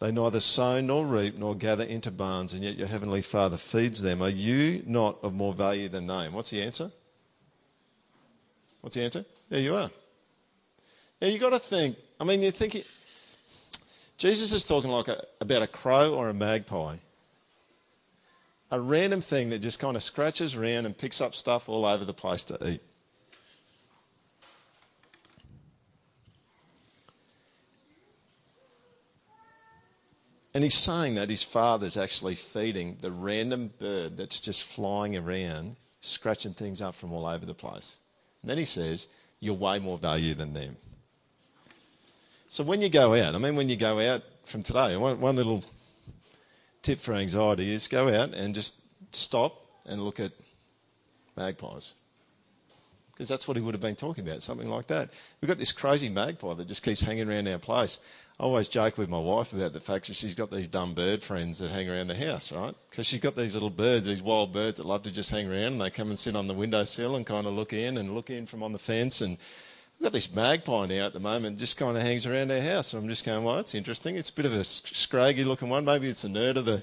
They 0.00 0.10
neither 0.10 0.40
sow 0.40 0.80
nor 0.80 1.06
reap 1.06 1.38
nor 1.38 1.54
gather 1.54 1.84
into 1.84 2.10
barns, 2.10 2.52
and 2.52 2.62
yet 2.62 2.76
your 2.76 2.88
heavenly 2.88 3.22
Father 3.22 3.56
feeds 3.56 4.02
them. 4.02 4.20
Are 4.20 4.28
you 4.28 4.82
not 4.86 5.18
of 5.22 5.32
more 5.32 5.54
value 5.54 5.88
than 5.88 6.06
they? 6.06 6.28
what's 6.28 6.50
the 6.50 6.62
answer? 6.62 6.90
What's 8.80 8.96
the 8.96 9.02
answer? 9.02 9.24
There 9.48 9.60
you 9.60 9.74
are. 9.74 9.90
Now 11.22 11.28
you've 11.28 11.40
got 11.40 11.50
to 11.50 11.58
think. 11.58 11.96
I 12.20 12.24
mean, 12.24 12.42
you 12.42 12.50
think 12.50 12.84
Jesus 14.16 14.52
is 14.52 14.64
talking 14.64 14.90
like 14.90 15.08
a, 15.08 15.24
about 15.40 15.62
a 15.62 15.66
crow 15.66 16.14
or 16.14 16.28
a 16.28 16.34
magpie. 16.34 16.96
A 18.70 18.80
random 18.80 19.20
thing 19.20 19.50
that 19.50 19.58
just 19.58 19.78
kind 19.78 19.96
of 19.96 20.02
scratches 20.02 20.54
around 20.54 20.86
and 20.86 20.96
picks 20.96 21.20
up 21.20 21.34
stuff 21.34 21.68
all 21.68 21.84
over 21.84 22.04
the 22.04 22.14
place 22.14 22.44
to 22.44 22.68
eat. 22.68 22.82
And 30.54 30.62
he's 30.62 30.74
saying 30.74 31.16
that 31.16 31.30
his 31.30 31.42
father's 31.42 31.96
actually 31.96 32.36
feeding 32.36 32.98
the 33.00 33.10
random 33.10 33.72
bird 33.76 34.16
that's 34.16 34.38
just 34.38 34.62
flying 34.62 35.16
around, 35.16 35.76
scratching 36.00 36.54
things 36.54 36.80
up 36.80 36.94
from 36.94 37.12
all 37.12 37.26
over 37.26 37.44
the 37.44 37.54
place. 37.54 37.98
And 38.40 38.50
then 38.50 38.58
he 38.58 38.64
says, 38.64 39.08
You're 39.40 39.54
way 39.54 39.80
more 39.80 39.98
value 39.98 40.34
than 40.34 40.54
them. 40.54 40.76
So 42.54 42.62
when 42.62 42.80
you 42.80 42.88
go 42.88 43.14
out, 43.14 43.34
I 43.34 43.38
mean, 43.38 43.56
when 43.56 43.68
you 43.68 43.74
go 43.74 43.98
out 43.98 44.22
from 44.44 44.62
today, 44.62 44.96
one, 44.96 45.18
one 45.18 45.34
little 45.34 45.64
tip 46.82 47.00
for 47.00 47.12
anxiety 47.12 47.74
is 47.74 47.88
go 47.88 48.06
out 48.08 48.32
and 48.32 48.54
just 48.54 48.76
stop 49.10 49.60
and 49.84 50.00
look 50.00 50.20
at 50.20 50.30
magpies. 51.36 51.94
Because 53.10 53.28
that's 53.28 53.48
what 53.48 53.56
he 53.56 53.60
would 53.60 53.74
have 53.74 53.80
been 53.80 53.96
talking 53.96 54.24
about, 54.24 54.40
something 54.40 54.68
like 54.68 54.86
that. 54.86 55.10
We've 55.40 55.48
got 55.48 55.58
this 55.58 55.72
crazy 55.72 56.08
magpie 56.08 56.54
that 56.54 56.68
just 56.68 56.84
keeps 56.84 57.00
hanging 57.00 57.28
around 57.28 57.48
our 57.48 57.58
place. 57.58 57.98
I 58.38 58.44
always 58.44 58.68
joke 58.68 58.98
with 58.98 59.08
my 59.08 59.18
wife 59.18 59.52
about 59.52 59.72
the 59.72 59.80
fact 59.80 60.06
that 60.06 60.14
she's 60.14 60.36
got 60.36 60.52
these 60.52 60.68
dumb 60.68 60.94
bird 60.94 61.24
friends 61.24 61.58
that 61.58 61.72
hang 61.72 61.90
around 61.90 62.06
the 62.06 62.16
house, 62.16 62.52
right? 62.52 62.76
Because 62.88 63.08
she's 63.08 63.20
got 63.20 63.34
these 63.34 63.54
little 63.54 63.68
birds, 63.68 64.06
these 64.06 64.22
wild 64.22 64.52
birds 64.52 64.78
that 64.78 64.86
love 64.86 65.02
to 65.02 65.10
just 65.10 65.30
hang 65.30 65.50
around 65.50 65.72
and 65.72 65.80
they 65.80 65.90
come 65.90 66.06
and 66.06 66.18
sit 66.20 66.36
on 66.36 66.46
the 66.46 66.54
windowsill 66.54 67.16
and 67.16 67.26
kind 67.26 67.48
of 67.48 67.52
look 67.52 67.72
in 67.72 67.98
and 67.98 68.14
look 68.14 68.30
in 68.30 68.46
from 68.46 68.62
on 68.62 68.70
the 68.70 68.78
fence 68.78 69.20
and 69.20 69.38
We've 69.98 70.06
got 70.06 70.12
this 70.12 70.34
magpie 70.34 70.86
now 70.86 71.06
at 71.06 71.12
the 71.12 71.20
moment, 71.20 71.58
just 71.58 71.76
kind 71.76 71.96
of 71.96 72.02
hangs 72.02 72.26
around 72.26 72.50
our 72.50 72.60
house. 72.60 72.92
And 72.92 73.02
I'm 73.02 73.08
just 73.08 73.24
going, 73.24 73.44
well, 73.44 73.56
that's 73.56 73.74
interesting. 73.74 74.16
It's 74.16 74.30
a 74.30 74.34
bit 74.34 74.44
of 74.44 74.52
a 74.52 74.64
scraggy 74.64 75.44
looking 75.44 75.68
one. 75.68 75.84
Maybe 75.84 76.08
it's 76.08 76.24
a 76.24 76.28
nerd 76.28 76.56
of 76.56 76.66
the, 76.66 76.82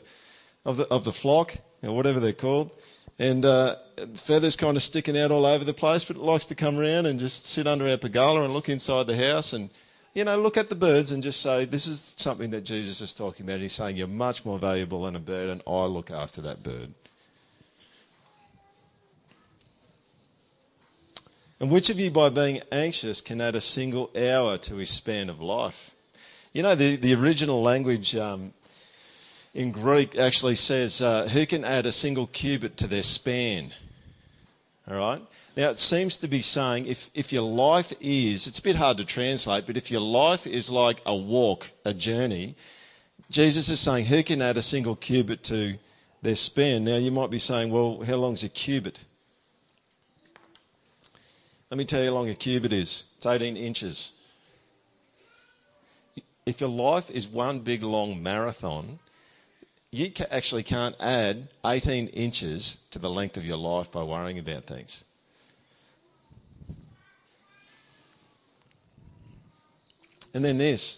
of 0.66 0.78
the, 0.78 0.88
of 0.88 1.04
the 1.04 1.12
flock, 1.12 1.56
or 1.84 1.96
whatever 1.96 2.20
they're 2.20 2.34
called. 2.34 2.72
And 3.20 3.46
uh, 3.46 3.76
feathers 4.16 4.56
kind 4.56 4.76
of 4.76 4.82
sticking 4.82 5.18
out 5.18 5.30
all 5.30 5.46
over 5.46 5.64
the 5.64 5.74
place, 5.74 6.04
but 6.04 6.16
it 6.16 6.24
likes 6.24 6.46
to 6.46 6.56
come 6.56 6.80
around 6.80 7.06
and 7.06 7.20
just 7.20 7.46
sit 7.46 7.68
under 7.68 7.88
our 7.88 7.98
pergola 7.98 8.44
and 8.44 8.54
look 8.54 8.70
inside 8.70 9.06
the 9.06 9.18
house 9.18 9.54
and, 9.54 9.70
you 10.16 10.24
know, 10.24 10.42
look 10.42 10.58
at 10.58 10.70
the 10.70 10.76
birds 10.76 11.12
and 11.12 11.22
just 11.22 11.42
say, 11.42 11.66
this 11.66 11.86
is 11.86 12.16
something 12.18 12.50
that 12.52 12.62
Jesus 12.62 13.02
is 13.02 13.14
talking 13.14 13.46
about. 13.46 13.60
He's 13.60 13.74
saying, 13.74 13.98
you're 13.98 14.08
much 14.08 14.44
more 14.46 14.58
valuable 14.58 15.04
than 15.04 15.16
a 15.16 15.20
bird, 15.20 15.50
and 15.50 15.62
I 15.68 15.86
look 15.86 16.10
after 16.10 16.42
that 16.42 16.64
bird. 16.64 16.94
And 21.62 21.70
which 21.70 21.92
of 21.92 22.00
you, 22.00 22.10
by 22.10 22.30
being 22.30 22.60
anxious, 22.72 23.22
can 23.22 23.40
add 23.40 23.56
a 23.56 23.62
single 23.62 24.10
hour 24.18 24.58
to 24.58 24.78
his 24.78 24.90
span 24.90 25.30
of 25.30 25.40
life? 25.40 25.94
You 26.54 26.64
know, 26.64 26.74
the, 26.74 26.96
the 26.96 27.14
original 27.14 27.62
language 27.62 28.16
um, 28.16 28.54
in 29.54 29.72
Greek 29.72 30.18
actually 30.18 30.56
says, 30.56 31.04
uh, 31.04 31.28
Who 31.28 31.46
can 31.46 31.64
add 31.64 31.86
a 31.86 31.92
single 31.92 32.26
cubit 32.26 32.78
to 32.78 32.88
their 32.88 33.04
span? 33.04 33.74
All 34.90 34.98
right? 34.98 35.22
Now, 35.56 35.70
it 35.70 35.78
seems 35.78 36.18
to 36.18 36.28
be 36.28 36.42
saying 36.42 36.88
if, 36.88 37.12
if 37.14 37.32
your 37.32 37.44
life 37.44 37.94
is, 38.02 38.48
it's 38.48 38.58
a 38.58 38.64
bit 38.64 38.78
hard 38.78 38.98
to 38.98 39.06
translate, 39.06 39.68
but 39.68 39.78
if 39.78 39.92
your 39.92 40.02
life 40.02 40.48
is 40.48 40.72
like 40.72 41.00
a 41.06 41.16
walk, 41.16 41.70
a 41.86 41.94
journey, 41.94 42.56
Jesus 43.30 43.70
is 43.70 43.80
saying, 43.80 44.06
Who 44.06 44.24
can 44.24 44.42
add 44.42 44.58
a 44.58 44.64
single 44.64 44.96
cubit 44.96 45.44
to 45.44 45.78
their 46.24 46.36
span? 46.36 46.86
Now, 46.86 46.98
you 46.98 47.12
might 47.12 47.30
be 47.30 47.38
saying, 47.38 47.70
Well, 47.70 48.02
how 48.02 48.16
long's 48.16 48.44
a 48.44 48.50
cubit? 48.50 49.02
Let 51.72 51.78
me 51.78 51.86
tell 51.86 52.02
you 52.02 52.10
how 52.10 52.16
long 52.16 52.30
a 52.30 52.36
cubit 52.36 52.74
is. 52.74 53.06
It's 53.16 53.26
18 53.26 53.56
inches. 53.56 54.12
If 56.46 56.60
your 56.60 56.70
life 56.70 57.10
is 57.10 57.30
one 57.30 57.62
big 57.62 57.82
long 57.82 58.22
marathon, 58.22 59.00
you 59.90 60.12
actually 60.30 60.64
can't 60.64 60.98
add 61.00 61.48
18 61.66 62.08
inches 62.08 62.76
to 62.92 63.00
the 63.00 63.10
length 63.10 63.38
of 63.38 63.46
your 63.46 63.56
life 63.56 63.90
by 63.90 64.04
worrying 64.04 64.38
about 64.38 64.66
things. 64.66 65.06
And 70.34 70.44
then 70.44 70.58
this. 70.58 70.98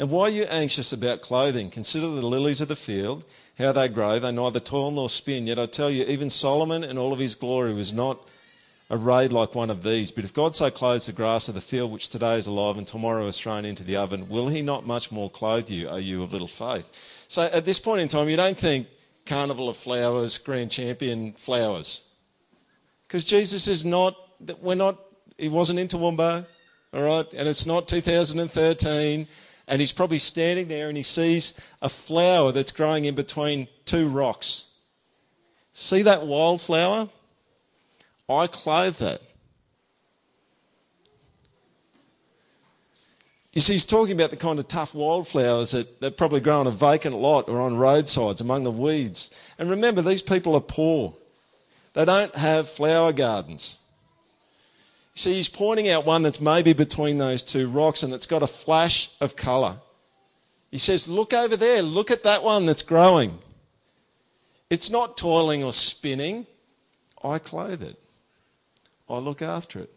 And 0.00 0.10
why 0.10 0.22
are 0.22 0.30
you 0.30 0.44
anxious 0.44 0.92
about 0.92 1.22
clothing? 1.22 1.70
Consider 1.70 2.08
the 2.08 2.26
lilies 2.26 2.60
of 2.60 2.66
the 2.66 2.76
field, 2.76 3.24
how 3.56 3.70
they 3.70 3.86
grow. 3.86 4.18
They 4.18 4.32
neither 4.32 4.58
toil 4.58 4.90
nor 4.90 5.08
spin. 5.08 5.46
Yet 5.46 5.60
I 5.60 5.66
tell 5.66 5.90
you, 5.90 6.04
even 6.06 6.28
Solomon 6.28 6.82
in 6.82 6.98
all 6.98 7.12
of 7.12 7.20
his 7.20 7.36
glory 7.36 7.72
was 7.72 7.92
not 7.92 8.26
arrayed 8.90 9.32
like 9.32 9.54
one 9.54 9.70
of 9.70 9.82
these. 9.82 10.10
But 10.10 10.24
if 10.24 10.32
God 10.32 10.54
so 10.54 10.70
clothes 10.70 11.06
the 11.06 11.12
grass 11.12 11.48
of 11.48 11.54
the 11.54 11.60
field, 11.60 11.92
which 11.92 12.08
today 12.08 12.36
is 12.36 12.46
alive 12.46 12.76
and 12.78 12.86
tomorrow 12.86 13.26
is 13.26 13.38
thrown 13.38 13.64
into 13.64 13.84
the 13.84 13.96
oven, 13.96 14.28
will 14.28 14.48
he 14.48 14.62
not 14.62 14.86
much 14.86 15.12
more 15.12 15.30
clothe 15.30 15.70
you, 15.70 15.88
O 15.88 15.96
you 15.96 16.22
of 16.22 16.32
little 16.32 16.48
faith? 16.48 16.90
So 17.28 17.42
at 17.42 17.64
this 17.64 17.78
point 17.78 18.00
in 18.00 18.08
time, 18.08 18.28
you 18.28 18.36
don't 18.36 18.56
think 18.56 18.88
Carnival 19.26 19.68
of 19.68 19.76
Flowers, 19.76 20.38
Grand 20.38 20.70
Champion 20.70 21.32
flowers. 21.34 22.02
Because 23.06 23.24
Jesus 23.24 23.68
is 23.68 23.84
not, 23.84 24.16
we're 24.60 24.74
not, 24.74 24.98
he 25.36 25.48
wasn't 25.48 25.78
in 25.78 25.88
Toowoomba, 25.88 26.46
all 26.94 27.02
right? 27.02 27.26
And 27.34 27.46
it's 27.46 27.66
not 27.66 27.88
2013. 27.88 29.26
And 29.66 29.80
he's 29.80 29.92
probably 29.92 30.18
standing 30.18 30.68
there 30.68 30.88
and 30.88 30.96
he 30.96 31.02
sees 31.02 31.52
a 31.82 31.90
flower 31.90 32.52
that's 32.52 32.72
growing 32.72 33.04
in 33.04 33.14
between 33.14 33.68
two 33.84 34.08
rocks. 34.08 34.64
See 35.74 36.00
that 36.02 36.26
wildflower? 36.26 37.10
I 38.28 38.46
clothe 38.46 39.00
it. 39.02 39.22
You 43.54 43.62
see, 43.62 43.72
he's 43.72 43.86
talking 43.86 44.14
about 44.14 44.30
the 44.30 44.36
kind 44.36 44.58
of 44.58 44.68
tough 44.68 44.94
wildflowers 44.94 45.72
that, 45.72 46.00
that 46.00 46.16
probably 46.16 46.40
grow 46.40 46.60
on 46.60 46.66
a 46.66 46.70
vacant 46.70 47.16
lot 47.16 47.48
or 47.48 47.60
on 47.60 47.76
roadsides 47.76 48.40
among 48.40 48.62
the 48.62 48.70
weeds. 48.70 49.30
And 49.58 49.70
remember, 49.70 50.02
these 50.02 50.22
people 50.22 50.54
are 50.54 50.60
poor. 50.60 51.16
They 51.94 52.04
don't 52.04 52.34
have 52.36 52.68
flower 52.68 53.12
gardens. 53.12 53.78
You 55.14 55.20
see, 55.20 55.34
he's 55.34 55.48
pointing 55.48 55.88
out 55.88 56.06
one 56.06 56.22
that's 56.22 56.40
maybe 56.40 56.72
between 56.72 57.18
those 57.18 57.42
two 57.42 57.68
rocks 57.68 58.04
and 58.04 58.14
it's 58.14 58.26
got 58.26 58.44
a 58.44 58.46
flash 58.46 59.10
of 59.20 59.34
colour. 59.34 59.78
He 60.70 60.78
says, 60.78 61.08
Look 61.08 61.32
over 61.32 61.56
there, 61.56 61.82
look 61.82 62.12
at 62.12 62.22
that 62.22 62.44
one 62.44 62.66
that's 62.66 62.82
growing. 62.82 63.38
It's 64.70 64.90
not 64.90 65.16
toiling 65.16 65.64
or 65.64 65.72
spinning. 65.72 66.46
I 67.24 67.40
clothe 67.40 67.82
it, 67.82 67.98
I 69.08 69.18
look 69.18 69.42
after 69.42 69.80
it. 69.80 69.92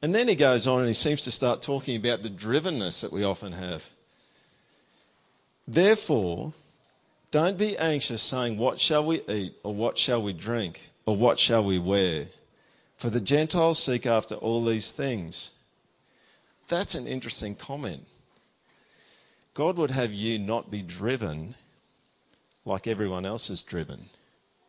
And 0.00 0.14
then 0.14 0.28
he 0.28 0.34
goes 0.34 0.66
on 0.66 0.80
and 0.80 0.88
he 0.88 0.94
seems 0.94 1.24
to 1.24 1.30
start 1.30 1.60
talking 1.60 1.96
about 1.96 2.22
the 2.22 2.28
drivenness 2.28 3.00
that 3.00 3.12
we 3.12 3.24
often 3.24 3.52
have. 3.52 3.90
Therefore, 5.66 6.52
don't 7.30 7.58
be 7.58 7.76
anxious 7.76 8.22
saying, 8.22 8.58
What 8.58 8.80
shall 8.80 9.04
we 9.04 9.22
eat, 9.28 9.56
or 9.64 9.74
what 9.74 9.98
shall 9.98 10.22
we 10.22 10.32
drink, 10.32 10.90
or 11.04 11.16
what 11.16 11.38
shall 11.38 11.64
we 11.64 11.78
wear? 11.78 12.26
For 12.96 13.10
the 13.10 13.20
Gentiles 13.20 13.82
seek 13.82 14.06
after 14.06 14.36
all 14.36 14.64
these 14.64 14.92
things. 14.92 15.50
That's 16.68 16.94
an 16.94 17.06
interesting 17.06 17.54
comment. 17.54 18.06
God 19.54 19.76
would 19.76 19.90
have 19.90 20.12
you 20.12 20.38
not 20.38 20.70
be 20.70 20.82
driven 20.82 21.54
like 22.64 22.86
everyone 22.86 23.26
else 23.26 23.50
is 23.50 23.62
driven 23.62 24.10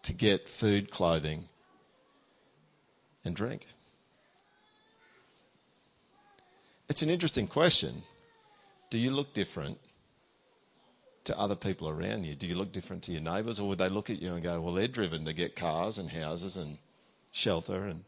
to 0.04 0.14
get 0.14 0.48
food, 0.48 0.90
clothing, 0.90 1.46
and 3.26 3.36
drink. 3.36 3.68
It's 6.88 7.02
an 7.02 7.10
interesting 7.10 7.48
question. 7.48 8.04
Do 8.90 8.98
you 8.98 9.12
look 9.12 9.34
different 9.34 9.78
to 11.26 11.38
other 11.38 11.56
people 11.56 11.90
around 11.90 12.24
you? 12.24 12.34
Do 12.34 12.48
you 12.48 12.56
look 12.56 12.72
different 12.72 13.04
to 13.04 13.12
your 13.12 13.22
neighbours, 13.22 13.60
or 13.60 13.68
would 13.70 13.78
they 13.78 13.90
look 13.90 14.10
at 14.10 14.22
you 14.22 14.34
and 14.34 14.42
go, 14.42 14.60
well, 14.60 14.74
they're 14.74 14.88
driven 14.88 15.26
to 15.26 15.34
get 15.34 15.56
cars 15.56 15.98
and 15.98 16.10
houses 16.10 16.58
and 16.58 16.80
shelter 17.32 17.86
and 17.86 18.04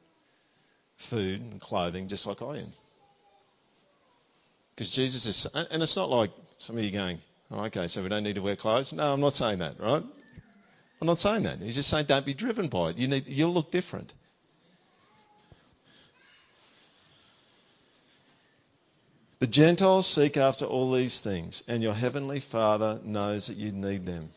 food 0.98 1.42
and 1.42 1.62
clothing 1.62 2.08
just 2.08 2.26
like 2.26 2.42
I 2.42 2.58
am? 2.58 2.74
Because 4.74 4.90
Jesus 4.90 5.26
is, 5.28 5.46
and 5.54 5.84
it's 5.84 5.96
not 5.96 6.10
like 6.10 6.32
some 6.58 6.78
of 6.78 6.84
you 6.84 6.90
going, 6.90 7.20
oh, 7.52 7.66
okay, 7.66 7.88
so 7.88 8.02
we 8.02 8.10
don't 8.10 8.24
need 8.24 8.36
to 8.36 8.42
wear 8.42 8.56
clothes. 8.56 8.94
No, 8.94 9.14
I'm 9.14 9.22
not 9.22 9.36
saying 9.36 9.60
that, 9.60 9.80
right? 9.80 10.04
I'm 11.02 11.08
not 11.08 11.18
saying 11.18 11.44
that. 11.44 11.60
He's 11.60 11.76
just 11.76 11.90
saying 11.90 12.06
don't 12.06 12.26
be 12.26 12.36
driven 12.36 12.68
by 12.68 12.92
it. 12.92 13.00
You 13.00 13.08
need, 13.08 13.26
you'll 13.26 13.54
look 13.54 13.72
different. 13.72 14.14
The 19.40 19.48
Gentiles 19.48 20.06
seek 20.06 20.38
after 20.38 20.66
all 20.66 20.92
these 20.92 21.20
things, 21.20 21.64
and 21.68 21.82
your 21.82 21.96
heavenly 21.96 22.40
Father 22.40 23.00
knows 23.04 23.48
that 23.48 23.58
you 23.58 23.72
need 23.72 24.06
them. 24.06 24.30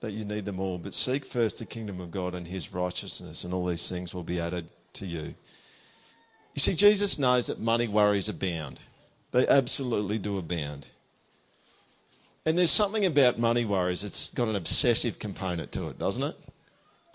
That 0.00 0.10
you 0.10 0.24
need 0.24 0.44
them 0.44 0.58
all. 0.58 0.78
But 0.78 0.92
seek 0.92 1.24
first 1.24 1.60
the 1.60 1.64
kingdom 1.64 2.00
of 2.00 2.10
God 2.10 2.34
and 2.34 2.48
his 2.48 2.74
righteousness, 2.74 3.44
and 3.44 3.54
all 3.54 3.66
these 3.66 3.88
things 3.88 4.12
will 4.12 4.24
be 4.24 4.40
added 4.40 4.66
to 4.94 5.06
you. 5.06 5.34
You 6.54 6.60
see, 6.60 6.74
Jesus 6.74 7.16
knows 7.16 7.46
that 7.46 7.60
money 7.60 7.86
worries 7.86 8.28
abound. 8.28 8.80
They 9.30 9.46
absolutely 9.46 10.18
do 10.18 10.36
abound. 10.36 10.88
And 12.46 12.58
there's 12.58 12.70
something 12.70 13.06
about 13.06 13.38
money 13.38 13.64
worries, 13.64 14.04
it's 14.04 14.28
got 14.30 14.48
an 14.48 14.56
obsessive 14.56 15.18
component 15.18 15.72
to 15.72 15.88
it, 15.88 15.98
doesn't 15.98 16.22
it? 16.22 16.36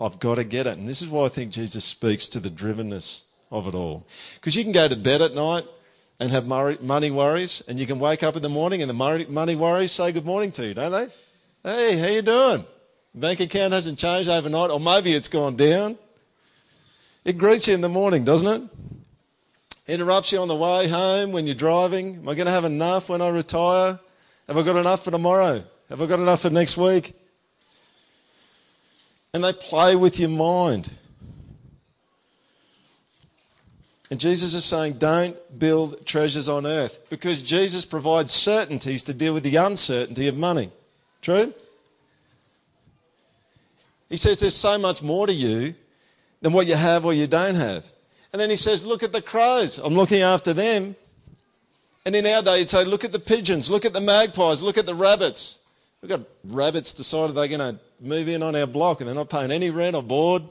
I've 0.00 0.18
got 0.18 0.36
to 0.36 0.44
get 0.44 0.66
it. 0.66 0.76
And 0.76 0.88
this 0.88 1.02
is 1.02 1.08
why 1.08 1.26
I 1.26 1.28
think 1.28 1.52
Jesus 1.52 1.84
speaks 1.84 2.26
to 2.28 2.40
the 2.40 2.50
drivenness 2.50 3.22
of 3.50 3.68
it 3.68 3.74
all. 3.74 4.06
Because 4.34 4.56
you 4.56 4.64
can 4.64 4.72
go 4.72 4.88
to 4.88 4.96
bed 4.96 5.22
at 5.22 5.34
night 5.34 5.66
and 6.18 6.30
have 6.30 6.46
money 6.46 7.10
worries, 7.10 7.62
and 7.68 7.78
you 7.78 7.86
can 7.86 7.98
wake 8.00 8.22
up 8.22 8.34
in 8.34 8.42
the 8.42 8.48
morning 8.48 8.82
and 8.82 8.90
the 8.90 9.26
money 9.28 9.56
worries 9.56 9.92
say 9.92 10.10
good 10.10 10.26
morning 10.26 10.50
to 10.52 10.66
you, 10.66 10.74
don't 10.74 10.92
they? 10.92 11.06
Hey, 11.62 11.98
how 11.98 12.08
you 12.08 12.22
doing? 12.22 12.64
Bank 13.14 13.40
account 13.40 13.72
hasn't 13.72 13.98
changed 13.98 14.28
overnight, 14.28 14.70
or 14.70 14.80
maybe 14.80 15.14
it's 15.14 15.28
gone 15.28 15.56
down. 15.56 15.96
It 17.24 17.38
greets 17.38 17.68
you 17.68 17.74
in 17.74 17.82
the 17.82 17.88
morning, 17.88 18.24
doesn't 18.24 18.48
it? 18.48 18.62
Interrupts 19.86 20.32
you 20.32 20.38
on 20.40 20.48
the 20.48 20.56
way 20.56 20.88
home 20.88 21.32
when 21.32 21.46
you're 21.46 21.54
driving. 21.54 22.16
Am 22.16 22.28
I 22.28 22.34
going 22.34 22.46
to 22.46 22.52
have 22.52 22.64
enough 22.64 23.08
when 23.08 23.20
I 23.20 23.28
retire? 23.28 24.00
Have 24.50 24.58
I 24.58 24.62
got 24.62 24.74
enough 24.74 25.04
for 25.04 25.12
tomorrow? 25.12 25.62
Have 25.90 26.02
I 26.02 26.06
got 26.06 26.18
enough 26.18 26.40
for 26.40 26.50
next 26.50 26.76
week? 26.76 27.14
And 29.32 29.44
they 29.44 29.52
play 29.52 29.94
with 29.94 30.18
your 30.18 30.28
mind. 30.28 30.90
And 34.10 34.18
Jesus 34.18 34.54
is 34.54 34.64
saying, 34.64 34.94
don't 34.94 35.36
build 35.56 36.04
treasures 36.04 36.48
on 36.48 36.66
earth 36.66 36.98
because 37.10 37.42
Jesus 37.42 37.84
provides 37.84 38.32
certainties 38.32 39.04
to 39.04 39.14
deal 39.14 39.32
with 39.34 39.44
the 39.44 39.54
uncertainty 39.54 40.26
of 40.26 40.36
money. 40.36 40.72
True? 41.22 41.54
He 44.08 44.16
says 44.16 44.40
there's 44.40 44.56
so 44.56 44.78
much 44.78 45.00
more 45.00 45.28
to 45.28 45.32
you 45.32 45.76
than 46.40 46.52
what 46.52 46.66
you 46.66 46.74
have 46.74 47.06
or 47.06 47.14
you 47.14 47.28
don't 47.28 47.54
have. 47.54 47.92
And 48.32 48.40
then 48.40 48.50
he 48.50 48.56
says, 48.56 48.84
look 48.84 49.04
at 49.04 49.12
the 49.12 49.22
crows. 49.22 49.78
I'm 49.78 49.94
looking 49.94 50.22
after 50.22 50.52
them. 50.52 50.96
And 52.04 52.16
in 52.16 52.26
our 52.26 52.42
day, 52.42 52.60
you'd 52.60 52.68
say, 52.68 52.84
look 52.84 53.04
at 53.04 53.12
the 53.12 53.18
pigeons, 53.18 53.70
look 53.70 53.84
at 53.84 53.92
the 53.92 54.00
magpies, 54.00 54.62
look 54.62 54.78
at 54.78 54.86
the 54.86 54.94
rabbits. 54.94 55.58
We've 56.00 56.08
got 56.08 56.22
rabbits 56.44 56.94
decided 56.94 57.36
they're 57.36 57.48
going 57.48 57.76
to 57.76 57.80
move 58.00 58.28
in 58.28 58.42
on 58.42 58.56
our 58.56 58.66
block 58.66 59.00
and 59.00 59.08
they're 59.08 59.14
not 59.14 59.28
paying 59.28 59.50
any 59.50 59.68
rent 59.70 59.94
or 59.94 60.02
board. 60.02 60.42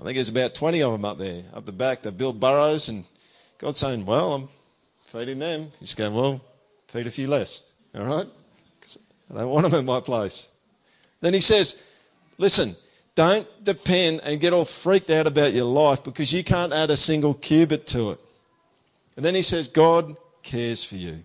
I 0.00 0.04
think 0.04 0.14
there's 0.16 0.28
about 0.28 0.54
20 0.54 0.82
of 0.82 0.92
them 0.92 1.04
up 1.04 1.18
there, 1.18 1.42
up 1.54 1.64
the 1.64 1.72
back. 1.72 2.02
They 2.02 2.10
build 2.10 2.38
burrows, 2.38 2.88
and 2.88 3.04
God's 3.58 3.78
saying, 3.78 4.06
Well, 4.06 4.32
I'm 4.32 4.48
feeding 5.06 5.40
them. 5.40 5.72
He's 5.80 5.94
going, 5.94 6.14
Well, 6.14 6.40
feed 6.86 7.08
a 7.08 7.10
few 7.10 7.26
less, 7.26 7.64
all 7.96 8.04
right? 8.04 8.26
Because 8.78 8.98
I 9.30 9.38
don't 9.38 9.50
want 9.50 9.64
them 9.68 9.74
in 9.74 9.84
my 9.84 10.00
place. 10.00 10.50
Then 11.20 11.34
he 11.34 11.40
says, 11.40 11.74
Listen, 12.38 12.76
don't 13.16 13.48
depend 13.64 14.20
and 14.22 14.40
get 14.40 14.52
all 14.52 14.64
freaked 14.64 15.10
out 15.10 15.26
about 15.26 15.52
your 15.52 15.64
life 15.64 16.04
because 16.04 16.32
you 16.32 16.44
can't 16.44 16.72
add 16.72 16.90
a 16.90 16.96
single 16.96 17.34
cubit 17.34 17.84
to 17.88 18.12
it. 18.12 18.20
And 19.18 19.24
then 19.24 19.34
he 19.34 19.42
says, 19.42 19.66
God 19.66 20.16
cares 20.44 20.84
for 20.84 20.94
you. 20.94 21.24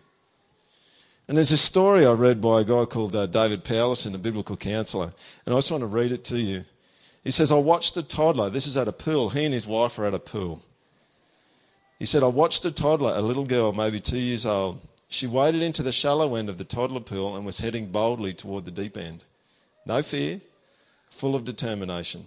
And 1.27 1.37
there's 1.37 1.51
a 1.51 1.57
story 1.57 2.07
I 2.07 2.13
read 2.13 2.41
by 2.41 2.61
a 2.61 2.63
guy 2.63 2.85
called 2.85 3.15
uh, 3.15 3.27
David 3.27 3.63
Powlison, 3.63 4.15
a 4.15 4.17
biblical 4.17 4.57
counselor, 4.57 5.13
and 5.45 5.53
I 5.53 5.57
just 5.59 5.69
want 5.69 5.83
to 5.83 5.85
read 5.85 6.11
it 6.11 6.23
to 6.23 6.39
you. 6.39 6.65
He 7.23 7.29
says, 7.29 7.51
I 7.51 7.57
watched 7.57 7.95
a 7.95 8.01
toddler. 8.01 8.49
This 8.49 8.65
is 8.65 8.77
at 8.77 8.87
a 8.87 8.91
pool. 8.91 9.29
He 9.29 9.45
and 9.45 9.53
his 9.53 9.67
wife 9.67 9.99
are 9.99 10.07
at 10.07 10.15
a 10.15 10.19
pool. 10.19 10.63
He 11.99 12.07
said, 12.07 12.23
I 12.23 12.29
watched 12.29 12.65
a 12.65 12.71
toddler, 12.71 13.13
a 13.15 13.21
little 13.21 13.45
girl, 13.45 13.71
maybe 13.73 13.99
two 13.99 14.17
years 14.17 14.47
old. 14.47 14.81
She 15.07 15.27
waded 15.27 15.61
into 15.61 15.83
the 15.83 15.91
shallow 15.91 16.33
end 16.33 16.49
of 16.49 16.57
the 16.57 16.63
toddler 16.63 16.99
pool 16.99 17.35
and 17.35 17.45
was 17.45 17.59
heading 17.59 17.91
boldly 17.91 18.33
toward 18.33 18.65
the 18.65 18.71
deep 18.71 18.97
end. 18.97 19.23
No 19.85 20.01
fear, 20.01 20.41
full 21.11 21.35
of 21.35 21.45
determination. 21.45 22.25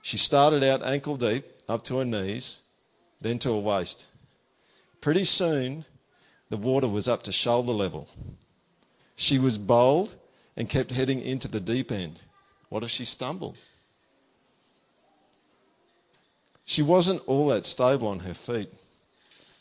She 0.00 0.16
started 0.16 0.64
out 0.64 0.82
ankle 0.82 1.18
deep, 1.18 1.44
up 1.68 1.84
to 1.84 1.98
her 1.98 2.06
knees, 2.06 2.62
then 3.20 3.38
to 3.40 3.52
her 3.52 3.60
waist. 3.60 4.06
Pretty 5.00 5.24
soon, 5.24 5.84
the 6.50 6.56
water 6.56 6.88
was 6.88 7.08
up 7.08 7.22
to 7.24 7.32
shoulder 7.32 7.72
level. 7.72 8.08
She 9.16 9.38
was 9.38 9.56
bold 9.56 10.16
and 10.56 10.68
kept 10.68 10.90
heading 10.90 11.20
into 11.22 11.48
the 11.48 11.60
deep 11.60 11.90
end. 11.90 12.18
What 12.68 12.84
if 12.84 12.90
she 12.90 13.04
stumbled? 13.04 13.58
She 16.64 16.82
wasn't 16.82 17.22
all 17.26 17.48
that 17.48 17.66
stable 17.66 18.08
on 18.08 18.20
her 18.20 18.34
feet, 18.34 18.72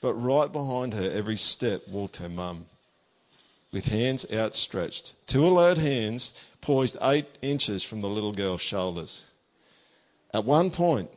but 0.02 0.14
right 0.14 0.52
behind 0.52 0.94
her, 0.94 1.10
every 1.10 1.38
step 1.38 1.88
walked 1.88 2.18
her 2.18 2.30
mum, 2.30 2.66
with 3.72 3.86
hands 3.86 4.26
outstretched, 4.32 5.16
two 5.26 5.46
alert 5.46 5.78
hands 5.78 6.34
poised 6.62 6.98
eight 7.02 7.26
inches 7.42 7.84
from 7.84 8.02
the 8.02 8.10
little 8.10 8.34
girl's 8.34 8.62
shoulders. 8.62 9.32
At 10.34 10.46
one 10.46 10.70
point, 10.70 11.10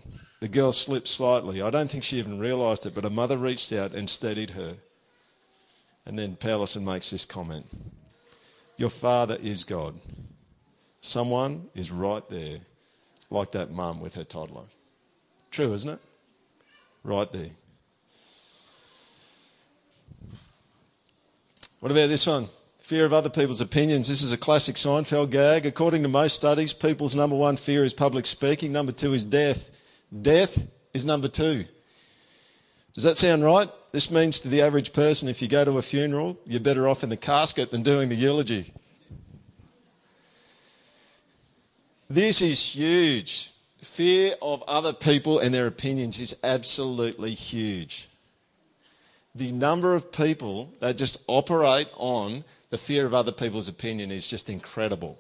the 0.43 0.49
girl 0.49 0.73
slipped 0.73 1.07
slightly. 1.07 1.63
I 1.63 1.71
don't 1.71 1.89
think 1.89 2.03
she 2.03 2.19
even 2.19 2.41
realised 2.41 2.85
it, 2.85 2.97
but 2.97 3.05
her 3.05 3.11
mother 3.11 3.39
reached 3.39 3.73
out 3.73 3.93
and 3.93 4.11
steadied 4.11 4.51
her. 4.51 4.75
And 6.05 6.19
then 6.19 6.35
Powlison 6.35 6.83
makes 6.83 7.11
this 7.11 7.25
comment 7.25 7.65
Your 8.77 8.91
father 8.91 9.39
is 9.41 9.63
God. 9.63 10.01
Someone 11.01 11.69
is 11.77 11.93
right 11.93 12.29
there, 12.29 12.59
like 13.31 13.53
that 13.53 13.71
mum 13.71 14.01
with 14.01 14.17
her 14.17 14.25
toddler. 14.25 14.65
True, 15.53 15.73
isn't 15.75 15.91
it? 15.91 16.01
Right 17.05 17.31
there. 17.31 17.51
What 21.79 21.93
about 21.93 22.09
this 22.09 22.27
one? 22.27 22.49
Fear 22.81 23.05
of 23.05 23.13
other 23.13 23.31
people's 23.31 23.61
opinions. 23.61 24.09
This 24.09 24.23
is 24.23 24.33
a 24.33 24.37
classic 24.37 24.75
Seinfeld 24.75 25.31
gag. 25.31 25.67
According 25.67 26.03
to 26.03 26.09
most 26.09 26.35
studies, 26.35 26.73
people's 26.73 27.15
number 27.15 27.37
one 27.37 27.57
fear 27.57 27.85
is 27.85 27.95
public 27.95 28.27
speaking. 28.27 28.73
Number 28.73 28.91
two 28.91 29.15
is 29.15 29.25
death. 29.25 29.71
Death 30.21 30.63
is 30.93 31.05
number 31.05 31.29
two. 31.29 31.65
Does 32.95 33.05
that 33.05 33.17
sound 33.17 33.43
right? 33.43 33.71
This 33.93 34.11
means 34.11 34.41
to 34.41 34.49
the 34.49 34.61
average 34.61 34.93
person, 34.93 35.29
if 35.29 35.41
you 35.41 35.49
go 35.49 35.65
to 35.65 35.79
a 35.79 35.83
funeral, 35.83 36.39
you're 36.45 36.61
better 36.61 36.87
off 36.87 37.03
in 37.03 37.09
the 37.09 37.17
casket 37.17 37.71
than 37.71 37.83
doing 37.83 38.11
the 38.11 38.15
eulogy. 38.15 38.73
This 42.11 42.43
is 42.43 42.75
huge. 42.75 43.51
Fear 43.81 44.35
of 44.43 44.63
other 44.69 44.93
people 44.93 45.39
and 45.39 45.55
their 45.55 45.67
opinions 45.67 46.21
is 46.21 46.37
absolutely 46.45 47.33
huge. 47.33 48.09
The 49.35 49.51
number 49.51 49.95
of 49.95 50.13
people 50.13 50.71
that 50.81 50.99
just 50.99 51.23
operate 51.27 51.89
on 51.97 52.45
the 52.69 52.77
fear 52.77 53.07
of 53.07 53.15
other 53.15 53.33
people's 53.33 53.69
opinion 53.69 54.11
is 54.11 54.27
just 54.27 54.51
incredible. 54.51 55.19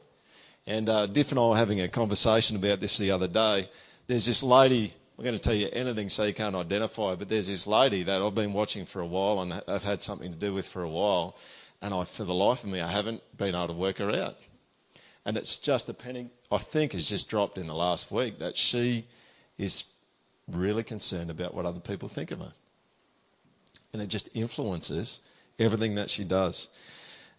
And 0.66 0.88
uh, 0.88 1.06
Diff 1.06 1.30
and 1.30 1.38
I 1.38 1.48
were 1.48 1.56
having 1.56 1.80
a 1.80 1.88
conversation 1.88 2.56
about 2.56 2.80
this 2.80 2.98
the 2.98 3.10
other 3.10 3.28
day. 3.28 3.70
There's 4.06 4.26
this 4.26 4.42
lady, 4.42 4.94
I'm 5.16 5.24
going 5.24 5.36
to 5.36 5.40
tell 5.40 5.54
you 5.54 5.68
anything 5.72 6.08
so 6.08 6.24
you 6.24 6.34
can't 6.34 6.56
identify, 6.56 7.14
but 7.14 7.28
there's 7.28 7.46
this 7.46 7.66
lady 7.66 8.02
that 8.02 8.20
I've 8.20 8.34
been 8.34 8.52
watching 8.52 8.84
for 8.84 9.00
a 9.00 9.06
while 9.06 9.40
and 9.40 9.62
I've 9.68 9.84
had 9.84 10.02
something 10.02 10.32
to 10.32 10.38
do 10.38 10.52
with 10.52 10.66
for 10.66 10.82
a 10.82 10.88
while. 10.88 11.36
And 11.80 11.92
I, 11.92 12.04
for 12.04 12.24
the 12.24 12.34
life 12.34 12.64
of 12.64 12.70
me, 12.70 12.80
I 12.80 12.90
haven't 12.90 13.22
been 13.36 13.54
able 13.54 13.68
to 13.68 13.72
work 13.72 13.98
her 13.98 14.10
out. 14.10 14.38
And 15.24 15.36
it's 15.36 15.56
just 15.56 15.88
a 15.88 15.94
penny, 15.94 16.30
I 16.50 16.58
think, 16.58 16.92
has 16.92 17.08
just 17.08 17.28
dropped 17.28 17.58
in 17.58 17.66
the 17.66 17.74
last 17.74 18.10
week 18.10 18.38
that 18.40 18.56
she 18.56 19.06
is 19.56 19.84
really 20.50 20.82
concerned 20.82 21.30
about 21.30 21.54
what 21.54 21.66
other 21.66 21.80
people 21.80 22.08
think 22.08 22.30
of 22.30 22.40
her. 22.40 22.52
And 23.92 24.02
it 24.02 24.08
just 24.08 24.28
influences 24.34 25.20
everything 25.58 25.94
that 25.94 26.10
she 26.10 26.24
does. 26.24 26.68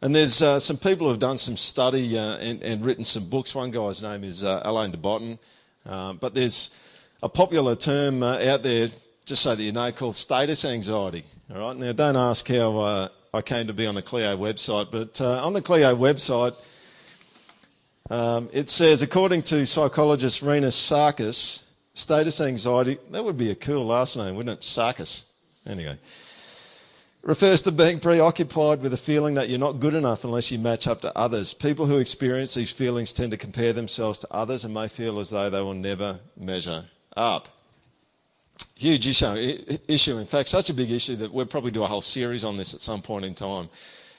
And 0.02 0.16
there's 0.16 0.42
uh, 0.42 0.60
some 0.60 0.78
people 0.78 1.08
who 1.08 1.12
have 1.12 1.20
done 1.20 1.38
some 1.38 1.58
study 1.58 2.18
uh, 2.18 2.38
and, 2.38 2.62
and, 2.62 2.86
written 2.86 3.06
some 3.06 3.30
books. 3.30 3.56
One 3.56 3.72
guy's 3.72 4.02
name 4.02 4.24
is 4.24 4.44
uh, 4.44 4.62
Alain 4.66 4.92
de 4.92 4.98
Botton. 4.98 5.40
Uh, 5.86 6.14
but 6.14 6.34
there's 6.34 6.70
a 7.22 7.30
popular 7.30 7.76
term 7.76 8.24
uh, 8.24 8.38
out 8.40 8.64
there, 8.64 8.90
just 9.26 9.44
so 9.44 9.56
that 9.56 9.64
you 9.64 9.72
know, 9.72 9.92
called 9.92 10.16
status 10.16 10.66
anxiety. 10.66 11.24
All 11.54 11.60
right. 11.60 11.78
Now, 11.78 11.92
don't 11.92 12.16
ask 12.16 12.48
how 12.48 12.78
uh, 12.80 13.08
I 13.34 13.42
came 13.42 13.68
to 13.68 13.74
be 13.74 13.86
on 13.86 13.96
the 13.96 14.02
Clio 14.02 14.38
website, 14.38 14.92
but 14.92 15.20
on 15.22 15.54
the 15.54 15.62
Clio 15.62 15.96
website, 15.96 16.56
um, 18.10 18.50
it 18.52 18.70
says, 18.70 19.02
according 19.02 19.44
to 19.44 19.66
psychologist 19.66 20.42
Renus 20.42 20.76
Sarkis, 20.76 21.64
status 21.94 22.42
anxiety, 22.42 22.98
that 23.12 23.24
would 23.24 23.38
be 23.38 23.52
a 23.52 23.56
cool 23.56 23.86
last 23.86 24.18
name, 24.18 24.36
wouldn't 24.36 24.60
it? 24.60 24.62
Sarkis. 24.62 25.24
Anyway. 25.66 25.98
Refers 27.24 27.62
to 27.62 27.72
being 27.72 28.02
preoccupied 28.02 28.82
with 28.82 28.94
a 28.94 28.98
feeling 28.98 29.36
that 29.36 29.48
you're 29.48 29.58
not 29.58 29.80
good 29.80 29.94
enough 29.94 30.26
unless 30.26 30.52
you 30.52 30.60
match 30.60 30.88
up 30.88 31.00
to 31.02 31.18
others. 31.18 31.54
People 31.54 31.86
who 31.86 31.98
experience 31.98 32.54
these 32.54 32.70
feelings 32.70 33.14
tend 33.14 33.32
to 33.32 33.38
compare 33.38 33.72
themselves 33.72 34.20
to 34.20 34.28
others 34.30 34.66
and 34.66 34.74
may 34.74 34.90
feel 34.90 35.20
as 35.22 35.30
though 35.30 35.50
they 35.50 35.62
will 35.62 35.74
never 35.74 36.20
measure 36.36 36.84
up. 37.16 37.48
Huge 38.76 39.08
issue, 39.08 39.78
issue. 39.88 40.18
In 40.18 40.26
fact, 40.26 40.50
such 40.50 40.70
a 40.70 40.74
big 40.74 40.92
issue 40.92 41.16
that 41.16 41.32
we'll 41.32 41.46
probably 41.46 41.72
do 41.72 41.84
a 41.84 41.88
whole 41.88 42.02
series 42.02 42.44
on 42.44 42.58
this 42.58 42.74
at 42.74 42.82
some 42.82 43.02
point 43.02 43.24
in 43.24 43.34
time 43.34 43.70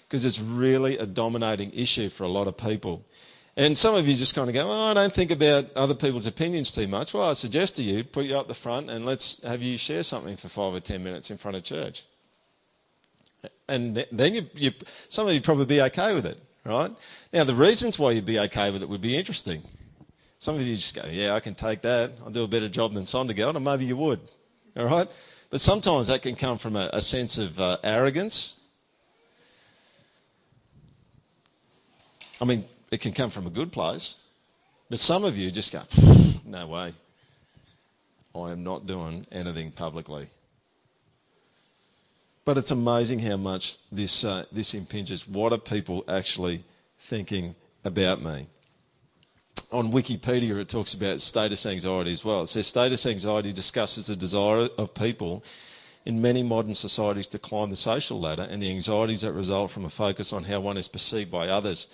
because 0.08 0.24
it's 0.24 0.40
really 0.40 0.96
a 0.96 1.04
dominating 1.04 1.72
issue 1.74 2.08
for 2.08 2.24
a 2.24 2.28
lot 2.28 2.48
of 2.48 2.56
people. 2.56 3.04
And 3.54 3.76
some 3.76 3.94
of 3.94 4.08
you 4.08 4.14
just 4.14 4.34
kind 4.34 4.48
of 4.48 4.54
go, 4.54 4.66
oh, 4.66 4.90
I 4.90 4.94
don't 4.94 5.12
think 5.12 5.30
about 5.30 5.70
other 5.76 5.94
people's 5.94 6.26
opinions 6.26 6.70
too 6.70 6.88
much. 6.88 7.12
Well, 7.12 7.28
I 7.28 7.34
suggest 7.34 7.76
to 7.76 7.82
you, 7.82 8.02
put 8.02 8.24
you 8.24 8.38
up 8.38 8.48
the 8.48 8.54
front 8.54 8.88
and 8.88 9.04
let's 9.04 9.42
have 9.42 9.60
you 9.60 9.76
share 9.76 10.02
something 10.02 10.36
for 10.36 10.48
five 10.48 10.72
or 10.72 10.80
ten 10.80 11.04
minutes 11.04 11.30
in 11.30 11.36
front 11.36 11.58
of 11.58 11.64
church. 11.64 12.04
And 13.68 14.04
then 14.12 14.34
you, 14.34 14.46
you, 14.54 14.72
some 15.08 15.26
of 15.26 15.32
you 15.32 15.40
probably 15.40 15.64
be 15.64 15.80
okay 15.82 16.14
with 16.14 16.26
it, 16.26 16.38
right? 16.64 16.90
Now, 17.32 17.44
the 17.44 17.54
reasons 17.54 17.98
why 17.98 18.12
you'd 18.12 18.26
be 18.26 18.38
okay 18.38 18.70
with 18.70 18.82
it 18.82 18.88
would 18.88 19.00
be 19.00 19.16
interesting. 19.16 19.62
Some 20.38 20.56
of 20.56 20.62
you 20.62 20.74
just 20.76 20.94
go, 20.94 21.06
yeah, 21.10 21.34
I 21.34 21.40
can 21.40 21.54
take 21.54 21.80
that. 21.82 22.12
I'll 22.22 22.30
do 22.30 22.44
a 22.44 22.48
better 22.48 22.68
job 22.68 22.92
than 22.92 23.04
Sondergaard, 23.04 23.56
and 23.56 23.64
maybe 23.64 23.86
you 23.86 23.96
would, 23.96 24.20
all 24.76 24.84
right? 24.84 25.08
But 25.48 25.60
sometimes 25.60 26.08
that 26.08 26.20
can 26.20 26.36
come 26.36 26.58
from 26.58 26.76
a, 26.76 26.90
a 26.92 27.00
sense 27.00 27.38
of 27.38 27.58
uh, 27.58 27.78
arrogance. 27.82 28.58
I 32.40 32.44
mean, 32.44 32.64
it 32.90 33.00
can 33.00 33.12
come 33.12 33.30
from 33.30 33.46
a 33.46 33.50
good 33.50 33.72
place. 33.72 34.16
But 34.90 34.98
some 34.98 35.24
of 35.24 35.36
you 35.38 35.50
just 35.50 35.72
go, 35.72 35.80
no 36.44 36.66
way. 36.66 36.92
I 38.34 38.50
am 38.50 38.62
not 38.64 38.86
doing 38.86 39.26
anything 39.32 39.70
publicly. 39.70 40.28
But 42.44 42.58
it's 42.58 42.70
amazing 42.70 43.20
how 43.20 43.36
much 43.36 43.78
this, 43.90 44.24
uh, 44.24 44.44
this 44.52 44.74
impinges. 44.74 45.26
What 45.26 45.52
are 45.52 45.58
people 45.58 46.04
actually 46.08 46.64
thinking 46.98 47.54
about 47.84 48.22
me? 48.22 48.48
On 49.72 49.90
Wikipedia, 49.90 50.60
it 50.60 50.68
talks 50.68 50.94
about 50.94 51.20
status 51.20 51.64
anxiety 51.64 52.12
as 52.12 52.24
well. 52.24 52.42
It 52.42 52.48
says 52.48 52.66
status 52.66 53.06
anxiety 53.06 53.52
discusses 53.52 54.06
the 54.06 54.16
desire 54.16 54.68
of 54.78 54.94
people 54.94 55.42
in 56.04 56.20
many 56.20 56.42
modern 56.42 56.74
societies 56.74 57.28
to 57.28 57.38
climb 57.38 57.70
the 57.70 57.76
social 57.76 58.20
ladder 58.20 58.46
and 58.48 58.62
the 58.62 58.70
anxieties 58.70 59.22
that 59.22 59.32
result 59.32 59.70
from 59.70 59.86
a 59.86 59.90
focus 59.90 60.32
on 60.32 60.44
how 60.44 60.60
one 60.60 60.76
is 60.76 60.86
perceived 60.86 61.30
by 61.30 61.48
others 61.48 61.86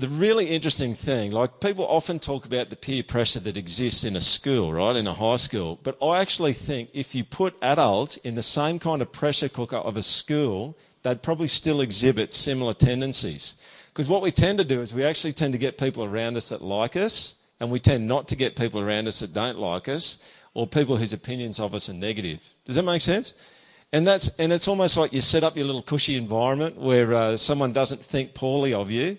the 0.00 0.08
really 0.08 0.48
interesting 0.48 0.94
thing, 0.94 1.30
like 1.30 1.60
people 1.60 1.86
often 1.86 2.18
talk 2.18 2.46
about 2.46 2.70
the 2.70 2.76
peer 2.76 3.02
pressure 3.02 3.40
that 3.40 3.58
exists 3.58 4.02
in 4.02 4.16
a 4.16 4.20
school, 4.20 4.72
right, 4.72 4.96
in 4.96 5.06
a 5.06 5.12
high 5.12 5.36
school, 5.36 5.78
but 5.82 5.98
I 6.02 6.20
actually 6.20 6.54
think 6.54 6.88
if 6.94 7.14
you 7.14 7.22
put 7.22 7.54
adults 7.60 8.16
in 8.18 8.34
the 8.34 8.42
same 8.42 8.78
kind 8.78 9.02
of 9.02 9.12
pressure 9.12 9.50
cooker 9.50 9.76
of 9.76 9.98
a 9.98 10.02
school, 10.02 10.74
they'd 11.02 11.22
probably 11.22 11.48
still 11.48 11.82
exhibit 11.82 12.32
similar 12.32 12.72
tendencies. 12.72 13.56
Because 13.88 14.08
what 14.08 14.22
we 14.22 14.30
tend 14.30 14.56
to 14.56 14.64
do 14.64 14.80
is 14.80 14.94
we 14.94 15.04
actually 15.04 15.34
tend 15.34 15.52
to 15.52 15.58
get 15.58 15.76
people 15.76 16.02
around 16.02 16.38
us 16.38 16.48
that 16.48 16.62
like 16.62 16.96
us, 16.96 17.34
and 17.60 17.70
we 17.70 17.78
tend 17.78 18.08
not 18.08 18.26
to 18.28 18.36
get 18.36 18.56
people 18.56 18.80
around 18.80 19.06
us 19.06 19.20
that 19.20 19.34
don't 19.34 19.58
like 19.58 19.86
us, 19.86 20.16
or 20.54 20.66
people 20.66 20.96
whose 20.96 21.12
opinions 21.12 21.60
of 21.60 21.74
us 21.74 21.90
are 21.90 21.94
negative. 21.94 22.54
Does 22.64 22.76
that 22.76 22.84
make 22.84 23.02
sense? 23.02 23.34
And 23.92 24.06
that's 24.06 24.28
and 24.38 24.50
it's 24.50 24.68
almost 24.68 24.96
like 24.96 25.12
you 25.12 25.20
set 25.20 25.44
up 25.44 25.56
your 25.56 25.66
little 25.66 25.82
cushy 25.82 26.16
environment 26.16 26.78
where 26.78 27.12
uh, 27.12 27.36
someone 27.36 27.72
doesn't 27.72 28.00
think 28.00 28.34
poorly 28.34 28.72
of 28.72 28.90
you 28.90 29.18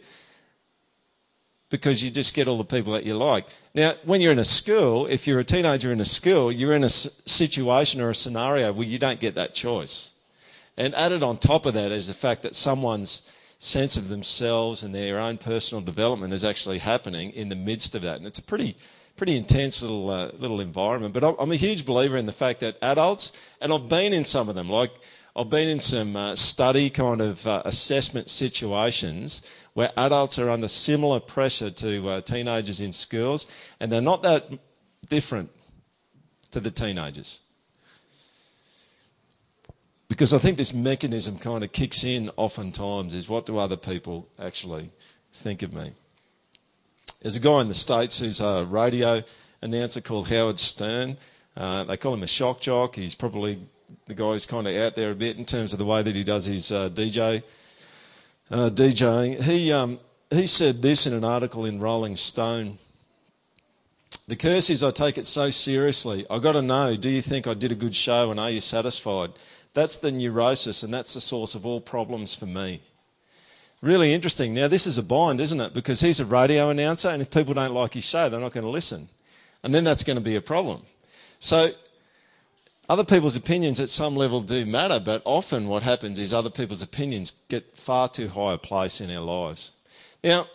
because 1.72 2.03
you 2.03 2.11
just 2.11 2.36
get 2.36 2.47
all 2.47 2.57
the 2.57 2.65
people 2.65 2.93
that 2.93 3.05
you 3.05 3.15
like. 3.15 3.47
Now, 3.74 3.95
when 4.03 4.19
you're 4.19 4.34
in 4.34 4.39
a 4.39 4.45
school, 4.45 5.07
if 5.07 5.26
you're 5.26 5.39
a 5.39 5.43
teenager 5.43 5.91
in 5.91 6.01
a 6.01 6.05
school, 6.05 6.51
you're 6.51 6.74
in 6.74 6.84
a 6.84 6.89
situation 6.89 8.01
or 8.01 8.09
a 8.09 8.15
scenario 8.15 8.72
where 8.74 8.86
you 8.86 8.99
don't 8.99 9.22
get 9.22 9.36
that 9.36 9.55
choice. 9.55 10.11
And 10.78 10.93
added 10.93 11.24
on 11.24 11.38
top 11.38 11.65
of 11.65 11.74
that 11.74 11.91
is 11.91 12.07
the 12.07 12.13
fact 12.13 12.43
that 12.43 12.55
someone's 12.55 13.22
sense 13.57 13.95
of 13.95 14.09
themselves 14.09 14.84
and 14.84 14.93
their 14.93 15.17
own 15.17 15.38
personal 15.38 15.82
development 15.82 16.34
is 16.34 16.43
actually 16.43 16.80
happening 16.80 17.32
in 17.32 17.47
the 17.47 17.55
midst 17.55 17.95
of 17.95 18.01
that. 18.01 18.17
And 18.17 18.28
it's 18.28 18.39
a 18.39 18.43
pretty, 18.43 18.76
pretty 19.15 19.38
intense 19.38 19.82
little, 19.82 20.09
uh, 20.09 20.32
little 20.38 20.59
environment. 20.59 21.13
But 21.13 21.38
I'm 21.39 21.51
a 21.51 21.55
huge 21.55 21.86
believer 21.86 22.17
in 22.17 22.26
the 22.26 22.34
fact 22.34 22.59
that 22.59 22.78
adults, 22.82 23.32
and 23.61 23.72
I've 23.72 23.88
been 23.88 24.11
in 24.11 24.26
some 24.26 24.49
of 24.49 24.55
them, 24.55 24.69
like 24.69 24.91
I've 25.34 25.50
been 25.50 25.70
in 25.70 25.80
some 25.80 26.16
uh, 26.18 26.36
study 26.36 26.90
kind 26.90 27.22
of 27.22 27.48
uh, 27.48 27.62
assessment 27.64 28.30
situations 28.30 29.42
where 29.74 29.92
adults 29.96 30.38
are 30.38 30.50
under 30.50 30.68
similar 30.68 31.22
pressure 31.22 31.72
to 31.72 32.10
uh, 32.10 32.22
teenagers 32.22 32.82
in 32.82 32.92
schools, 32.92 33.48
and 33.80 33.90
they're 33.90 34.02
not 34.02 34.24
that 34.24 34.52
different 35.08 35.50
to 36.52 36.60
the 36.60 36.70
teenagers. 36.70 37.40
Because 40.10 40.34
I 40.34 40.38
think 40.38 40.58
this 40.58 40.74
mechanism 40.74 41.40
kind 41.40 41.64
of 41.64 41.72
kicks 41.72 42.04
in 42.04 42.30
oftentimes 42.36 43.14
is 43.14 43.30
what 43.30 43.46
do 43.46 43.58
other 43.58 43.78
people 43.78 44.28
actually 44.38 44.92
think 45.32 45.62
of 45.62 45.72
me? 45.72 45.94
There's 47.22 47.38
a 47.38 47.40
guy 47.40 47.62
in 47.62 47.70
the 47.70 47.74
States 47.74 48.20
who's 48.20 48.42
a 48.42 48.66
radio 48.66 49.24
announcer 49.62 50.02
called 50.02 50.28
Howard 50.28 50.60
Stern. 50.60 51.16
Uh, 51.56 51.86
they 51.86 51.96
call 51.96 52.14
him 52.14 52.24
a 52.24 52.28
shock 52.28 52.60
jock. 52.60 52.96
He's 52.96 53.16
probably 53.16 53.60
the 54.08 54.16
guy 54.16 54.32
who's 54.32 54.45
kind 54.45 54.68
of 54.68 54.76
out 54.76 54.95
there 54.95 55.12
a 55.12 55.16
bit 55.16 55.38
in 55.38 55.45
terms 55.45 55.74
of 55.74 55.80
the 55.80 55.86
way 55.86 56.02
that 56.02 56.16
he 56.16 56.24
does 56.24 56.45
his 56.45 56.72
uh, 56.72 56.89
DJ 56.89 57.43
uh, 58.52 58.70
DJing, 58.70 59.41
he, 59.41 59.72
um, 59.72 59.99
he 60.30 60.45
said 60.45 60.82
this 60.82 61.08
in 61.08 61.14
an 61.14 61.24
article 61.24 61.66
in 61.66 61.80
Rolling 61.80 62.18
Stone. 62.18 62.78
The 64.28 64.36
curse 64.36 64.70
is 64.70 64.84
I 64.84 64.91
take 64.91 65.18
it 65.18 65.26
so 65.26 65.49
seriously. 65.49 66.26
i 66.30 66.38
got 66.38 66.54
to 66.54 66.62
know 66.62 66.95
do 66.97 67.10
you 67.10 67.22
think 67.22 67.47
I 67.47 67.54
did 67.54 67.72
a 67.72 67.76
good 67.76 67.95
show 67.95 68.30
and 68.30 68.39
are 68.39 68.52
you 68.52 68.60
satisfied? 68.60 69.32
That's 69.74 69.97
the 69.97 70.12
neurosis 70.12 70.84
and 70.84 70.93
that's 70.93 71.14
the 71.14 71.22
source 71.22 71.56
of 71.56 71.66
all 71.66 71.80
problems 71.80 72.36
for 72.36 72.45
me. 72.45 72.82
Really 73.82 74.14
interesting. 74.14 74.54
Now, 74.54 74.68
this 74.68 74.86
is 74.86 74.97
a 74.97 75.04
bind, 75.04 75.41
isn't 75.41 75.60
it? 75.60 75.74
Because 75.74 76.02
he's 76.02 76.20
a 76.20 76.26
radio 76.26 76.70
announcer 76.70 77.10
and 77.10 77.22
if 77.22 77.32
people 77.32 77.54
don't 77.54 77.74
like 77.74 77.93
his 77.93 78.04
show, 78.04 78.30
they're 78.30 78.39
not 78.39 78.54
going 78.54 78.66
to 78.66 78.70
listen. 78.70 79.10
And 79.64 79.74
then 79.74 79.84
that's 79.84 80.04
going 80.04 80.18
to 80.18 80.24
be 80.24 80.36
a 80.36 80.41
problem. 80.41 80.84
So 81.39 81.72
other 82.92 83.06
people's 83.06 83.38
opinions 83.38 83.80
at 83.80 83.88
some 83.88 84.18
level 84.18 84.42
do 84.42 84.66
matter, 84.66 85.00
but 85.00 85.22
often 85.24 85.70
what 85.70 85.82
happens 85.82 86.20
is 86.20 86.34
other 86.34 86.50
people's 86.50 86.82
opinions 86.82 87.32
get 87.48 87.78
far 87.78 88.10
too 88.10 88.28
high 88.28 88.52
a 88.52 88.58
place 88.58 89.00
in 89.00 89.10
our 89.10 89.22
lives. 89.22 89.72
Now, 90.22 90.48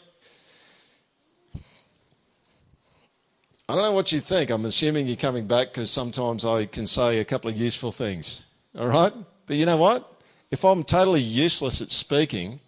I 3.67 3.75
don't 3.75 3.79
know 3.79 3.93
what 3.93 4.13
you 4.13 4.21
think. 4.21 4.51
I'm 4.51 4.67
assuming 4.67 5.07
you're 5.07 5.17
coming 5.17 5.47
back 5.47 5.69
because 5.69 5.91
sometimes 5.91 6.45
I 6.45 6.67
can 6.67 6.87
say 6.87 7.21
a 7.21 7.25
couple 7.25 7.49
of 7.49 7.57
useful 7.57 7.91
things. 7.91 8.45
All 8.79 8.89
right? 8.89 9.15
But 9.47 9.57
you 9.57 9.65
know 9.65 9.79
what? 9.79 10.21
If 10.51 10.63
I'm 10.63 10.85
totally 10.85 11.23
useless 11.23 11.81
at 11.81 11.91
speaking, 11.91 12.61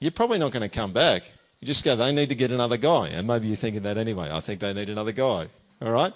you're 0.00 0.10
probably 0.10 0.38
not 0.38 0.52
going 0.52 0.62
to 0.62 0.74
come 0.74 0.94
back. 0.94 1.24
You 1.60 1.66
just 1.66 1.84
go, 1.84 1.94
they 1.96 2.12
need 2.12 2.30
to 2.30 2.34
get 2.34 2.50
another 2.50 2.78
guy. 2.78 3.08
And 3.08 3.26
maybe 3.26 3.48
you're 3.48 3.56
thinking 3.58 3.82
that 3.82 3.98
anyway. 3.98 4.30
I 4.32 4.40
think 4.40 4.60
they 4.60 4.72
need 4.72 4.88
another 4.88 5.12
guy. 5.12 5.48
All 5.82 5.92
right? 5.92 6.14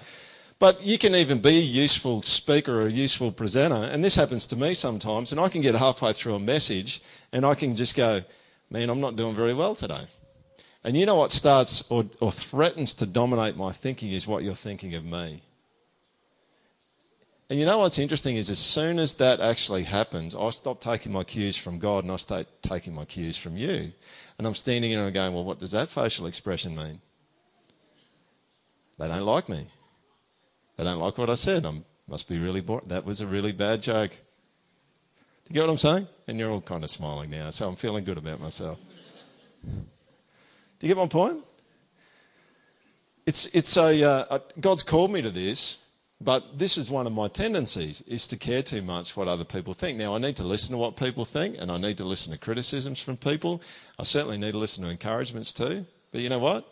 But 0.58 0.82
you 0.82 0.96
can 0.96 1.14
even 1.14 1.40
be 1.40 1.58
a 1.58 1.60
useful 1.60 2.22
speaker 2.22 2.80
or 2.80 2.86
a 2.86 2.90
useful 2.90 3.30
presenter, 3.30 3.74
and 3.74 4.02
this 4.02 4.14
happens 4.14 4.46
to 4.46 4.56
me 4.56 4.72
sometimes, 4.72 5.30
and 5.30 5.40
I 5.40 5.50
can 5.50 5.60
get 5.60 5.74
halfway 5.74 6.14
through 6.14 6.34
a 6.34 6.40
message 6.40 7.02
and 7.30 7.44
I 7.44 7.54
can 7.54 7.76
just 7.76 7.94
go, 7.94 8.22
man, 8.70 8.88
I'm 8.88 9.00
not 9.00 9.16
doing 9.16 9.34
very 9.34 9.52
well 9.52 9.74
today. 9.74 10.06
And 10.82 10.96
you 10.96 11.04
know 11.04 11.16
what 11.16 11.32
starts 11.32 11.84
or, 11.90 12.06
or 12.20 12.32
threatens 12.32 12.94
to 12.94 13.06
dominate 13.06 13.56
my 13.56 13.72
thinking 13.72 14.12
is 14.12 14.26
what 14.26 14.44
you're 14.44 14.54
thinking 14.54 14.94
of 14.94 15.04
me. 15.04 15.42
And 17.50 17.60
you 17.60 17.66
know 17.66 17.78
what's 17.78 17.98
interesting 17.98 18.36
is 18.36 18.50
as 18.50 18.58
soon 18.58 18.98
as 18.98 19.14
that 19.14 19.40
actually 19.40 19.84
happens, 19.84 20.34
I 20.34 20.50
stop 20.50 20.80
taking 20.80 21.12
my 21.12 21.22
cues 21.22 21.56
from 21.56 21.78
God 21.78 22.04
and 22.04 22.12
I 22.12 22.16
start 22.16 22.46
taking 22.62 22.94
my 22.94 23.04
cues 23.04 23.36
from 23.36 23.56
you. 23.56 23.92
And 24.38 24.46
I'm 24.46 24.54
standing 24.54 24.92
there 24.92 25.04
and 25.04 25.14
going, 25.14 25.34
well, 25.34 25.44
what 25.44 25.60
does 25.60 25.72
that 25.72 25.88
facial 25.88 26.26
expression 26.26 26.74
mean? 26.74 27.00
They 28.98 29.06
don't 29.06 29.22
like 29.22 29.48
me. 29.48 29.66
They 30.76 30.84
don't 30.84 30.98
like 30.98 31.18
what 31.18 31.30
I 31.30 31.34
said. 31.34 31.64
I 31.64 31.82
must 32.08 32.28
be 32.28 32.38
really 32.38 32.60
bored. 32.60 32.88
That 32.88 33.04
was 33.04 33.20
a 33.20 33.26
really 33.26 33.52
bad 33.52 33.82
joke. 33.82 34.10
Do 34.10 34.18
you 35.50 35.54
get 35.54 35.60
what 35.62 35.70
I'm 35.70 35.78
saying? 35.78 36.08
And 36.26 36.38
you're 36.38 36.50
all 36.50 36.60
kind 36.60 36.84
of 36.84 36.90
smiling 36.90 37.30
now, 37.30 37.50
so 37.50 37.68
I'm 37.68 37.76
feeling 37.76 38.04
good 38.04 38.18
about 38.18 38.40
myself. 38.40 38.80
Do 39.64 40.86
you 40.86 40.88
get 40.88 40.96
my 40.96 41.06
point? 41.06 41.44
It's, 43.24 43.46
it's 43.46 43.76
a, 43.76 44.02
uh, 44.02 44.38
a, 44.38 44.60
God's 44.60 44.82
called 44.82 45.10
me 45.10 45.22
to 45.22 45.30
this, 45.30 45.78
but 46.20 46.58
this 46.58 46.76
is 46.76 46.90
one 46.90 47.06
of 47.06 47.12
my 47.12 47.28
tendencies, 47.28 48.02
is 48.02 48.26
to 48.28 48.36
care 48.36 48.62
too 48.62 48.82
much 48.82 49.16
what 49.16 49.28
other 49.28 49.44
people 49.44 49.74
think. 49.74 49.98
Now, 49.98 50.14
I 50.14 50.18
need 50.18 50.36
to 50.36 50.44
listen 50.44 50.72
to 50.72 50.78
what 50.78 50.96
people 50.96 51.24
think, 51.24 51.56
and 51.58 51.70
I 51.70 51.78
need 51.78 51.96
to 51.98 52.04
listen 52.04 52.32
to 52.32 52.38
criticisms 52.38 53.00
from 53.00 53.16
people. 53.16 53.62
I 53.98 54.04
certainly 54.04 54.38
need 54.38 54.52
to 54.52 54.58
listen 54.58 54.84
to 54.84 54.90
encouragements 54.90 55.52
too. 55.52 55.86
But 56.12 56.20
you 56.20 56.28
know 56.28 56.38
what? 56.38 56.66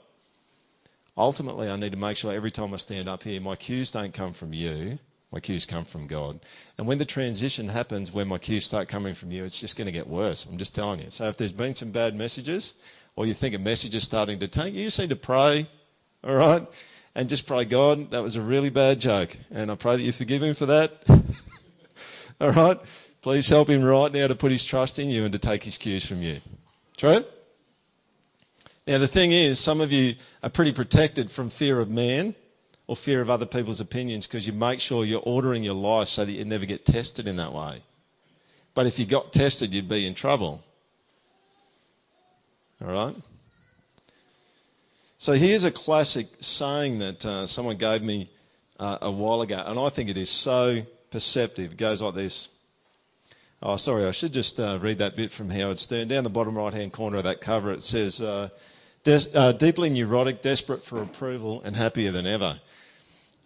Ultimately, 1.17 1.71
I 1.71 1.77
need 1.77 1.93
to 1.93 1.99
make 1.99 2.17
sure 2.17 2.33
every 2.33 2.51
time 2.51 2.75
I 2.75 2.77
stand 2.79 3.09
up 3.09 3.23
here, 3.23 3.41
my 3.41 3.55
cues 3.55 3.91
don't 3.91 4.13
come 4.13 4.33
from 4.33 4.53
you, 4.53 4.99
my 5.31 5.39
cues 5.41 5.65
come 5.65 5.85
from 5.85 6.07
God. 6.07 6.41
And 6.77 6.87
when 6.87 6.99
the 6.99 7.05
transition 7.05 7.69
happens, 7.69 8.13
when 8.13 8.29
my 8.29 8.39
cues 8.39 8.65
start 8.65 8.89
coming 8.89 9.15
from 9.15 9.31
you, 9.31 9.45
it's 9.45 9.59
just 9.59 9.77
going 9.77 9.87
to 9.87 9.93
get 9.93 10.09
worse. 10.09 10.45
I'm 10.45 10.59
just 10.59 10.75
telling 10.75 11.01
you. 11.01 11.11
So 11.11 11.29
if 11.29 11.37
there's 11.37 11.53
been 11.53 11.75
some 11.75 11.91
bad 11.91 12.17
messages, 12.17 12.75
or 13.17 13.27
you 13.27 13.35
think 13.35 13.55
a 13.55 13.59
message 13.59 13.95
is 13.95 14.03
starting 14.03 14.41
to 14.41 14.49
tank, 14.49 14.75
you 14.75 14.85
just 14.85 14.99
need 14.99 15.11
to 15.11 15.17
pray, 15.17 15.69
all 16.25 16.35
right? 16.35 16.67
And 17.15 17.29
just 17.29 17.47
pray, 17.47 17.65
God, 17.65 18.11
that 18.11 18.23
was 18.23 18.35
a 18.35 18.43
really 18.43 18.71
bad 18.71 19.01
joke. 19.01 19.37
And 19.53 19.71
I 19.71 19.77
pray 19.77 19.97
that 19.97 20.03
you 20.03 20.11
forgive 20.11 20.43
him 20.43 20.55
for 20.55 20.67
that. 20.67 21.05
all 22.41 22.51
right? 22.51 22.81
Please 23.23 23.49
help 23.49 23.71
him 23.71 23.85
right 23.85 24.13
now 24.13 24.27
to 24.27 24.35
put 24.35 24.51
his 24.51 24.65
trust 24.65 24.99
in 24.99 25.09
you 25.09 25.25
and 25.25 25.33
to 25.33 25.39
take 25.39 25.63
his 25.63 25.79
cues 25.79 26.05
from 26.05 26.23
you. 26.23 26.41
True? 26.97 27.25
Now, 28.87 28.99
the 28.99 29.09
thing 29.09 29.33
is, 29.33 29.59
some 29.59 29.81
of 29.81 29.93
you 29.93 30.17
are 30.43 30.51
pretty 30.51 30.73
protected 30.73 31.31
from 31.31 31.49
fear 31.49 31.81
of 31.81 31.89
man 31.89 32.35
or 32.87 32.95
fear 32.95 33.23
of 33.23 33.31
other 33.31 33.47
people's 33.47 33.81
opinions 33.81 34.27
because 34.27 34.47
you 34.47 34.53
make 34.53 34.79
sure 34.79 35.05
you're 35.05 35.23
ordering 35.25 35.65
your 35.65 35.75
life 35.75 36.09
so 36.09 36.25
that 36.25 36.33
you 36.33 36.45
never 36.45 36.67
get 36.67 36.85
tested 36.85 37.27
in 37.27 37.37
that 37.37 37.55
way. 37.55 37.83
But 38.75 38.87
if 38.87 38.99
you 38.99 39.07
got 39.07 39.33
tested, 39.33 39.73
you'd 39.73 39.89
be 39.89 40.07
in 40.07 40.15
trouble. 40.15 40.63
All 42.83 42.93
right? 42.93 43.17
So 45.17 45.33
here's 45.33 45.65
a 45.65 45.71
classic 45.71 46.27
saying 46.41 46.99
that 46.99 47.25
uh, 47.25 47.47
someone 47.47 47.79
gave 47.79 48.03
me 48.03 48.29
uh, 48.79 48.99
a 49.01 49.11
while 49.11 49.41
ago, 49.41 49.63
and 49.65 49.79
I 49.79 49.89
think 49.89 50.11
it 50.11 50.19
is 50.19 50.29
so 50.29 50.83
perceptive. 51.11 51.73
It 51.73 51.79
goes 51.79 52.03
like 52.03 52.15
this. 52.15 52.49
Oh, 53.63 53.77
sorry, 53.77 54.05
I 54.05 54.11
should 54.11 54.35
just 54.35 54.61
uh, 54.61 54.79
read 54.83 54.99
that 54.99 55.17
bit 55.17 55.33
from 55.33 55.49
Howard 55.49 55.79
Stern. 55.79 56.09
Down 56.09 56.25
the 56.25 56.29
bottom 56.29 56.59
right 56.59 56.75
hand 56.75 56.93
corner 56.93 57.17
of 57.17 57.25
that 57.25 57.41
cover, 57.41 57.73
it 57.73 57.83
says, 57.83 58.21
uh, 58.21 58.51
Des- 59.05 59.31
uh, 59.35 59.53
deeply 59.53 59.91
neurotic, 59.91 60.43
desperate 60.43 60.83
for 60.83 61.01
approval, 61.01 61.63
and 61.63 61.77
happier 61.77 62.11
than 62.11 62.27
ever. 62.27 62.61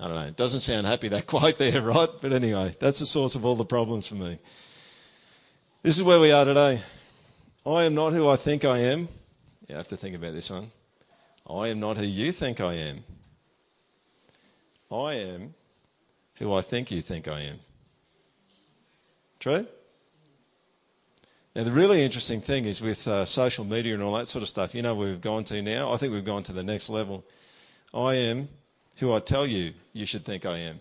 I 0.00 0.06
don't 0.06 0.14
know. 0.14 0.26
It 0.26 0.36
doesn't 0.36 0.60
sound 0.60 0.86
happy 0.86 1.08
that 1.08 1.26
quite 1.26 1.58
there, 1.58 1.82
right? 1.82 2.08
But 2.20 2.32
anyway, 2.32 2.76
that's 2.78 3.00
the 3.00 3.06
source 3.06 3.34
of 3.34 3.44
all 3.44 3.56
the 3.56 3.64
problems 3.64 4.06
for 4.06 4.14
me. 4.14 4.38
This 5.82 5.96
is 5.96 6.04
where 6.04 6.20
we 6.20 6.32
are 6.32 6.44
today. 6.44 6.80
I 7.66 7.84
am 7.84 7.94
not 7.94 8.12
who 8.12 8.28
I 8.28 8.36
think 8.36 8.64
I 8.64 8.78
am. 8.78 9.08
You 9.68 9.74
have 9.74 9.88
to 9.88 9.96
think 9.96 10.16
about 10.16 10.32
this 10.32 10.48
one. 10.48 10.70
I 11.48 11.68
am 11.68 11.80
not 11.80 11.98
who 11.98 12.04
you 12.04 12.32
think 12.32 12.60
I 12.60 12.74
am. 12.74 13.04
I 14.90 15.14
am 15.14 15.54
who 16.36 16.52
I 16.52 16.60
think 16.60 16.90
you 16.90 17.02
think 17.02 17.28
I 17.28 17.40
am. 17.40 17.60
True? 19.40 19.66
Now, 21.56 21.64
the 21.64 21.72
really 21.72 22.02
interesting 22.02 22.40
thing 22.40 22.66
is 22.66 22.80
with 22.80 23.08
uh, 23.08 23.24
social 23.24 23.64
media 23.64 23.94
and 23.94 24.02
all 24.02 24.14
that 24.14 24.28
sort 24.28 24.42
of 24.42 24.48
stuff, 24.48 24.74
you 24.74 24.82
know 24.82 24.94
we've 24.94 25.20
gone 25.20 25.44
to 25.44 25.60
now? 25.62 25.92
I 25.92 25.96
think 25.96 26.12
we've 26.12 26.24
gone 26.24 26.42
to 26.44 26.52
the 26.52 26.62
next 26.62 26.90
level. 26.90 27.24
I 27.92 28.14
am 28.14 28.48
who 28.98 29.12
I 29.12 29.20
tell 29.20 29.46
you 29.46 29.72
you 29.92 30.06
should 30.06 30.24
think 30.24 30.44
I 30.44 30.58
am. 30.58 30.80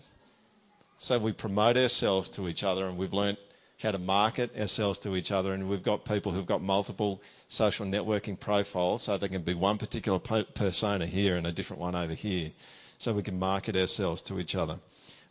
So 0.98 1.18
we 1.18 1.32
promote 1.32 1.76
ourselves 1.76 2.28
to 2.30 2.48
each 2.48 2.62
other 2.62 2.86
and 2.86 2.98
we've 2.98 3.12
learnt 3.12 3.38
how 3.80 3.92
to 3.92 3.98
market 3.98 4.56
ourselves 4.58 4.98
to 5.00 5.14
each 5.16 5.30
other 5.30 5.52
and 5.52 5.68
we've 5.68 5.82
got 5.82 6.04
people 6.04 6.32
who've 6.32 6.46
got 6.46 6.60
multiple 6.60 7.22
social 7.46 7.86
networking 7.86 8.38
profiles 8.38 9.02
so 9.02 9.16
they 9.16 9.28
can 9.28 9.42
be 9.42 9.54
one 9.54 9.78
particular 9.78 10.18
persona 10.18 11.06
here 11.06 11.36
and 11.36 11.46
a 11.46 11.52
different 11.52 11.80
one 11.80 11.94
over 11.94 12.14
here 12.14 12.50
so 12.98 13.12
we 13.12 13.22
can 13.22 13.38
market 13.38 13.76
ourselves 13.76 14.20
to 14.22 14.40
each 14.40 14.56
other. 14.56 14.78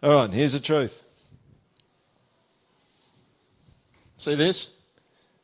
All 0.01 0.15
right, 0.15 0.33
here's 0.33 0.53
the 0.53 0.61
truth. 0.61 1.03
See 4.15 4.35
this? 4.35 4.76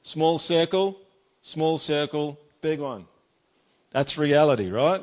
Small 0.03 0.37
circle, 0.37 0.99
small 1.41 1.77
circle, 1.77 2.39
big 2.61 2.79
one. 2.79 3.05
That's 3.91 4.17
reality, 4.17 4.69
right? 4.69 5.01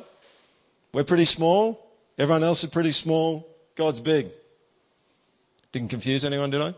We're 0.93 1.05
pretty 1.05 1.25
small. 1.25 1.91
Everyone 2.19 2.43
else 2.43 2.63
is 2.63 2.71
pretty 2.71 2.93
small. 2.93 3.49
God's 3.77 4.01
big. 4.01 4.29
Didn't 5.73 5.89
confuse 5.89 6.25
anyone, 6.25 6.51
did 6.51 6.61
I? 6.61 6.75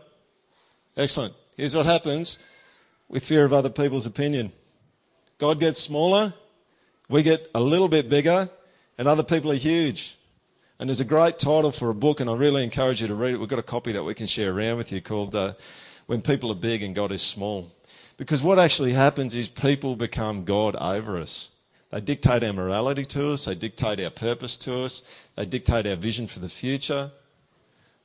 Excellent. 0.95 1.33
Here's 1.57 1.75
what 1.75 1.85
happens 1.85 2.37
with 3.09 3.25
fear 3.25 3.43
of 3.43 3.53
other 3.53 3.69
people's 3.69 4.05
opinion 4.05 4.53
God 5.37 5.59
gets 5.59 5.79
smaller, 5.79 6.33
we 7.09 7.23
get 7.23 7.49
a 7.53 7.59
little 7.59 7.89
bit 7.89 8.09
bigger, 8.09 8.49
and 8.97 9.07
other 9.07 9.23
people 9.23 9.51
are 9.51 9.55
huge. 9.55 10.17
And 10.79 10.89
there's 10.89 11.01
a 11.01 11.05
great 11.05 11.39
title 11.39 11.71
for 11.71 11.89
a 11.89 11.93
book, 11.93 12.19
and 12.19 12.29
I 12.29 12.35
really 12.35 12.63
encourage 12.63 13.01
you 13.01 13.07
to 13.07 13.15
read 13.15 13.33
it. 13.33 13.39
We've 13.39 13.49
got 13.49 13.59
a 13.59 13.63
copy 13.63 13.91
that 13.91 14.03
we 14.03 14.13
can 14.13 14.27
share 14.27 14.51
around 14.51 14.77
with 14.77 14.91
you 14.91 15.01
called 15.01 15.35
uh, 15.35 15.53
When 16.05 16.21
People 16.21 16.51
Are 16.51 16.55
Big 16.55 16.83
and 16.83 16.95
God 16.95 17.11
is 17.11 17.21
Small. 17.21 17.71
Because 18.17 18.43
what 18.43 18.59
actually 18.59 18.93
happens 18.93 19.33
is 19.35 19.49
people 19.49 19.95
become 19.95 20.45
God 20.45 20.75
over 20.75 21.17
us. 21.19 21.49
They 21.91 22.01
dictate 22.01 22.43
our 22.43 22.53
morality 22.53 23.05
to 23.05 23.33
us, 23.33 23.45
they 23.45 23.55
dictate 23.55 23.99
our 23.99 24.09
purpose 24.09 24.57
to 24.57 24.83
us, 24.83 25.03
they 25.35 25.45
dictate 25.45 25.85
our 25.85 25.95
vision 25.95 26.27
for 26.27 26.39
the 26.39 26.49
future, 26.49 27.11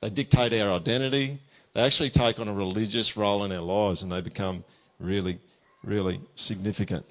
they 0.01 0.11
dictate 0.11 0.53
our 0.53 0.73
identity. 0.73 1.39
They 1.75 1.83
actually 1.83 2.11
take 2.11 2.41
on 2.41 2.49
a 2.49 2.53
religious 2.53 3.17
role 3.17 3.45
in 3.45 3.53
our 3.53 3.61
lives 3.61 4.03
and 4.03 4.11
they 4.11 4.21
become 4.21 4.65
really, 4.99 5.39
really 5.85 6.21
significant. 6.35 7.07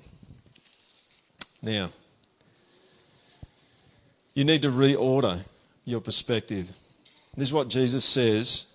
Now, 1.61 1.89
you 4.33 4.43
need 4.43 4.61
to 4.63 4.69
reorder 4.69 5.39
your 5.85 6.01
perspective. 6.01 6.71
This 7.35 7.49
is 7.49 7.53
what 7.53 7.69
Jesus 7.69 8.03
says 8.03 8.65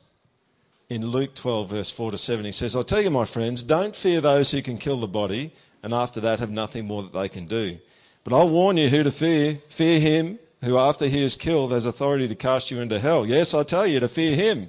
in 0.92 1.06
Luke 1.06 1.34
12, 1.34 1.70
verse 1.70 1.90
4 1.90 2.10
to 2.10 2.18
7, 2.18 2.44
he 2.44 2.52
says, 2.52 2.76
I 2.76 2.82
tell 2.82 3.00
you, 3.00 3.10
my 3.10 3.24
friends, 3.24 3.62
don't 3.62 3.96
fear 3.96 4.20
those 4.20 4.50
who 4.50 4.60
can 4.60 4.76
kill 4.76 5.00
the 5.00 5.06
body, 5.06 5.52
and 5.82 5.94
after 5.94 6.20
that 6.20 6.38
have 6.38 6.50
nothing 6.50 6.86
more 6.86 7.02
that 7.02 7.14
they 7.14 7.30
can 7.30 7.46
do. 7.46 7.78
But 8.24 8.34
I'll 8.34 8.48
warn 8.48 8.76
you 8.76 8.88
who 8.88 9.02
to 9.02 9.10
fear. 9.10 9.58
Fear 9.68 10.00
him 10.00 10.38
who, 10.62 10.76
after 10.76 11.06
he 11.06 11.22
is 11.22 11.34
killed, 11.34 11.72
has 11.72 11.86
authority 11.86 12.28
to 12.28 12.34
cast 12.34 12.70
you 12.70 12.80
into 12.80 12.98
hell. 12.98 13.26
Yes, 13.26 13.54
I 13.54 13.62
tell 13.62 13.86
you 13.86 14.00
to 14.00 14.08
fear 14.08 14.36
him. 14.36 14.68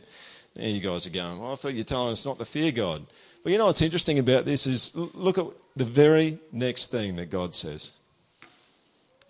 Now 0.55 0.65
you 0.65 0.79
guys 0.79 1.05
are 1.05 1.09
going, 1.09 1.39
well, 1.39 1.51
I 1.51 1.55
thought 1.55 1.73
you 1.73 1.79
were 1.79 1.83
telling 1.83 2.13
us 2.13 2.25
not 2.25 2.39
to 2.39 2.45
fear 2.45 2.71
God. 2.71 3.05
But 3.43 3.51
you 3.51 3.57
know 3.57 3.65
what's 3.65 3.81
interesting 3.81 4.17
about 4.17 4.45
this 4.45 4.65
is 4.65 4.91
look 4.95 5.37
at 5.37 5.47
the 5.75 5.83
very 5.85 6.39
next 6.53 6.89
thing 6.89 7.17
that 7.17 7.29
God 7.29 7.53
says. 7.53 7.91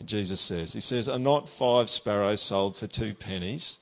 Jesus 0.05 0.39
says, 0.39 0.73
He 0.73 0.79
says, 0.79 1.09
Are 1.09 1.17
not 1.17 1.49
five 1.49 1.89
sparrows 1.89 2.41
sold 2.41 2.75
for 2.75 2.87
two 2.87 3.13
pennies? 3.13 3.79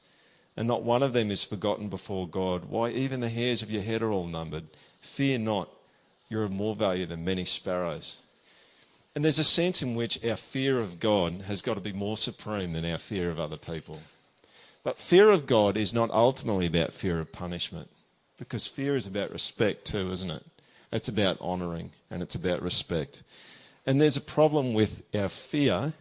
And 0.62 0.68
not 0.68 0.84
one 0.84 1.02
of 1.02 1.14
them 1.14 1.32
is 1.32 1.44
forgotten 1.44 1.90
before 1.90 2.28
God. 2.28 2.66
Why, 2.66 2.90
even 2.90 3.20
the 3.20 3.30
hairs 3.30 3.64
of 3.64 3.72
your 3.72 3.82
head 3.82 4.04
are 4.04 4.12
all 4.12 4.28
numbered. 4.28 4.66
Fear 5.00 5.40
not, 5.40 5.70
you're 6.30 6.44
of 6.44 6.52
more 6.52 6.76
value 6.76 7.08
than 7.08 7.26
many 7.26 7.46
sparrows. 7.46 8.22
And 9.16 9.26
there's 9.26 9.40
a 9.40 9.44
sense 9.44 9.82
in 9.82 9.96
which 9.96 10.24
our 10.24 10.36
fear 10.36 10.80
of 10.80 11.00
God 11.00 11.46
has 11.48 11.64
got 11.64 11.74
to 11.74 11.82
be 11.82 11.94
more 11.94 12.16
supreme 12.16 12.74
than 12.74 12.86
our 12.86 13.00
fear 13.00 13.32
of 13.32 13.40
other 13.40 13.58
people. 13.58 14.02
But 14.84 15.00
fear 15.00 15.32
of 15.32 15.48
God 15.48 15.78
is 15.78 15.96
not 15.96 16.12
ultimately 16.12 16.68
about 16.68 16.94
fear 16.94 17.20
of 17.20 17.32
punishment, 17.32 17.90
because 18.38 18.68
fear 18.68 18.96
is 18.96 19.08
about 19.08 19.32
respect 19.32 19.86
too, 19.86 20.12
isn't 20.12 20.30
it? 20.30 20.46
It's 20.92 21.08
about 21.08 21.42
honouring 21.42 21.90
and 22.12 22.22
it's 22.22 22.36
about 22.36 22.62
respect. 22.62 23.24
And 23.88 24.00
there's 24.00 24.16
a 24.16 24.22
problem 24.22 24.76
with 24.76 25.02
our 25.16 25.30
fear, 25.30 25.94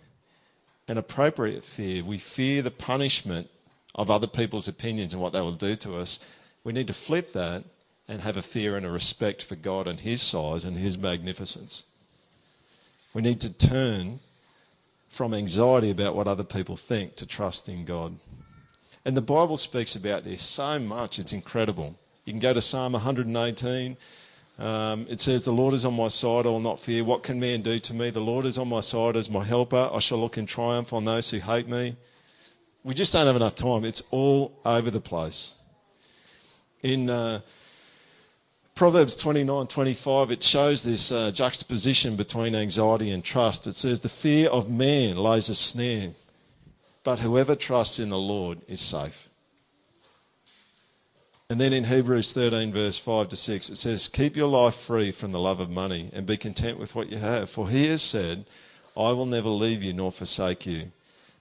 an 0.86 0.98
appropriate 0.98 1.64
fear. 1.64 2.04
We 2.04 2.18
fear 2.18 2.60
the 2.60 2.70
punishment 2.70 3.48
of 3.94 4.10
other 4.10 4.26
people's 4.26 4.68
opinions 4.68 5.12
and 5.12 5.22
what 5.22 5.32
they 5.32 5.40
will 5.40 5.52
do 5.52 5.76
to 5.76 5.96
us. 5.96 6.20
We 6.64 6.72
need 6.72 6.86
to 6.86 6.92
flip 6.92 7.32
that 7.32 7.64
and 8.08 8.22
have 8.22 8.36
a 8.36 8.42
fear 8.42 8.76
and 8.76 8.84
a 8.84 8.90
respect 8.90 9.42
for 9.42 9.56
God 9.56 9.86
and 9.86 10.00
His 10.00 10.22
size 10.22 10.64
and 10.64 10.76
His 10.76 10.98
magnificence. 10.98 11.84
We 13.14 13.22
need 13.22 13.40
to 13.40 13.52
turn 13.52 14.20
from 15.08 15.34
anxiety 15.34 15.90
about 15.90 16.14
what 16.14 16.28
other 16.28 16.44
people 16.44 16.76
think 16.76 17.16
to 17.16 17.26
trust 17.26 17.68
in 17.68 17.84
God. 17.84 18.16
And 19.04 19.16
the 19.16 19.22
Bible 19.22 19.56
speaks 19.56 19.96
about 19.96 20.24
this 20.24 20.42
so 20.42 20.78
much, 20.78 21.18
it's 21.18 21.32
incredible. 21.32 21.98
You 22.24 22.32
can 22.32 22.40
go 22.40 22.52
to 22.52 22.60
Psalm 22.60 22.92
118. 22.92 23.96
Um, 24.58 25.06
it 25.08 25.20
says, 25.20 25.44
The 25.44 25.52
Lord 25.52 25.72
is 25.72 25.86
on 25.86 25.94
my 25.94 26.08
side, 26.08 26.46
I 26.46 26.50
will 26.50 26.60
not 26.60 26.78
fear. 26.78 27.02
What 27.02 27.22
can 27.22 27.40
man 27.40 27.62
do 27.62 27.78
to 27.78 27.94
me? 27.94 28.10
The 28.10 28.20
Lord 28.20 28.44
is 28.44 28.58
on 28.58 28.68
my 28.68 28.80
side 28.80 29.16
as 29.16 29.30
my 29.30 29.42
helper. 29.42 29.90
I 29.92 29.98
shall 30.00 30.18
look 30.18 30.36
in 30.36 30.46
triumph 30.46 30.92
on 30.92 31.06
those 31.06 31.30
who 31.30 31.38
hate 31.38 31.66
me 31.66 31.96
we 32.84 32.94
just 32.94 33.12
don't 33.12 33.26
have 33.26 33.36
enough 33.36 33.54
time. 33.54 33.84
It's 33.84 34.02
all 34.10 34.58
over 34.64 34.90
the 34.90 35.00
place. 35.00 35.54
In 36.82 37.10
uh, 37.10 37.40
Proverbs 38.74 39.16
29 39.16 39.66
25, 39.66 40.30
it 40.30 40.42
shows 40.42 40.82
this 40.82 41.12
uh, 41.12 41.30
juxtaposition 41.30 42.16
between 42.16 42.54
anxiety 42.54 43.10
and 43.10 43.22
trust. 43.22 43.66
It 43.66 43.74
says, 43.74 44.00
The 44.00 44.08
fear 44.08 44.48
of 44.48 44.70
man 44.70 45.16
lays 45.16 45.50
a 45.50 45.54
snare, 45.54 46.12
but 47.04 47.18
whoever 47.18 47.54
trusts 47.54 47.98
in 47.98 48.08
the 48.08 48.18
Lord 48.18 48.60
is 48.66 48.80
safe. 48.80 49.28
And 51.50 51.60
then 51.60 51.72
in 51.72 51.84
Hebrews 51.84 52.32
13, 52.32 52.72
verse 52.72 52.96
5 52.96 53.28
to 53.30 53.36
6, 53.36 53.70
it 53.70 53.76
says, 53.76 54.08
Keep 54.08 54.36
your 54.36 54.48
life 54.48 54.76
free 54.76 55.10
from 55.10 55.32
the 55.32 55.40
love 55.40 55.58
of 55.58 55.68
money 55.68 56.08
and 56.12 56.24
be 56.24 56.36
content 56.36 56.78
with 56.78 56.94
what 56.94 57.10
you 57.10 57.18
have. 57.18 57.50
For 57.50 57.68
he 57.68 57.88
has 57.88 58.02
said, 58.02 58.46
I 58.96 59.10
will 59.10 59.26
never 59.26 59.48
leave 59.48 59.82
you 59.82 59.92
nor 59.92 60.12
forsake 60.12 60.64
you. 60.64 60.92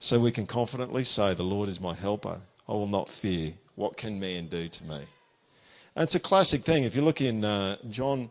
So 0.02 0.18
we 0.18 0.32
can 0.32 0.46
confidently 0.46 1.04
say, 1.04 1.34
The 1.34 1.42
Lord 1.42 1.68
is 1.68 1.78
my 1.78 1.94
helper. 1.94 2.40
I 2.66 2.72
will 2.72 2.88
not 2.88 3.08
fear. 3.08 3.52
What 3.76 3.96
can 3.96 4.18
man 4.18 4.48
do 4.48 4.66
to 4.66 4.84
me? 4.84 5.00
And 5.94 6.02
it's 6.04 6.14
a 6.14 6.20
classic 6.20 6.64
thing. 6.64 6.84
If 6.84 6.96
you 6.96 7.02
look 7.02 7.20
in 7.20 7.44
uh, 7.44 7.76
John 7.90 8.30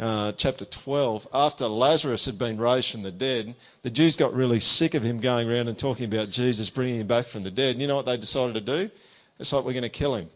uh, 0.00 0.32
chapter 0.32 0.64
12, 0.64 1.28
after 1.34 1.66
Lazarus 1.66 2.24
had 2.24 2.38
been 2.38 2.56
raised 2.56 2.90
from 2.90 3.02
the 3.02 3.10
dead, 3.10 3.54
the 3.82 3.90
Jews 3.90 4.16
got 4.16 4.32
really 4.32 4.60
sick 4.60 4.94
of 4.94 5.02
him 5.02 5.20
going 5.20 5.50
around 5.50 5.68
and 5.68 5.78
talking 5.78 6.06
about 6.06 6.30
Jesus 6.30 6.70
bringing 6.70 7.00
him 7.00 7.06
back 7.06 7.26
from 7.26 7.42
the 7.42 7.50
dead. 7.50 7.72
And 7.72 7.82
you 7.82 7.86
know 7.86 7.96
what 7.96 8.06
they 8.06 8.16
decided 8.16 8.54
to 8.54 8.60
do? 8.60 8.90
It's 9.38 9.52
like, 9.52 9.64
we're 9.64 9.72
going 9.72 9.82
to 9.82 9.90
kill 9.90 10.14
him. 10.14 10.30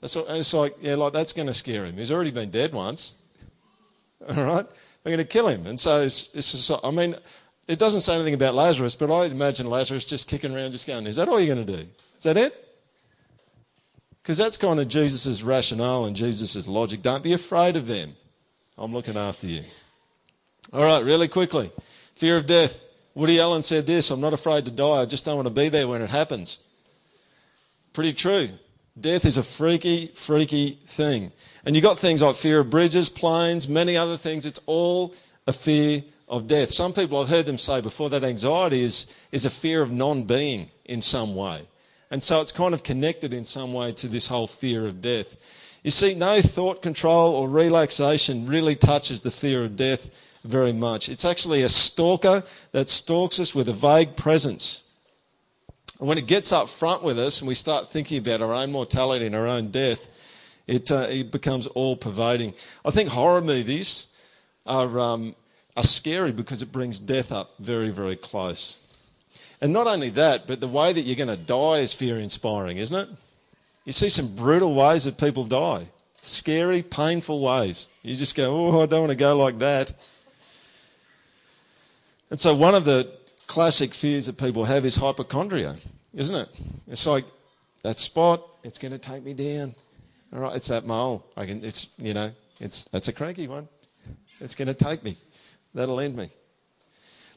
That's 0.00 0.16
what, 0.16 0.28
and 0.28 0.38
it's 0.38 0.54
like, 0.54 0.76
yeah, 0.80 0.94
like 0.94 1.12
that's 1.12 1.32
going 1.32 1.48
to 1.48 1.54
scare 1.54 1.84
him. 1.84 1.96
He's 1.96 2.12
already 2.12 2.30
been 2.30 2.50
dead 2.50 2.72
once. 2.72 3.14
All 4.28 4.34
right? 4.34 4.66
We're 5.04 5.10
going 5.10 5.18
to 5.18 5.24
kill 5.24 5.48
him. 5.48 5.66
And 5.66 5.78
so 5.78 6.02
it's, 6.02 6.30
it's 6.32 6.52
just, 6.52 6.70
I 6.82 6.90
mean, 6.90 7.16
it 7.66 7.78
doesn't 7.78 8.00
say 8.00 8.14
anything 8.14 8.34
about 8.34 8.54
Lazarus, 8.54 8.94
but 8.94 9.10
I 9.10 9.26
imagine 9.26 9.68
Lazarus 9.68 10.04
just 10.04 10.28
kicking 10.28 10.54
around, 10.54 10.72
just 10.72 10.86
going, 10.86 11.06
Is 11.06 11.16
that 11.16 11.28
all 11.28 11.40
you're 11.40 11.54
going 11.54 11.66
to 11.66 11.76
do? 11.76 11.88
Is 12.18 12.24
that 12.24 12.36
it? 12.36 12.60
Because 14.22 14.38
that's 14.38 14.56
kind 14.56 14.80
of 14.80 14.88
Jesus' 14.88 15.42
rationale 15.42 16.06
and 16.06 16.16
Jesus' 16.16 16.66
logic. 16.66 17.02
Don't 17.02 17.22
be 17.22 17.32
afraid 17.32 17.76
of 17.76 17.86
them. 17.86 18.16
I'm 18.76 18.92
looking 18.92 19.16
after 19.16 19.46
you. 19.46 19.64
All 20.72 20.82
right, 20.82 21.04
really 21.04 21.28
quickly. 21.28 21.70
Fear 22.14 22.38
of 22.38 22.46
death. 22.46 22.82
Woody 23.14 23.38
Allen 23.38 23.62
said 23.62 23.86
this 23.86 24.10
I'm 24.10 24.20
not 24.20 24.32
afraid 24.32 24.64
to 24.64 24.70
die, 24.70 25.02
I 25.02 25.06
just 25.06 25.24
don't 25.24 25.36
want 25.36 25.46
to 25.46 25.54
be 25.54 25.68
there 25.68 25.86
when 25.86 26.02
it 26.02 26.10
happens. 26.10 26.58
Pretty 27.92 28.12
true. 28.12 28.50
Death 29.00 29.24
is 29.24 29.36
a 29.36 29.42
freaky, 29.42 30.08
freaky 30.14 30.78
thing. 30.86 31.32
And 31.64 31.74
you've 31.74 31.82
got 31.82 31.98
things 31.98 32.22
like 32.22 32.36
fear 32.36 32.60
of 32.60 32.70
bridges, 32.70 33.08
planes, 33.08 33.68
many 33.68 33.96
other 33.96 34.16
things. 34.16 34.46
It's 34.46 34.60
all 34.66 35.14
a 35.46 35.52
fear 35.52 36.02
of 36.34 36.48
death. 36.48 36.70
Some 36.70 36.92
people, 36.92 37.20
I've 37.20 37.28
heard 37.28 37.46
them 37.46 37.58
say 37.58 37.80
before, 37.80 38.10
that 38.10 38.24
anxiety 38.24 38.82
is, 38.82 39.06
is 39.30 39.44
a 39.44 39.50
fear 39.50 39.82
of 39.82 39.92
non 39.92 40.24
being 40.24 40.68
in 40.84 41.00
some 41.00 41.34
way. 41.34 41.68
And 42.10 42.22
so 42.22 42.40
it's 42.40 42.52
kind 42.52 42.74
of 42.74 42.82
connected 42.82 43.32
in 43.32 43.44
some 43.44 43.72
way 43.72 43.92
to 43.92 44.08
this 44.08 44.26
whole 44.26 44.46
fear 44.46 44.86
of 44.86 45.00
death. 45.00 45.36
You 45.82 45.90
see, 45.90 46.14
no 46.14 46.40
thought 46.40 46.82
control 46.82 47.34
or 47.34 47.48
relaxation 47.48 48.46
really 48.46 48.74
touches 48.74 49.22
the 49.22 49.30
fear 49.30 49.64
of 49.64 49.76
death 49.76 50.10
very 50.42 50.72
much. 50.72 51.08
It's 51.08 51.24
actually 51.24 51.62
a 51.62 51.68
stalker 51.68 52.42
that 52.72 52.88
stalks 52.88 53.38
us 53.38 53.54
with 53.54 53.68
a 53.68 53.72
vague 53.72 54.16
presence. 54.16 54.82
And 55.98 56.08
when 56.08 56.18
it 56.18 56.26
gets 56.26 56.52
up 56.52 56.68
front 56.68 57.02
with 57.02 57.18
us 57.18 57.40
and 57.40 57.48
we 57.48 57.54
start 57.54 57.90
thinking 57.90 58.18
about 58.18 58.42
our 58.42 58.52
own 58.52 58.72
mortality 58.72 59.26
and 59.26 59.34
our 59.34 59.46
own 59.46 59.70
death, 59.70 60.08
it, 60.66 60.90
uh, 60.90 61.06
it 61.08 61.30
becomes 61.30 61.66
all 61.68 61.96
pervading. 61.96 62.54
I 62.84 62.90
think 62.90 63.10
horror 63.10 63.40
movies 63.40 64.06
are, 64.66 64.98
um, 64.98 65.34
are 65.76 65.84
scary 65.84 66.32
because 66.32 66.62
it 66.62 66.72
brings 66.72 66.98
death 66.98 67.32
up 67.32 67.54
very, 67.58 67.90
very 67.90 68.16
close. 68.16 68.76
And 69.60 69.72
not 69.72 69.86
only 69.86 70.10
that, 70.10 70.46
but 70.46 70.60
the 70.60 70.68
way 70.68 70.92
that 70.92 71.02
you're 71.02 71.16
going 71.16 71.28
to 71.28 71.36
die 71.36 71.78
is 71.78 71.94
fear 71.94 72.18
inspiring, 72.18 72.78
isn't 72.78 72.96
it? 72.96 73.08
You 73.84 73.92
see 73.92 74.08
some 74.08 74.34
brutal 74.34 74.74
ways 74.74 75.04
that 75.04 75.18
people 75.18 75.44
die. 75.44 75.86
Scary, 76.22 76.82
painful 76.82 77.40
ways. 77.40 77.88
You 78.02 78.14
just 78.14 78.34
go, 78.34 78.54
oh, 78.54 78.82
I 78.82 78.86
don't 78.86 79.00
want 79.00 79.10
to 79.10 79.16
go 79.16 79.36
like 79.36 79.58
that. 79.58 79.92
And 82.30 82.40
so, 82.40 82.54
one 82.54 82.74
of 82.74 82.84
the 82.84 83.10
classic 83.46 83.94
fears 83.94 84.26
that 84.26 84.38
people 84.38 84.64
have 84.64 84.84
is 84.84 84.96
hypochondria, 84.96 85.76
isn't 86.14 86.34
it? 86.34 86.48
It's 86.88 87.06
like 87.06 87.24
that 87.82 87.98
spot, 87.98 88.42
it's 88.62 88.78
going 88.78 88.92
to 88.92 88.98
take 88.98 89.22
me 89.22 89.34
down. 89.34 89.74
All 90.32 90.40
right, 90.40 90.56
it's 90.56 90.68
that 90.68 90.86
mole. 90.86 91.24
I 91.36 91.46
can, 91.46 91.62
it's, 91.62 91.88
you 91.98 92.14
know, 92.14 92.32
it's, 92.58 92.84
that's 92.84 93.08
a 93.08 93.12
cranky 93.12 93.46
one. 93.46 93.68
It's 94.40 94.54
going 94.54 94.68
to 94.68 94.74
take 94.74 95.04
me. 95.04 95.16
That'll 95.74 96.00
end 96.00 96.16
me. 96.16 96.30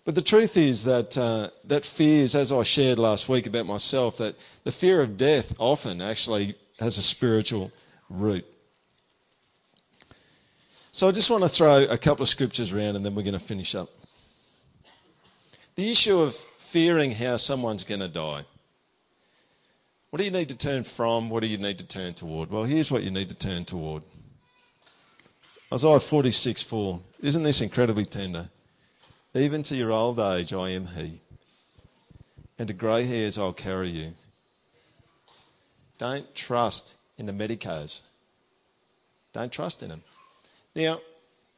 But 0.05 0.15
the 0.15 0.21
truth 0.21 0.55
is 0.55 0.85
that 0.85 1.17
uh, 1.17 1.49
that 1.65 1.85
fears, 1.85 2.33
as 2.33 2.51
I 2.51 2.63
shared 2.63 2.97
last 2.97 3.27
week 3.27 3.45
about 3.45 3.65
myself, 3.65 4.17
that 4.17 4.35
the 4.63 4.71
fear 4.71 5.01
of 5.01 5.17
death 5.17 5.53
often 5.59 6.01
actually 6.01 6.55
has 6.79 6.97
a 6.97 7.01
spiritual 7.01 7.71
root. 8.09 8.45
So 10.91 11.07
I 11.07 11.11
just 11.11 11.29
want 11.29 11.43
to 11.43 11.49
throw 11.49 11.83
a 11.83 11.97
couple 11.97 12.23
of 12.23 12.29
scriptures 12.29 12.71
around 12.71 12.95
and 12.95 13.05
then 13.05 13.13
we're 13.15 13.23
going 13.23 13.33
to 13.33 13.39
finish 13.39 13.75
up. 13.75 13.89
The 15.75 15.91
issue 15.91 16.19
of 16.19 16.35
fearing 16.57 17.11
how 17.11 17.37
someone's 17.37 17.83
going 17.83 17.99
to 17.99 18.07
die. 18.07 18.45
What 20.09 20.17
do 20.19 20.25
you 20.25 20.31
need 20.31 20.49
to 20.49 20.57
turn 20.57 20.83
from? 20.83 21.29
What 21.29 21.43
do 21.43 21.47
you 21.47 21.57
need 21.57 21.77
to 21.79 21.85
turn 21.85 22.13
toward? 22.13 22.49
Well, 22.49 22.63
here's 22.63 22.89
what 22.89 23.03
you 23.03 23.11
need 23.11 23.29
to 23.29 23.35
turn 23.35 23.65
toward. 23.65 24.03
Isaiah 25.73 25.99
46 25.99 26.61
4. 26.63 26.99
Isn't 27.21 27.43
this 27.43 27.61
incredibly 27.61 28.05
tender? 28.05 28.49
Even 29.33 29.63
to 29.63 29.75
your 29.75 29.91
old 29.91 30.19
age, 30.19 30.53
I 30.53 30.69
am 30.69 30.87
He. 30.87 31.19
And 32.57 32.67
to 32.69 32.73
grey 32.73 33.05
hairs, 33.05 33.37
I'll 33.37 33.53
carry 33.53 33.89
you. 33.89 34.13
Don't 35.97 36.33
trust 36.33 36.97
in 37.17 37.25
the 37.25 37.33
medicos. 37.33 38.01
Don't 39.33 39.51
trust 39.51 39.83
in 39.83 39.89
them. 39.89 40.03
Now, 40.75 41.01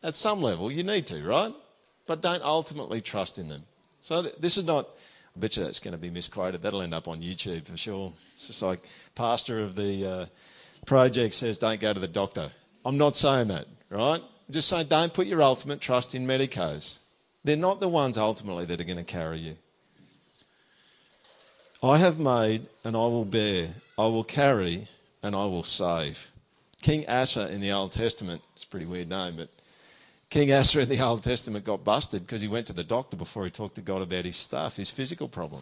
at 0.01 0.15
some 0.15 0.41
level, 0.41 0.71
you 0.71 0.83
need 0.83 1.07
to, 1.07 1.23
right? 1.23 1.53
But 2.07 2.21
don't 2.21 2.43
ultimately 2.43 3.01
trust 3.01 3.37
in 3.37 3.47
them. 3.49 3.63
So 3.99 4.23
this 4.39 4.57
is 4.57 4.65
not, 4.65 4.87
I 5.35 5.39
bet 5.39 5.55
you 5.55 5.63
that's 5.63 5.79
going 5.79 5.91
to 5.91 5.97
be 5.97 6.09
misquoted. 6.09 6.61
That'll 6.61 6.81
end 6.81 6.93
up 6.93 7.07
on 7.07 7.21
YouTube 7.21 7.67
for 7.67 7.77
sure. 7.77 8.13
It's 8.33 8.47
just 8.47 8.61
like 8.61 8.79
pastor 9.15 9.61
of 9.61 9.75
the 9.75 10.05
uh, 10.05 10.25
project 10.85 11.33
says, 11.35 11.57
don't 11.57 11.79
go 11.79 11.93
to 11.93 11.99
the 11.99 12.07
doctor. 12.07 12.49
I'm 12.85 12.97
not 12.97 13.15
saying 13.15 13.49
that, 13.49 13.67
right? 13.89 14.21
Just 14.49 14.69
saying 14.69 14.87
don't 14.87 15.13
put 15.13 15.27
your 15.27 15.41
ultimate 15.41 15.81
trust 15.81 16.15
in 16.15 16.25
medicos. 16.25 16.99
They're 17.43 17.55
not 17.55 17.79
the 17.79 17.89
ones 17.89 18.17
ultimately 18.17 18.65
that 18.65 18.81
are 18.81 18.85
going 18.85 18.97
to 18.97 19.03
carry 19.03 19.39
you. 19.39 19.55
I 21.81 21.97
have 21.97 22.19
made 22.19 22.65
and 22.83 22.95
I 22.95 22.99
will 22.99 23.25
bear, 23.25 23.69
I 23.97 24.07
will 24.07 24.23
carry 24.23 24.87
and 25.23 25.35
I 25.35 25.45
will 25.45 25.63
save. 25.63 26.29
King 26.81 27.05
Asa 27.07 27.49
in 27.49 27.61
the 27.61 27.71
Old 27.71 27.91
Testament, 27.91 28.41
it's 28.53 28.63
a 28.63 28.67
pretty 28.67 28.85
weird 28.85 29.09
name, 29.09 29.37
but 29.37 29.49
King 30.29 30.53
Asa 30.53 30.81
in 30.81 30.89
the 30.89 31.01
Old 31.01 31.23
Testament 31.23 31.65
got 31.65 31.83
busted 31.83 32.25
because 32.25 32.41
he 32.41 32.47
went 32.47 32.67
to 32.67 32.73
the 32.73 32.83
doctor 32.83 33.17
before 33.17 33.45
he 33.45 33.51
talked 33.51 33.75
to 33.75 33.81
God 33.81 34.01
about 34.01 34.25
his 34.25 34.35
stuff, 34.35 34.75
his 34.77 34.91
physical 34.91 35.27
problem. 35.27 35.61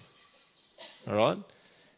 All 1.07 1.15
right? 1.15 1.38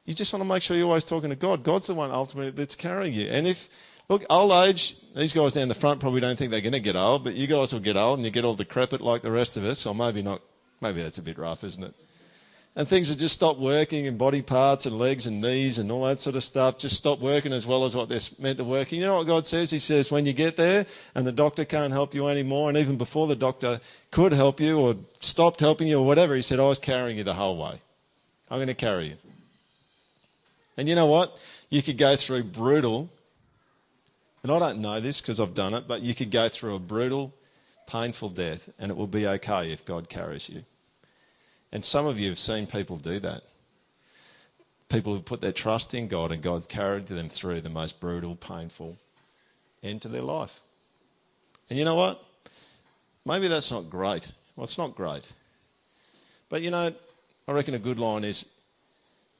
You 0.05 0.13
just 0.13 0.33
want 0.33 0.41
to 0.41 0.47
make 0.47 0.63
sure 0.63 0.75
you're 0.75 0.87
always 0.87 1.03
talking 1.03 1.29
to 1.29 1.35
God. 1.35 1.63
God's 1.63 1.87
the 1.87 1.93
one 1.93 2.11
ultimately 2.11 2.51
that's 2.51 2.75
carrying 2.75 3.13
you. 3.13 3.27
And 3.27 3.47
if 3.47 3.69
Look, 4.09 4.25
old 4.27 4.51
age, 4.51 4.95
these 5.15 5.33
guys 5.33 5.53
down 5.53 5.67
the 5.67 5.75
front 5.75 5.99
probably 5.99 6.19
don't 6.19 6.35
think 6.35 6.49
they're 6.49 6.61
going 6.61 6.73
to 6.73 6.79
get 6.79 6.95
old, 6.95 7.23
but 7.23 7.35
you 7.35 7.45
guys 7.45 7.71
will 7.71 7.79
get 7.79 7.95
old 7.95 8.17
and 8.17 8.25
you 8.25 8.31
get 8.31 8.43
all 8.43 8.55
decrepit 8.55 9.01
like 9.01 9.21
the 9.21 9.29
rest 9.29 9.55
of 9.55 9.63
us, 9.63 9.85
or 9.85 9.93
maybe 9.93 10.23
not. 10.23 10.41
Maybe 10.81 11.03
that's 11.03 11.19
a 11.19 11.21
bit 11.21 11.37
rough, 11.37 11.63
isn't 11.63 11.83
it? 11.83 11.93
And 12.75 12.87
things 12.87 13.09
have 13.09 13.17
just 13.17 13.35
stopped 13.35 13.59
working, 13.59 14.07
and 14.07 14.17
body 14.17 14.41
parts 14.41 14.85
and 14.85 14.97
legs 14.97 15.27
and 15.27 15.41
knees 15.41 15.77
and 15.77 15.91
all 15.91 16.05
that 16.05 16.19
sort 16.19 16.35
of 16.35 16.43
stuff 16.43 16.77
just 16.77 16.95
stop 16.95 17.19
working 17.19 17.51
as 17.51 17.67
well 17.67 17.83
as 17.83 17.95
what 17.95 18.09
they're 18.09 18.19
meant 18.39 18.57
to 18.57 18.63
work. 18.63 18.91
You 18.91 19.01
know 19.01 19.17
what 19.17 19.27
God 19.27 19.45
says? 19.45 19.69
He 19.69 19.79
says, 19.79 20.11
when 20.11 20.25
you 20.25 20.33
get 20.33 20.55
there 20.55 20.87
and 21.13 21.27
the 21.27 21.31
doctor 21.31 21.65
can't 21.65 21.93
help 21.93 22.15
you 22.15 22.27
anymore, 22.27 22.69
and 22.69 22.77
even 22.77 22.97
before 22.97 23.27
the 23.27 23.35
doctor 23.35 23.79
could 24.09 24.31
help 24.31 24.59
you 24.59 24.79
or 24.79 24.95
stopped 25.19 25.59
helping 25.59 25.87
you 25.87 25.99
or 25.99 26.05
whatever, 26.05 26.35
He 26.35 26.41
said, 26.41 26.59
I 26.59 26.63
was 26.63 26.79
carrying 26.79 27.17
you 27.17 27.23
the 27.23 27.35
whole 27.35 27.57
way. 27.57 27.81
I'm 28.49 28.57
going 28.57 28.67
to 28.67 28.73
carry 28.73 29.09
you. 29.09 29.17
And 30.77 30.87
you 30.87 30.95
know 30.95 31.07
what? 31.07 31.37
You 31.69 31.83
could 31.83 31.97
go 31.97 32.15
through 32.15 32.43
brutal 32.45 33.09
and 34.43 34.51
I 34.51 34.59
don't 34.59 34.79
know 34.79 34.99
this 34.99 35.21
because 35.21 35.39
I've 35.39 35.53
done 35.53 35.73
it, 35.73 35.87
but 35.87 36.01
you 36.01 36.15
could 36.15 36.31
go 36.31 36.47
through 36.47 36.75
a 36.75 36.79
brutal, 36.79 37.33
painful 37.87 38.29
death 38.29 38.69
and 38.79 38.91
it 38.91 38.97
will 38.97 39.07
be 39.07 39.27
okay 39.27 39.71
if 39.71 39.83
God 39.83 40.09
carries 40.09 40.49
you. 40.49 40.63
And 41.71 41.83
some 41.83 42.07
of 42.07 42.17
you 42.17 42.29
have 42.29 42.39
seen 42.39 42.65
people 42.65 42.97
do 42.97 43.19
that. 43.19 43.43
People 44.87 45.13
who 45.13 45.21
put 45.21 45.41
their 45.41 45.51
trust 45.51 45.93
in 45.93 46.07
God 46.07 46.31
and 46.31 46.41
God's 46.41 46.65
carried 46.65 47.07
them 47.07 47.29
through 47.29 47.61
the 47.61 47.69
most 47.69 47.99
brutal, 47.99 48.35
painful 48.35 48.97
end 49.83 50.01
to 50.01 50.07
their 50.07 50.21
life. 50.21 50.61
And 51.69 51.77
you 51.77 51.85
know 51.85 51.95
what? 51.95 52.23
Maybe 53.25 53.47
that's 53.47 53.71
not 53.71 53.89
great. 53.89 54.31
Well, 54.55 54.63
it's 54.63 54.77
not 54.77 54.95
great. 54.95 55.27
But 56.49 56.63
you 56.63 56.71
know, 56.71 56.91
I 57.47 57.51
reckon 57.51 57.75
a 57.75 57.79
good 57.79 57.99
line 57.99 58.23
is 58.23 58.45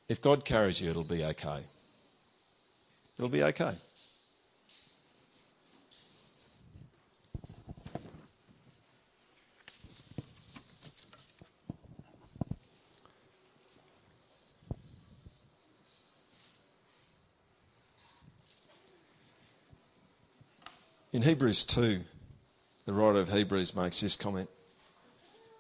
if 0.08 0.22
God 0.22 0.46
carries 0.46 0.80
you, 0.82 0.90
it'll 0.90 1.04
be 1.04 1.24
okay. 1.24 1.62
It'll 3.18 3.30
be 3.30 3.44
okay. 3.44 3.74
In 21.20 21.26
Hebrews 21.26 21.66
2, 21.66 22.00
the 22.86 22.94
writer 22.94 23.20
of 23.20 23.34
Hebrews 23.34 23.76
makes 23.76 24.00
this 24.00 24.16
comment. 24.16 24.50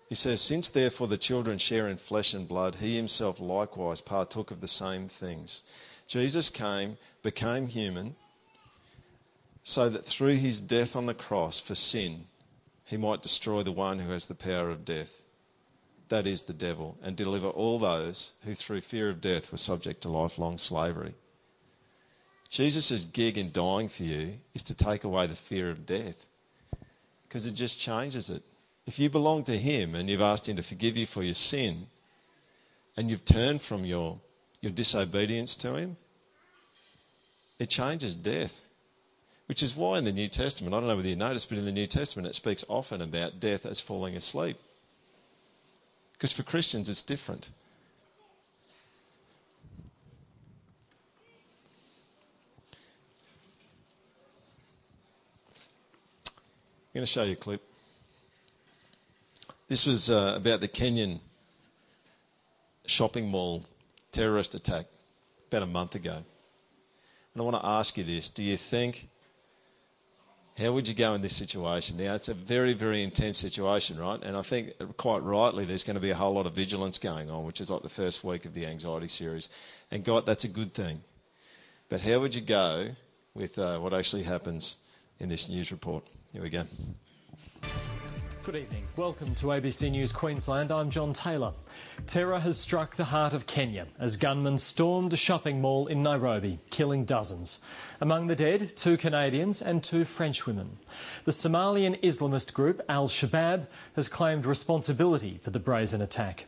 He 0.08 0.16
says, 0.16 0.40
Since 0.40 0.70
therefore 0.70 1.08
the 1.08 1.18
children 1.18 1.58
share 1.58 1.90
in 1.90 1.98
flesh 1.98 2.34
and 2.34 2.48
blood, 2.48 2.76
he 2.76 2.96
himself 2.96 3.42
likewise 3.42 4.00
partook 4.00 4.52
of 4.52 4.62
the 4.62 4.70
same 4.70 5.10
things. 5.10 5.64
Jesus 6.08 6.50
came, 6.50 6.98
became 7.24 7.68
human, 7.68 8.16
so 9.62 9.90
that 9.90 10.06
through 10.06 10.38
his 10.38 10.62
death 10.62 10.96
on 10.96 11.08
the 11.08 11.14
cross 11.14 11.60
for 11.60 11.76
sin, 11.76 12.28
he 12.86 12.96
might 12.96 13.22
destroy 13.22 13.62
the 13.62 13.74
one 13.74 14.00
who 14.00 14.14
has 14.14 14.28
the 14.28 14.36
power 14.36 14.70
of 14.70 14.86
death. 14.86 15.24
That 16.08 16.26
is 16.26 16.44
the 16.44 16.54
devil, 16.54 16.98
and 17.04 17.18
deliver 17.18 17.50
all 17.50 17.80
those 17.80 18.32
who 18.46 18.56
through 18.56 18.80
fear 18.80 19.10
of 19.10 19.20
death 19.20 19.52
were 19.52 19.58
subject 19.58 20.00
to 20.04 20.10
lifelong 20.10 20.58
slavery. 20.58 21.16
Jesus' 22.50 23.06
gig 23.06 23.38
in 23.38 23.52
dying 23.52 23.88
for 23.88 24.04
you 24.04 24.40
is 24.54 24.64
to 24.64 24.74
take 24.74 25.04
away 25.04 25.28
the 25.28 25.36
fear 25.36 25.70
of 25.70 25.86
death 25.86 26.26
because 27.28 27.46
it 27.46 27.54
just 27.54 27.80
changes 27.80 28.30
it. 28.30 28.42
If 28.88 28.98
you 28.98 29.10
belong 29.10 29.44
to 29.44 29.58
Him 29.58 29.94
and 29.94 30.10
you've 30.10 30.22
asked 30.22 30.50
Him 30.50 30.56
to 30.56 30.64
forgive 30.64 30.98
you 30.98 31.06
for 31.06 31.22
your 31.22 31.36
sin 31.36 31.86
and 32.98 33.12
you've 33.12 33.24
turned 33.24 33.62
from 33.62 33.86
your, 33.86 34.20
your 34.62 34.72
disobedience 34.72 35.56
to 35.58 35.76
Him, 35.76 35.98
it 37.60 37.70
changes 37.70 38.16
death. 38.16 38.64
Which 39.46 39.62
is 39.62 39.76
why 39.76 39.98
in 39.98 40.06
the 40.06 40.12
New 40.12 40.28
Testament, 40.28 40.74
I 40.74 40.80
don't 40.80 40.88
know 40.88 40.96
whether 40.96 41.08
you 41.08 41.16
noticed, 41.16 41.50
but 41.50 41.58
in 41.58 41.66
the 41.66 41.72
New 41.72 41.88
Testament 41.88 42.28
it 42.28 42.36
speaks 42.36 42.64
often 42.68 43.02
about 43.02 43.40
death 43.40 43.66
as 43.66 43.80
falling 43.80 44.16
asleep. 44.16 44.58
Because 46.14 46.32
for 46.32 46.44
Christians 46.44 46.90
it's 46.90 47.02
different. 47.02 47.50
I'm 56.90 56.94
going 57.02 57.06
to 57.06 57.12
show 57.12 57.22
you 57.22 57.34
a 57.34 57.36
clip. 57.36 57.62
This 59.68 59.86
was 59.86 60.10
uh, 60.10 60.34
about 60.36 60.60
the 60.60 60.68
Kenyan 60.68 61.20
shopping 62.88 63.28
mall 63.28 63.64
terrorist 64.12 64.56
attack 64.56 64.88
about 65.50 65.62
a 65.62 65.68
month 65.68 65.94
ago. 65.94 66.16
And 66.16 66.26
I 67.38 67.42
want 67.42 67.58
to 67.58 67.64
ask 67.64 67.96
you 67.96 68.04
this 68.04 68.28
do 68.30 68.44
you 68.44 68.58
think, 68.58 69.08
how 70.58 70.72
would 70.72 70.88
you 70.88 70.96
go 70.96 71.14
in 71.14 71.22
this 71.22 71.36
situation? 71.36 71.98
Now, 71.98 72.16
it's 72.16 72.28
a 72.28 72.34
very, 72.34 72.74
very 72.74 73.04
intense 73.04 73.38
situation, 73.38 74.00
right? 74.00 74.20
And 74.24 74.36
I 74.36 74.42
think 74.42 74.74
quite 74.98 75.22
rightly 75.22 75.66
there's 75.66 75.84
going 75.84 75.94
to 75.94 76.02
be 76.02 76.10
a 76.10 76.16
whole 76.16 76.34
lot 76.34 76.48
of 76.48 76.54
vigilance 76.54 76.98
going 76.98 77.30
on, 77.30 77.46
which 77.46 77.62
is 77.62 77.70
like 77.70 77.84
the 77.84 77.90
first 77.90 78.24
week 78.24 78.46
of 78.46 78.56
the 78.56 78.66
anxiety 78.66 79.10
series. 79.10 79.50
And 79.92 80.04
God, 80.04 80.26
that's 80.26 80.44
a 80.44 80.50
good 80.50 80.74
thing. 80.74 81.04
But 81.88 82.02
how 82.02 82.20
would 82.20 82.34
you 82.34 82.42
go 82.42 82.96
with 83.36 83.60
uh, 83.60 83.78
what 83.78 83.94
actually 83.94 84.24
happens 84.24 84.78
in 85.20 85.30
this 85.30 85.48
news 85.48 85.72
report? 85.72 86.04
Here 86.32 86.44
we 86.44 86.50
go. 86.52 86.64
Good 88.44 88.56
evening. 88.56 88.86
Welcome 88.96 89.34
to 89.36 89.48
ABC 89.48 89.90
News 89.90 90.12
Queensland. 90.12 90.72
I'm 90.72 90.92
John 90.92 91.12
Taylor. 91.12 91.54
Terror 92.06 92.38
has 92.38 92.56
struck 92.56 92.96
the 92.96 93.06
heart 93.06 93.34
of 93.34 93.48
Kenya 93.48 93.88
as 93.98 94.16
gunmen 94.16 94.60
stormed 94.60 95.12
a 95.12 95.16
shopping 95.16 95.60
mall 95.60 95.88
in 95.88 96.04
Nairobi, 96.04 96.60
killing 96.70 97.04
dozens. 97.04 97.62
Among 98.00 98.28
the 98.28 98.36
dead, 98.36 98.78
two 98.78 98.96
Canadians 98.96 99.60
and 99.60 99.84
two 99.84 100.06
French 100.06 100.46
women. 100.46 100.78
The 101.26 101.32
Somalian 101.32 102.00
Islamist 102.02 102.54
group 102.54 102.80
Al 102.88 103.08
Shabaab 103.08 103.66
has 103.96 104.08
claimed 104.08 104.46
responsibility 104.46 105.40
for 105.42 105.50
the 105.50 105.60
brazen 105.60 106.02
attack. 106.02 106.46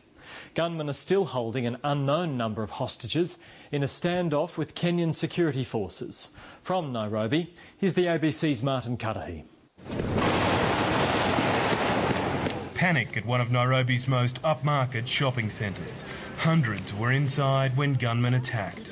Gunmen 0.54 0.88
are 0.88 0.94
still 0.94 1.24
holding 1.24 1.66
an 1.66 1.78
unknown 1.82 2.36
number 2.36 2.62
of 2.62 2.70
hostages 2.70 3.36
in 3.72 3.82
a 3.82 3.86
standoff 3.86 4.56
with 4.56 4.76
Kenyan 4.76 5.12
security 5.12 5.64
forces. 5.64 6.36
From 6.62 6.92
Nairobi, 6.92 7.52
here's 7.76 7.94
the 7.94 8.06
ABC's 8.06 8.62
Martin 8.62 8.96
Cuddihy. 8.96 9.42
Panic 12.74 13.16
at 13.16 13.24
one 13.24 13.40
of 13.40 13.50
Nairobi's 13.52 14.08
most 14.08 14.42
upmarket 14.42 15.06
shopping 15.06 15.50
centres. 15.50 16.02
Hundreds 16.38 16.92
were 16.92 17.12
inside 17.12 17.76
when 17.76 17.94
gunmen 17.94 18.34
attacked. 18.34 18.90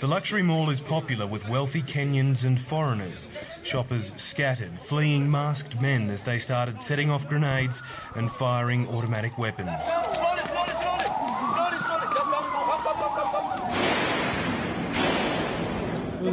The 0.00 0.06
luxury 0.06 0.42
mall 0.42 0.68
is 0.68 0.80
popular 0.80 1.26
with 1.26 1.48
wealthy 1.48 1.80
Kenyans 1.80 2.44
and 2.44 2.60
foreigners. 2.60 3.26
Shoppers 3.62 4.12
scattered, 4.18 4.78
fleeing 4.78 5.30
masked 5.30 5.80
men 5.80 6.10
as 6.10 6.20
they 6.20 6.38
started 6.38 6.80
setting 6.82 7.10
off 7.10 7.26
grenades 7.26 7.82
and 8.14 8.30
firing 8.30 8.86
automatic 8.88 9.38
weapons. 9.38 9.80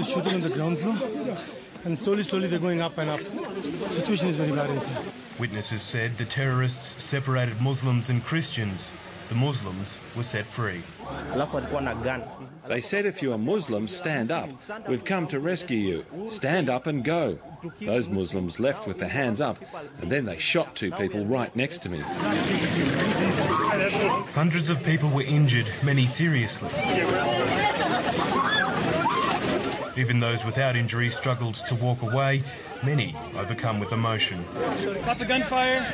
There 0.04 0.16
shooting 0.16 0.34
on 0.34 0.41
the 0.41 0.49
ground 0.49 0.80
floor, 0.80 1.38
and 1.86 1.97
slowly, 1.97 2.24
slowly 2.24 2.47
they're 2.49 2.60
going 2.60 2.82
up 2.82 2.97
and 2.97 3.10
up. 3.10 3.22
The 3.22 3.93
situation 3.93 4.28
is 4.28 4.36
very 4.36 4.51
bad 4.51 4.70
inside. 4.70 5.06
Witnesses 5.39 5.82
said 5.82 6.18
the 6.18 6.26
terrorists 6.26 7.01
separated 7.01 7.62
Muslims 7.62 8.10
and 8.10 8.22
Christians. 8.26 8.91
The 9.30 9.36
Muslims 9.36 9.97
were 10.18 10.24
set 10.24 10.45
free. 10.45 10.82
They 12.68 12.82
said 12.82 13.06
if 13.06 13.22
you 13.22 13.32
are 13.32 13.38
Muslim, 13.38 13.88
stand 13.88 14.30
up. 14.30 14.49
We've 14.89 15.06
come 15.06 15.26
to 15.28 15.39
rescue 15.39 15.78
you. 15.78 16.28
Stand 16.28 16.70
up 16.70 16.86
and 16.86 17.01
go. 17.06 17.39
Those 17.80 18.10
Muslims 18.10 18.60
left 18.60 18.86
with 18.86 18.97
their 18.97 19.08
hands 19.08 19.39
up, 19.39 19.58
and 20.01 20.12
then 20.12 20.26
they 20.26 20.38
shot 20.38 20.76
two 20.76 20.91
people 20.91 21.26
right 21.26 21.56
next 21.56 21.78
to 21.84 21.89
me. 21.89 21.99
Hundreds 24.34 24.70
of 24.70 24.84
people 24.84 25.10
were 25.10 25.24
injured, 25.24 25.68
many 25.82 26.06
seriously. 26.06 26.70
Even 29.96 30.20
those 30.20 30.44
without 30.44 30.76
injury 30.76 31.10
struggled 31.10 31.56
to 31.56 31.76
walk 31.76 32.02
away, 32.02 32.44
many 32.84 33.16
overcome 33.38 33.80
with 33.80 33.91
emotion. 33.91 34.44
Lots 35.06 35.22
of 35.22 35.28
gunfire, 35.28 35.94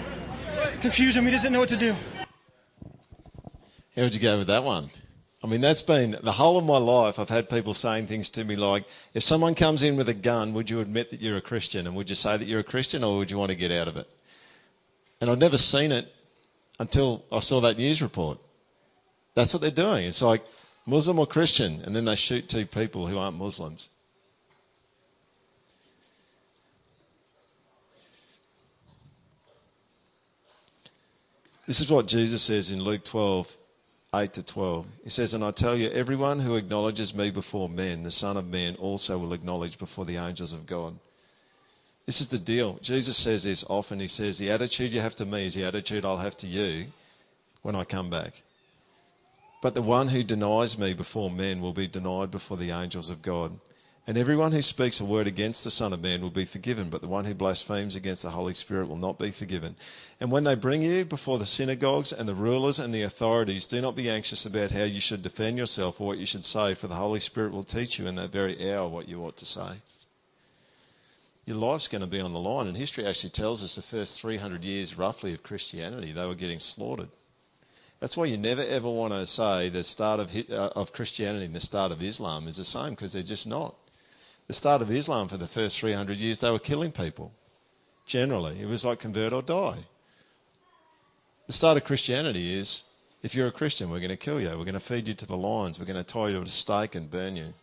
confusion, 0.80 1.26
we 1.26 1.32
didn't 1.32 1.52
know 1.52 1.60
what 1.60 1.70
to 1.70 1.78
do. 1.78 1.94
How 3.96 4.04
would 4.04 4.16
you 4.16 4.22
go 4.22 4.38
with 4.38 4.48
that 4.48 4.64
one? 4.64 4.90
I 5.44 5.48
mean, 5.48 5.62
that's 5.62 5.82
been 5.82 6.18
the 6.22 6.34
whole 6.34 6.58
of 6.58 6.66
my 6.66 6.78
life. 6.78 7.18
I've 7.20 7.30
had 7.30 7.50
people 7.50 7.74
saying 7.74 8.08
things 8.08 8.30
to 8.32 8.44
me 8.44 8.56
like, 8.56 8.86
if 9.14 9.24
someone 9.24 9.56
comes 9.56 9.84
in 9.84 9.96
with 9.96 10.10
a 10.10 10.14
gun, 10.14 10.54
would 10.54 10.70
you 10.70 10.80
admit 10.80 11.10
that 11.12 11.22
you're 11.22 11.38
a 11.38 11.42
Christian? 11.42 11.88
And 11.88 11.96
would 11.96 12.10
you 12.10 12.16
say 12.16 12.38
that 12.38 12.48
you're 12.48 12.60
a 12.60 12.64
Christian 12.64 13.04
or 13.04 13.18
would 13.18 13.32
you 13.32 13.38
want 13.38 13.50
to 13.50 13.56
get 13.56 13.72
out 13.72 13.88
of 13.88 13.98
it? 13.98 14.08
And 15.22 15.30
I'd 15.30 15.40
never 15.40 15.58
seen 15.58 15.92
it 15.92 16.14
until 16.80 17.26
I 17.32 17.40
saw 17.40 17.60
that 17.62 17.78
news 17.78 18.02
report. 18.02 18.38
That's 19.34 19.54
what 19.54 19.62
they're 19.62 19.72
doing. 19.72 20.06
It's 20.06 20.22
like 20.22 20.44
Muslim 20.86 21.20
or 21.20 21.28
Christian, 21.28 21.82
and 21.84 21.96
then 21.96 22.06
they 22.06 22.16
shoot 22.16 22.50
two 22.50 22.66
people 22.66 23.08
who 23.08 23.18
aren't 23.18 23.38
Muslims. 23.38 23.90
This 31.70 31.82
is 31.82 31.92
what 31.92 32.08
Jesus 32.08 32.42
says 32.42 32.72
in 32.72 32.82
Luke 32.82 33.04
12, 33.04 33.56
8 34.16 34.34
to 34.34 34.44
12. 34.44 34.88
He 35.04 35.12
says, 35.12 35.36
And 35.36 35.44
I 35.44 35.52
tell 35.52 35.78
you, 35.78 35.90
everyone 35.92 36.40
who 36.40 36.56
acknowledges 36.56 37.14
me 37.14 37.30
before 37.30 37.70
men, 37.70 38.02
the 38.02 38.12
Son 38.12 38.38
of 38.38 38.48
Man 38.48 38.76
also 38.78 39.20
will 39.20 39.34
acknowledge 39.34 39.78
before 39.78 40.06
the 40.06 40.18
angels 40.18 40.52
of 40.52 40.66
God. 40.66 40.98
This 42.08 42.22
is 42.22 42.30
the 42.30 42.40
deal. 42.40 42.80
Jesus 42.82 43.18
says 43.18 43.44
this 43.44 43.64
often. 43.70 44.00
He 44.00 44.08
says, 44.08 44.40
The 44.40 44.50
attitude 44.50 44.94
you 44.94 45.00
have 45.00 45.14
to 45.18 45.28
me 45.28 45.46
is 45.46 45.54
the 45.54 45.64
attitude 45.64 46.06
I'll 46.06 46.18
have 46.18 46.38
to 46.38 46.48
you 46.48 46.88
when 47.62 47.76
I 47.76 47.84
come 47.84 48.10
back. 48.10 48.42
But 49.62 49.74
the 49.74 49.82
one 49.82 50.10
who 50.10 50.24
denies 50.24 50.78
me 50.78 50.94
before 50.94 51.30
men 51.30 51.62
will 51.62 51.74
be 51.74 51.88
denied 51.88 52.32
before 52.32 52.58
the 52.58 52.72
angels 52.72 53.10
of 53.10 53.22
God. 53.22 53.60
And 54.08 54.18
everyone 54.18 54.54
who 54.54 54.64
speaks 54.64 55.00
a 55.00 55.06
word 55.06 55.28
against 55.28 55.64
the 55.64 55.70
Son 55.70 55.94
of 55.94 56.02
Man 56.02 56.22
will 56.22 56.32
be 56.32 56.46
forgiven, 56.46 56.90
but 56.90 57.02
the 57.02 57.08
one 57.08 57.26
who 57.26 57.36
blasphemes 57.36 57.96
against 57.96 58.24
the 58.24 58.32
Holy 58.32 58.56
Spirit 58.56 58.88
will 58.88 58.98
not 58.98 59.20
be 59.20 59.30
forgiven. 59.30 59.76
And 60.20 60.32
when 60.32 60.46
they 60.46 60.56
bring 60.56 60.82
you 60.82 61.06
before 61.06 61.38
the 61.38 61.46
synagogues 61.46 62.12
and 62.12 62.28
the 62.28 62.34
rulers 62.34 62.80
and 62.80 62.92
the 62.92 63.04
authorities, 63.04 63.68
do 63.68 63.82
not 63.82 63.96
be 63.96 64.10
anxious 64.10 64.48
about 64.48 64.72
how 64.72 64.84
you 64.84 65.00
should 65.00 65.22
defend 65.22 65.60
yourself 65.60 66.02
or 66.02 66.08
what 66.08 66.18
you 66.18 66.26
should 66.26 66.44
say, 66.44 66.74
for 66.74 66.88
the 66.88 66.96
Holy 66.96 67.20
Spirit 67.20 67.52
will 67.52 67.62
teach 67.62 68.00
you 68.00 68.08
in 68.08 68.16
that 68.16 68.32
very 68.32 68.74
hour 68.74 68.88
what 68.88 69.08
you 69.08 69.24
ought 69.24 69.38
to 69.38 69.46
say. 69.46 69.74
Your 71.46 71.58
life's 71.58 71.88
going 71.88 72.02
to 72.02 72.08
be 72.08 72.20
on 72.20 72.34
the 72.34 72.40
line, 72.40 72.66
and 72.66 72.78
history 72.78 73.06
actually 73.06 73.30
tells 73.30 73.64
us 73.64 73.76
the 73.76 73.84
first 73.84 74.20
300 74.20 74.64
years, 74.64 74.98
roughly, 74.98 75.34
of 75.34 75.44
Christianity, 75.44 76.14
they 76.14 76.26
were 76.26 76.34
getting 76.34 76.60
slaughtered. 76.60 77.10
That's 78.00 78.16
why 78.16 78.26
you 78.26 78.38
never 78.38 78.62
ever 78.62 78.90
want 78.90 79.14
to 79.14 79.26
say 79.26 79.70
the 79.70 79.84
start 79.84 80.20
of, 80.20 80.36
uh, 80.50 80.70
of 80.76 80.94
Christianity 80.94 81.46
and 81.46 81.56
the 81.56 81.60
start 81.60 81.92
of 81.92 82.02
Islam 82.02 82.48
is 82.48 82.58
the 82.58 82.66
same, 82.66 82.92
because 82.92 83.14
they're 83.14 83.24
just 83.24 83.48
not 83.48 83.76
the 84.50 84.56
start 84.56 84.82
of 84.82 84.90
Islam 84.90 85.28
for 85.28 85.38
the 85.38 85.48
first 85.48 85.80
300 85.80 86.18
years, 86.18 86.40
they 86.40 86.50
were 86.50 86.58
killing 86.58 86.92
people. 86.92 87.32
Generally, 88.08 88.60
it 88.60 88.66
was 88.66 88.84
like 88.84 88.98
convert 88.98 89.32
or 89.32 89.44
die. 89.44 89.86
The 91.46 91.54
start 91.54 91.78
of 91.78 91.84
Christianity 91.84 92.56
is 92.56 92.84
if 93.22 93.36
you're 93.36 93.46
a 93.46 93.52
Christian, 93.52 93.92
we're 93.92 94.00
going 94.00 94.10
to 94.10 94.18
kill 94.18 94.42
you. 94.42 94.50
We're 94.50 94.66
going 94.66 94.74
to 94.74 94.80
feed 94.80 95.08
you 95.08 95.14
to 95.14 95.26
the 95.28 95.38
lions. 95.38 95.78
We're 95.78 95.86
going 95.86 96.04
to 96.04 96.14
tie 96.14 96.30
you 96.30 96.38
to 96.38 96.42
a 96.42 96.48
stake 96.48 96.96
and 96.96 97.12
burn 97.12 97.36
you. 97.36 97.54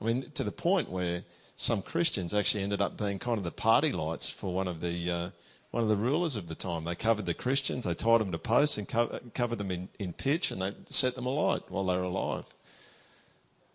I 0.00 0.04
mean, 0.06 0.30
to 0.32 0.42
the 0.42 0.50
point 0.50 0.90
where 0.90 1.24
some 1.58 1.82
Christians 1.82 2.32
actually 2.32 2.62
ended 2.62 2.80
up 2.80 2.96
being 2.96 3.18
kind 3.18 3.36
of 3.36 3.44
the 3.44 3.50
party 3.50 3.92
lights 3.92 4.30
for 4.30 4.54
one 4.54 4.68
of 4.68 4.80
the 4.80 5.10
uh, 5.10 5.30
one 5.70 5.82
of 5.82 5.88
the 5.88 5.96
rulers 5.96 6.36
of 6.36 6.48
the 6.48 6.54
time. 6.54 6.84
They 6.84 6.94
covered 6.94 7.26
the 7.26 7.34
Christians, 7.34 7.84
they 7.84 7.94
tied 7.94 8.20
them 8.20 8.32
to 8.32 8.38
posts 8.38 8.78
and 8.78 8.88
co- 8.88 9.20
covered 9.34 9.58
them 9.58 9.70
in, 9.70 9.88
in 9.98 10.12
pitch, 10.12 10.50
and 10.50 10.62
they 10.62 10.72
set 10.86 11.14
them 11.14 11.26
alight 11.26 11.62
while 11.68 11.84
they 11.84 11.96
were 11.96 12.02
alive. 12.02 12.46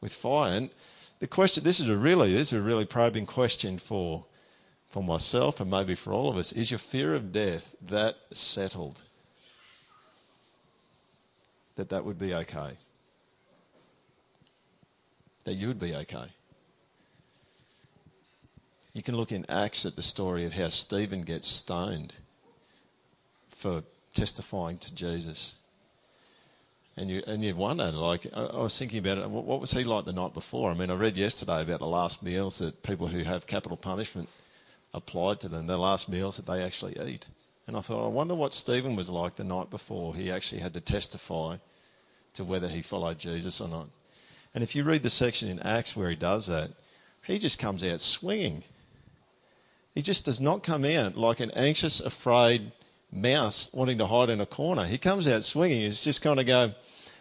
with 0.01 0.13
fire. 0.13 0.57
And 0.57 0.69
the 1.19 1.27
question, 1.27 1.63
this 1.63 1.79
is 1.79 1.87
a 1.87 1.95
really, 1.95 2.33
this 2.33 2.47
is 2.51 2.59
a 2.59 2.61
really 2.61 2.85
probing 2.85 3.27
question 3.27 3.77
for, 3.77 4.25
for 4.89 5.03
myself 5.03 5.59
and 5.61 5.69
maybe 5.69 5.95
for 5.95 6.11
all 6.11 6.29
of 6.29 6.37
us. 6.37 6.51
Is 6.51 6.71
your 6.71 6.79
fear 6.79 7.13
of 7.13 7.31
death 7.31 7.75
that 7.81 8.17
settled? 8.31 9.03
That 11.75 11.89
that 11.89 12.03
would 12.03 12.17
be 12.19 12.33
okay? 12.33 12.77
That 15.45 15.53
you 15.53 15.67
would 15.67 15.79
be 15.79 15.95
okay? 15.95 16.25
You 18.93 19.01
can 19.01 19.15
look 19.15 19.31
in 19.31 19.45
Acts 19.49 19.85
at 19.85 19.95
the 19.95 20.03
story 20.03 20.45
of 20.45 20.53
how 20.53 20.69
Stephen 20.69 21.21
gets 21.21 21.47
stoned 21.47 22.13
for 23.49 23.83
testifying 24.13 24.77
to 24.79 24.93
Jesus. 24.93 25.55
And 26.97 27.09
you 27.09 27.23
and 27.25 27.43
you 27.43 27.55
wonder, 27.55 27.91
like 27.91 28.27
I, 28.35 28.57
was 28.57 28.77
thinking 28.77 28.99
about 28.99 29.17
it. 29.17 29.29
What, 29.29 29.61
was 29.61 29.71
he 29.71 29.85
like 29.85 30.03
the 30.03 30.11
night 30.11 30.33
before? 30.33 30.71
I 30.71 30.73
mean, 30.73 30.91
I 30.91 30.95
read 30.95 31.15
yesterday 31.15 31.61
about 31.61 31.79
the 31.79 31.87
last 31.87 32.21
meals 32.21 32.59
that 32.59 32.83
people 32.83 33.07
who 33.07 33.23
have 33.23 33.47
capital 33.47 33.77
punishment 33.77 34.27
applied 34.93 35.39
to 35.39 35.49
them. 35.49 35.67
The 35.67 35.77
last 35.77 36.09
meals 36.09 36.35
that 36.35 36.45
they 36.45 36.61
actually 36.61 36.99
eat. 36.99 37.27
And 37.67 37.77
I 37.77 37.81
thought, 37.81 38.05
I 38.05 38.09
wonder 38.09 38.35
what 38.35 38.53
Stephen 38.53 38.97
was 38.97 39.09
like 39.09 39.37
the 39.37 39.45
night 39.45 39.69
before. 39.69 40.15
He 40.15 40.29
actually 40.29 40.59
had 40.59 40.73
to 40.73 40.81
testify 40.81 41.57
to 42.33 42.43
whether 42.43 42.67
he 42.67 42.81
followed 42.81 43.19
Jesus 43.19 43.61
or 43.61 43.69
not. 43.69 43.87
And 44.53 44.63
if 44.63 44.75
you 44.75 44.83
read 44.83 45.03
the 45.03 45.09
section 45.09 45.47
in 45.47 45.59
Acts 45.61 45.95
where 45.95 46.09
he 46.09 46.15
does 46.17 46.47
that, 46.47 46.71
he 47.23 47.39
just 47.39 47.59
comes 47.59 47.83
out 47.83 48.01
swinging. 48.01 48.63
He 49.93 50.01
just 50.01 50.25
does 50.25 50.39
not 50.39 50.63
come 50.63 50.85
out 50.85 51.17
like 51.17 51.39
an 51.39 51.51
anxious, 51.51 51.99
afraid 51.99 52.71
mouse 53.11 53.69
wanting 53.73 53.97
to 53.97 54.07
hide 54.07 54.29
in 54.29 54.39
a 54.39 54.45
corner. 54.45 54.85
He 54.85 54.97
comes 54.97 55.27
out 55.27 55.43
swinging. 55.43 55.81
He's 55.81 56.03
just 56.03 56.21
kind 56.21 56.39
of 56.39 56.45
go, 56.45 56.73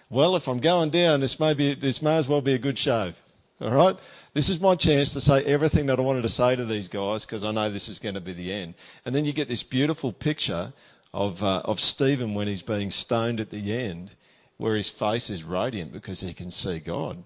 well, 0.08 0.36
if 0.36 0.48
I'm 0.48 0.58
going 0.58 0.90
down, 0.90 1.20
this 1.20 1.40
may, 1.40 1.54
be, 1.54 1.74
this 1.74 2.00
may 2.00 2.16
as 2.16 2.28
well 2.28 2.40
be 2.40 2.54
a 2.54 2.58
good 2.58 2.78
shave. 2.78 3.20
All 3.60 3.70
right? 3.70 3.96
This 4.32 4.48
is 4.48 4.60
my 4.60 4.76
chance 4.76 5.12
to 5.14 5.20
say 5.20 5.44
everything 5.44 5.86
that 5.86 5.98
I 5.98 6.02
wanted 6.02 6.22
to 6.22 6.28
say 6.28 6.54
to 6.54 6.64
these 6.64 6.88
guys 6.88 7.26
because 7.26 7.44
I 7.44 7.50
know 7.50 7.70
this 7.70 7.88
is 7.88 7.98
going 7.98 8.14
to 8.14 8.20
be 8.20 8.32
the 8.32 8.52
end. 8.52 8.74
And 9.04 9.14
then 9.14 9.24
you 9.24 9.32
get 9.32 9.48
this 9.48 9.64
beautiful 9.64 10.12
picture 10.12 10.72
of, 11.12 11.42
uh, 11.42 11.62
of 11.64 11.80
Stephen 11.80 12.34
when 12.34 12.46
he's 12.46 12.62
being 12.62 12.90
stoned 12.92 13.40
at 13.40 13.50
the 13.50 13.76
end, 13.76 14.12
where 14.56 14.76
his 14.76 14.88
face 14.88 15.30
is 15.30 15.42
radiant 15.42 15.92
because 15.92 16.20
he 16.20 16.32
can 16.32 16.50
see 16.50 16.78
God. 16.78 17.24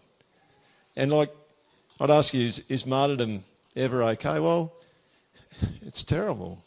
And 0.96 1.12
like, 1.12 1.30
I'd 2.00 2.10
ask 2.10 2.32
you, 2.32 2.46
is, 2.46 2.62
is 2.68 2.86
martyrdom 2.86 3.44
ever 3.76 4.02
okay? 4.04 4.40
Well, 4.40 4.72
it's 5.82 6.02
terrible. 6.02 6.62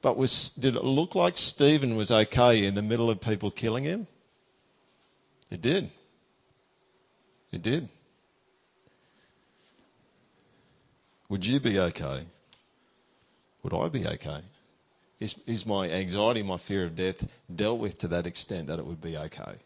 But 0.00 0.16
was, 0.16 0.50
did 0.50 0.76
it 0.76 0.84
look 0.84 1.14
like 1.14 1.36
Stephen 1.36 1.96
was 1.96 2.10
okay 2.10 2.64
in 2.64 2.74
the 2.74 2.82
middle 2.82 3.10
of 3.10 3.20
people 3.20 3.50
killing 3.50 3.84
him? 3.84 4.06
It 5.50 5.60
did. 5.60 5.90
It 7.50 7.62
did. 7.62 7.88
Would 11.28 11.44
you 11.44 11.60
be 11.60 11.78
okay? 11.78 12.22
Would 13.62 13.74
I 13.74 13.88
be 13.88 14.06
okay? 14.06 14.40
Is, 15.20 15.34
is 15.46 15.66
my 15.66 15.90
anxiety, 15.90 16.42
my 16.42 16.56
fear 16.56 16.84
of 16.84 16.94
death 16.94 17.26
dealt 17.54 17.80
with 17.80 17.98
to 17.98 18.08
that 18.08 18.26
extent 18.26 18.68
that 18.68 18.78
it 18.78 18.86
would 18.86 19.00
be 19.00 19.16
okay? 19.16 19.56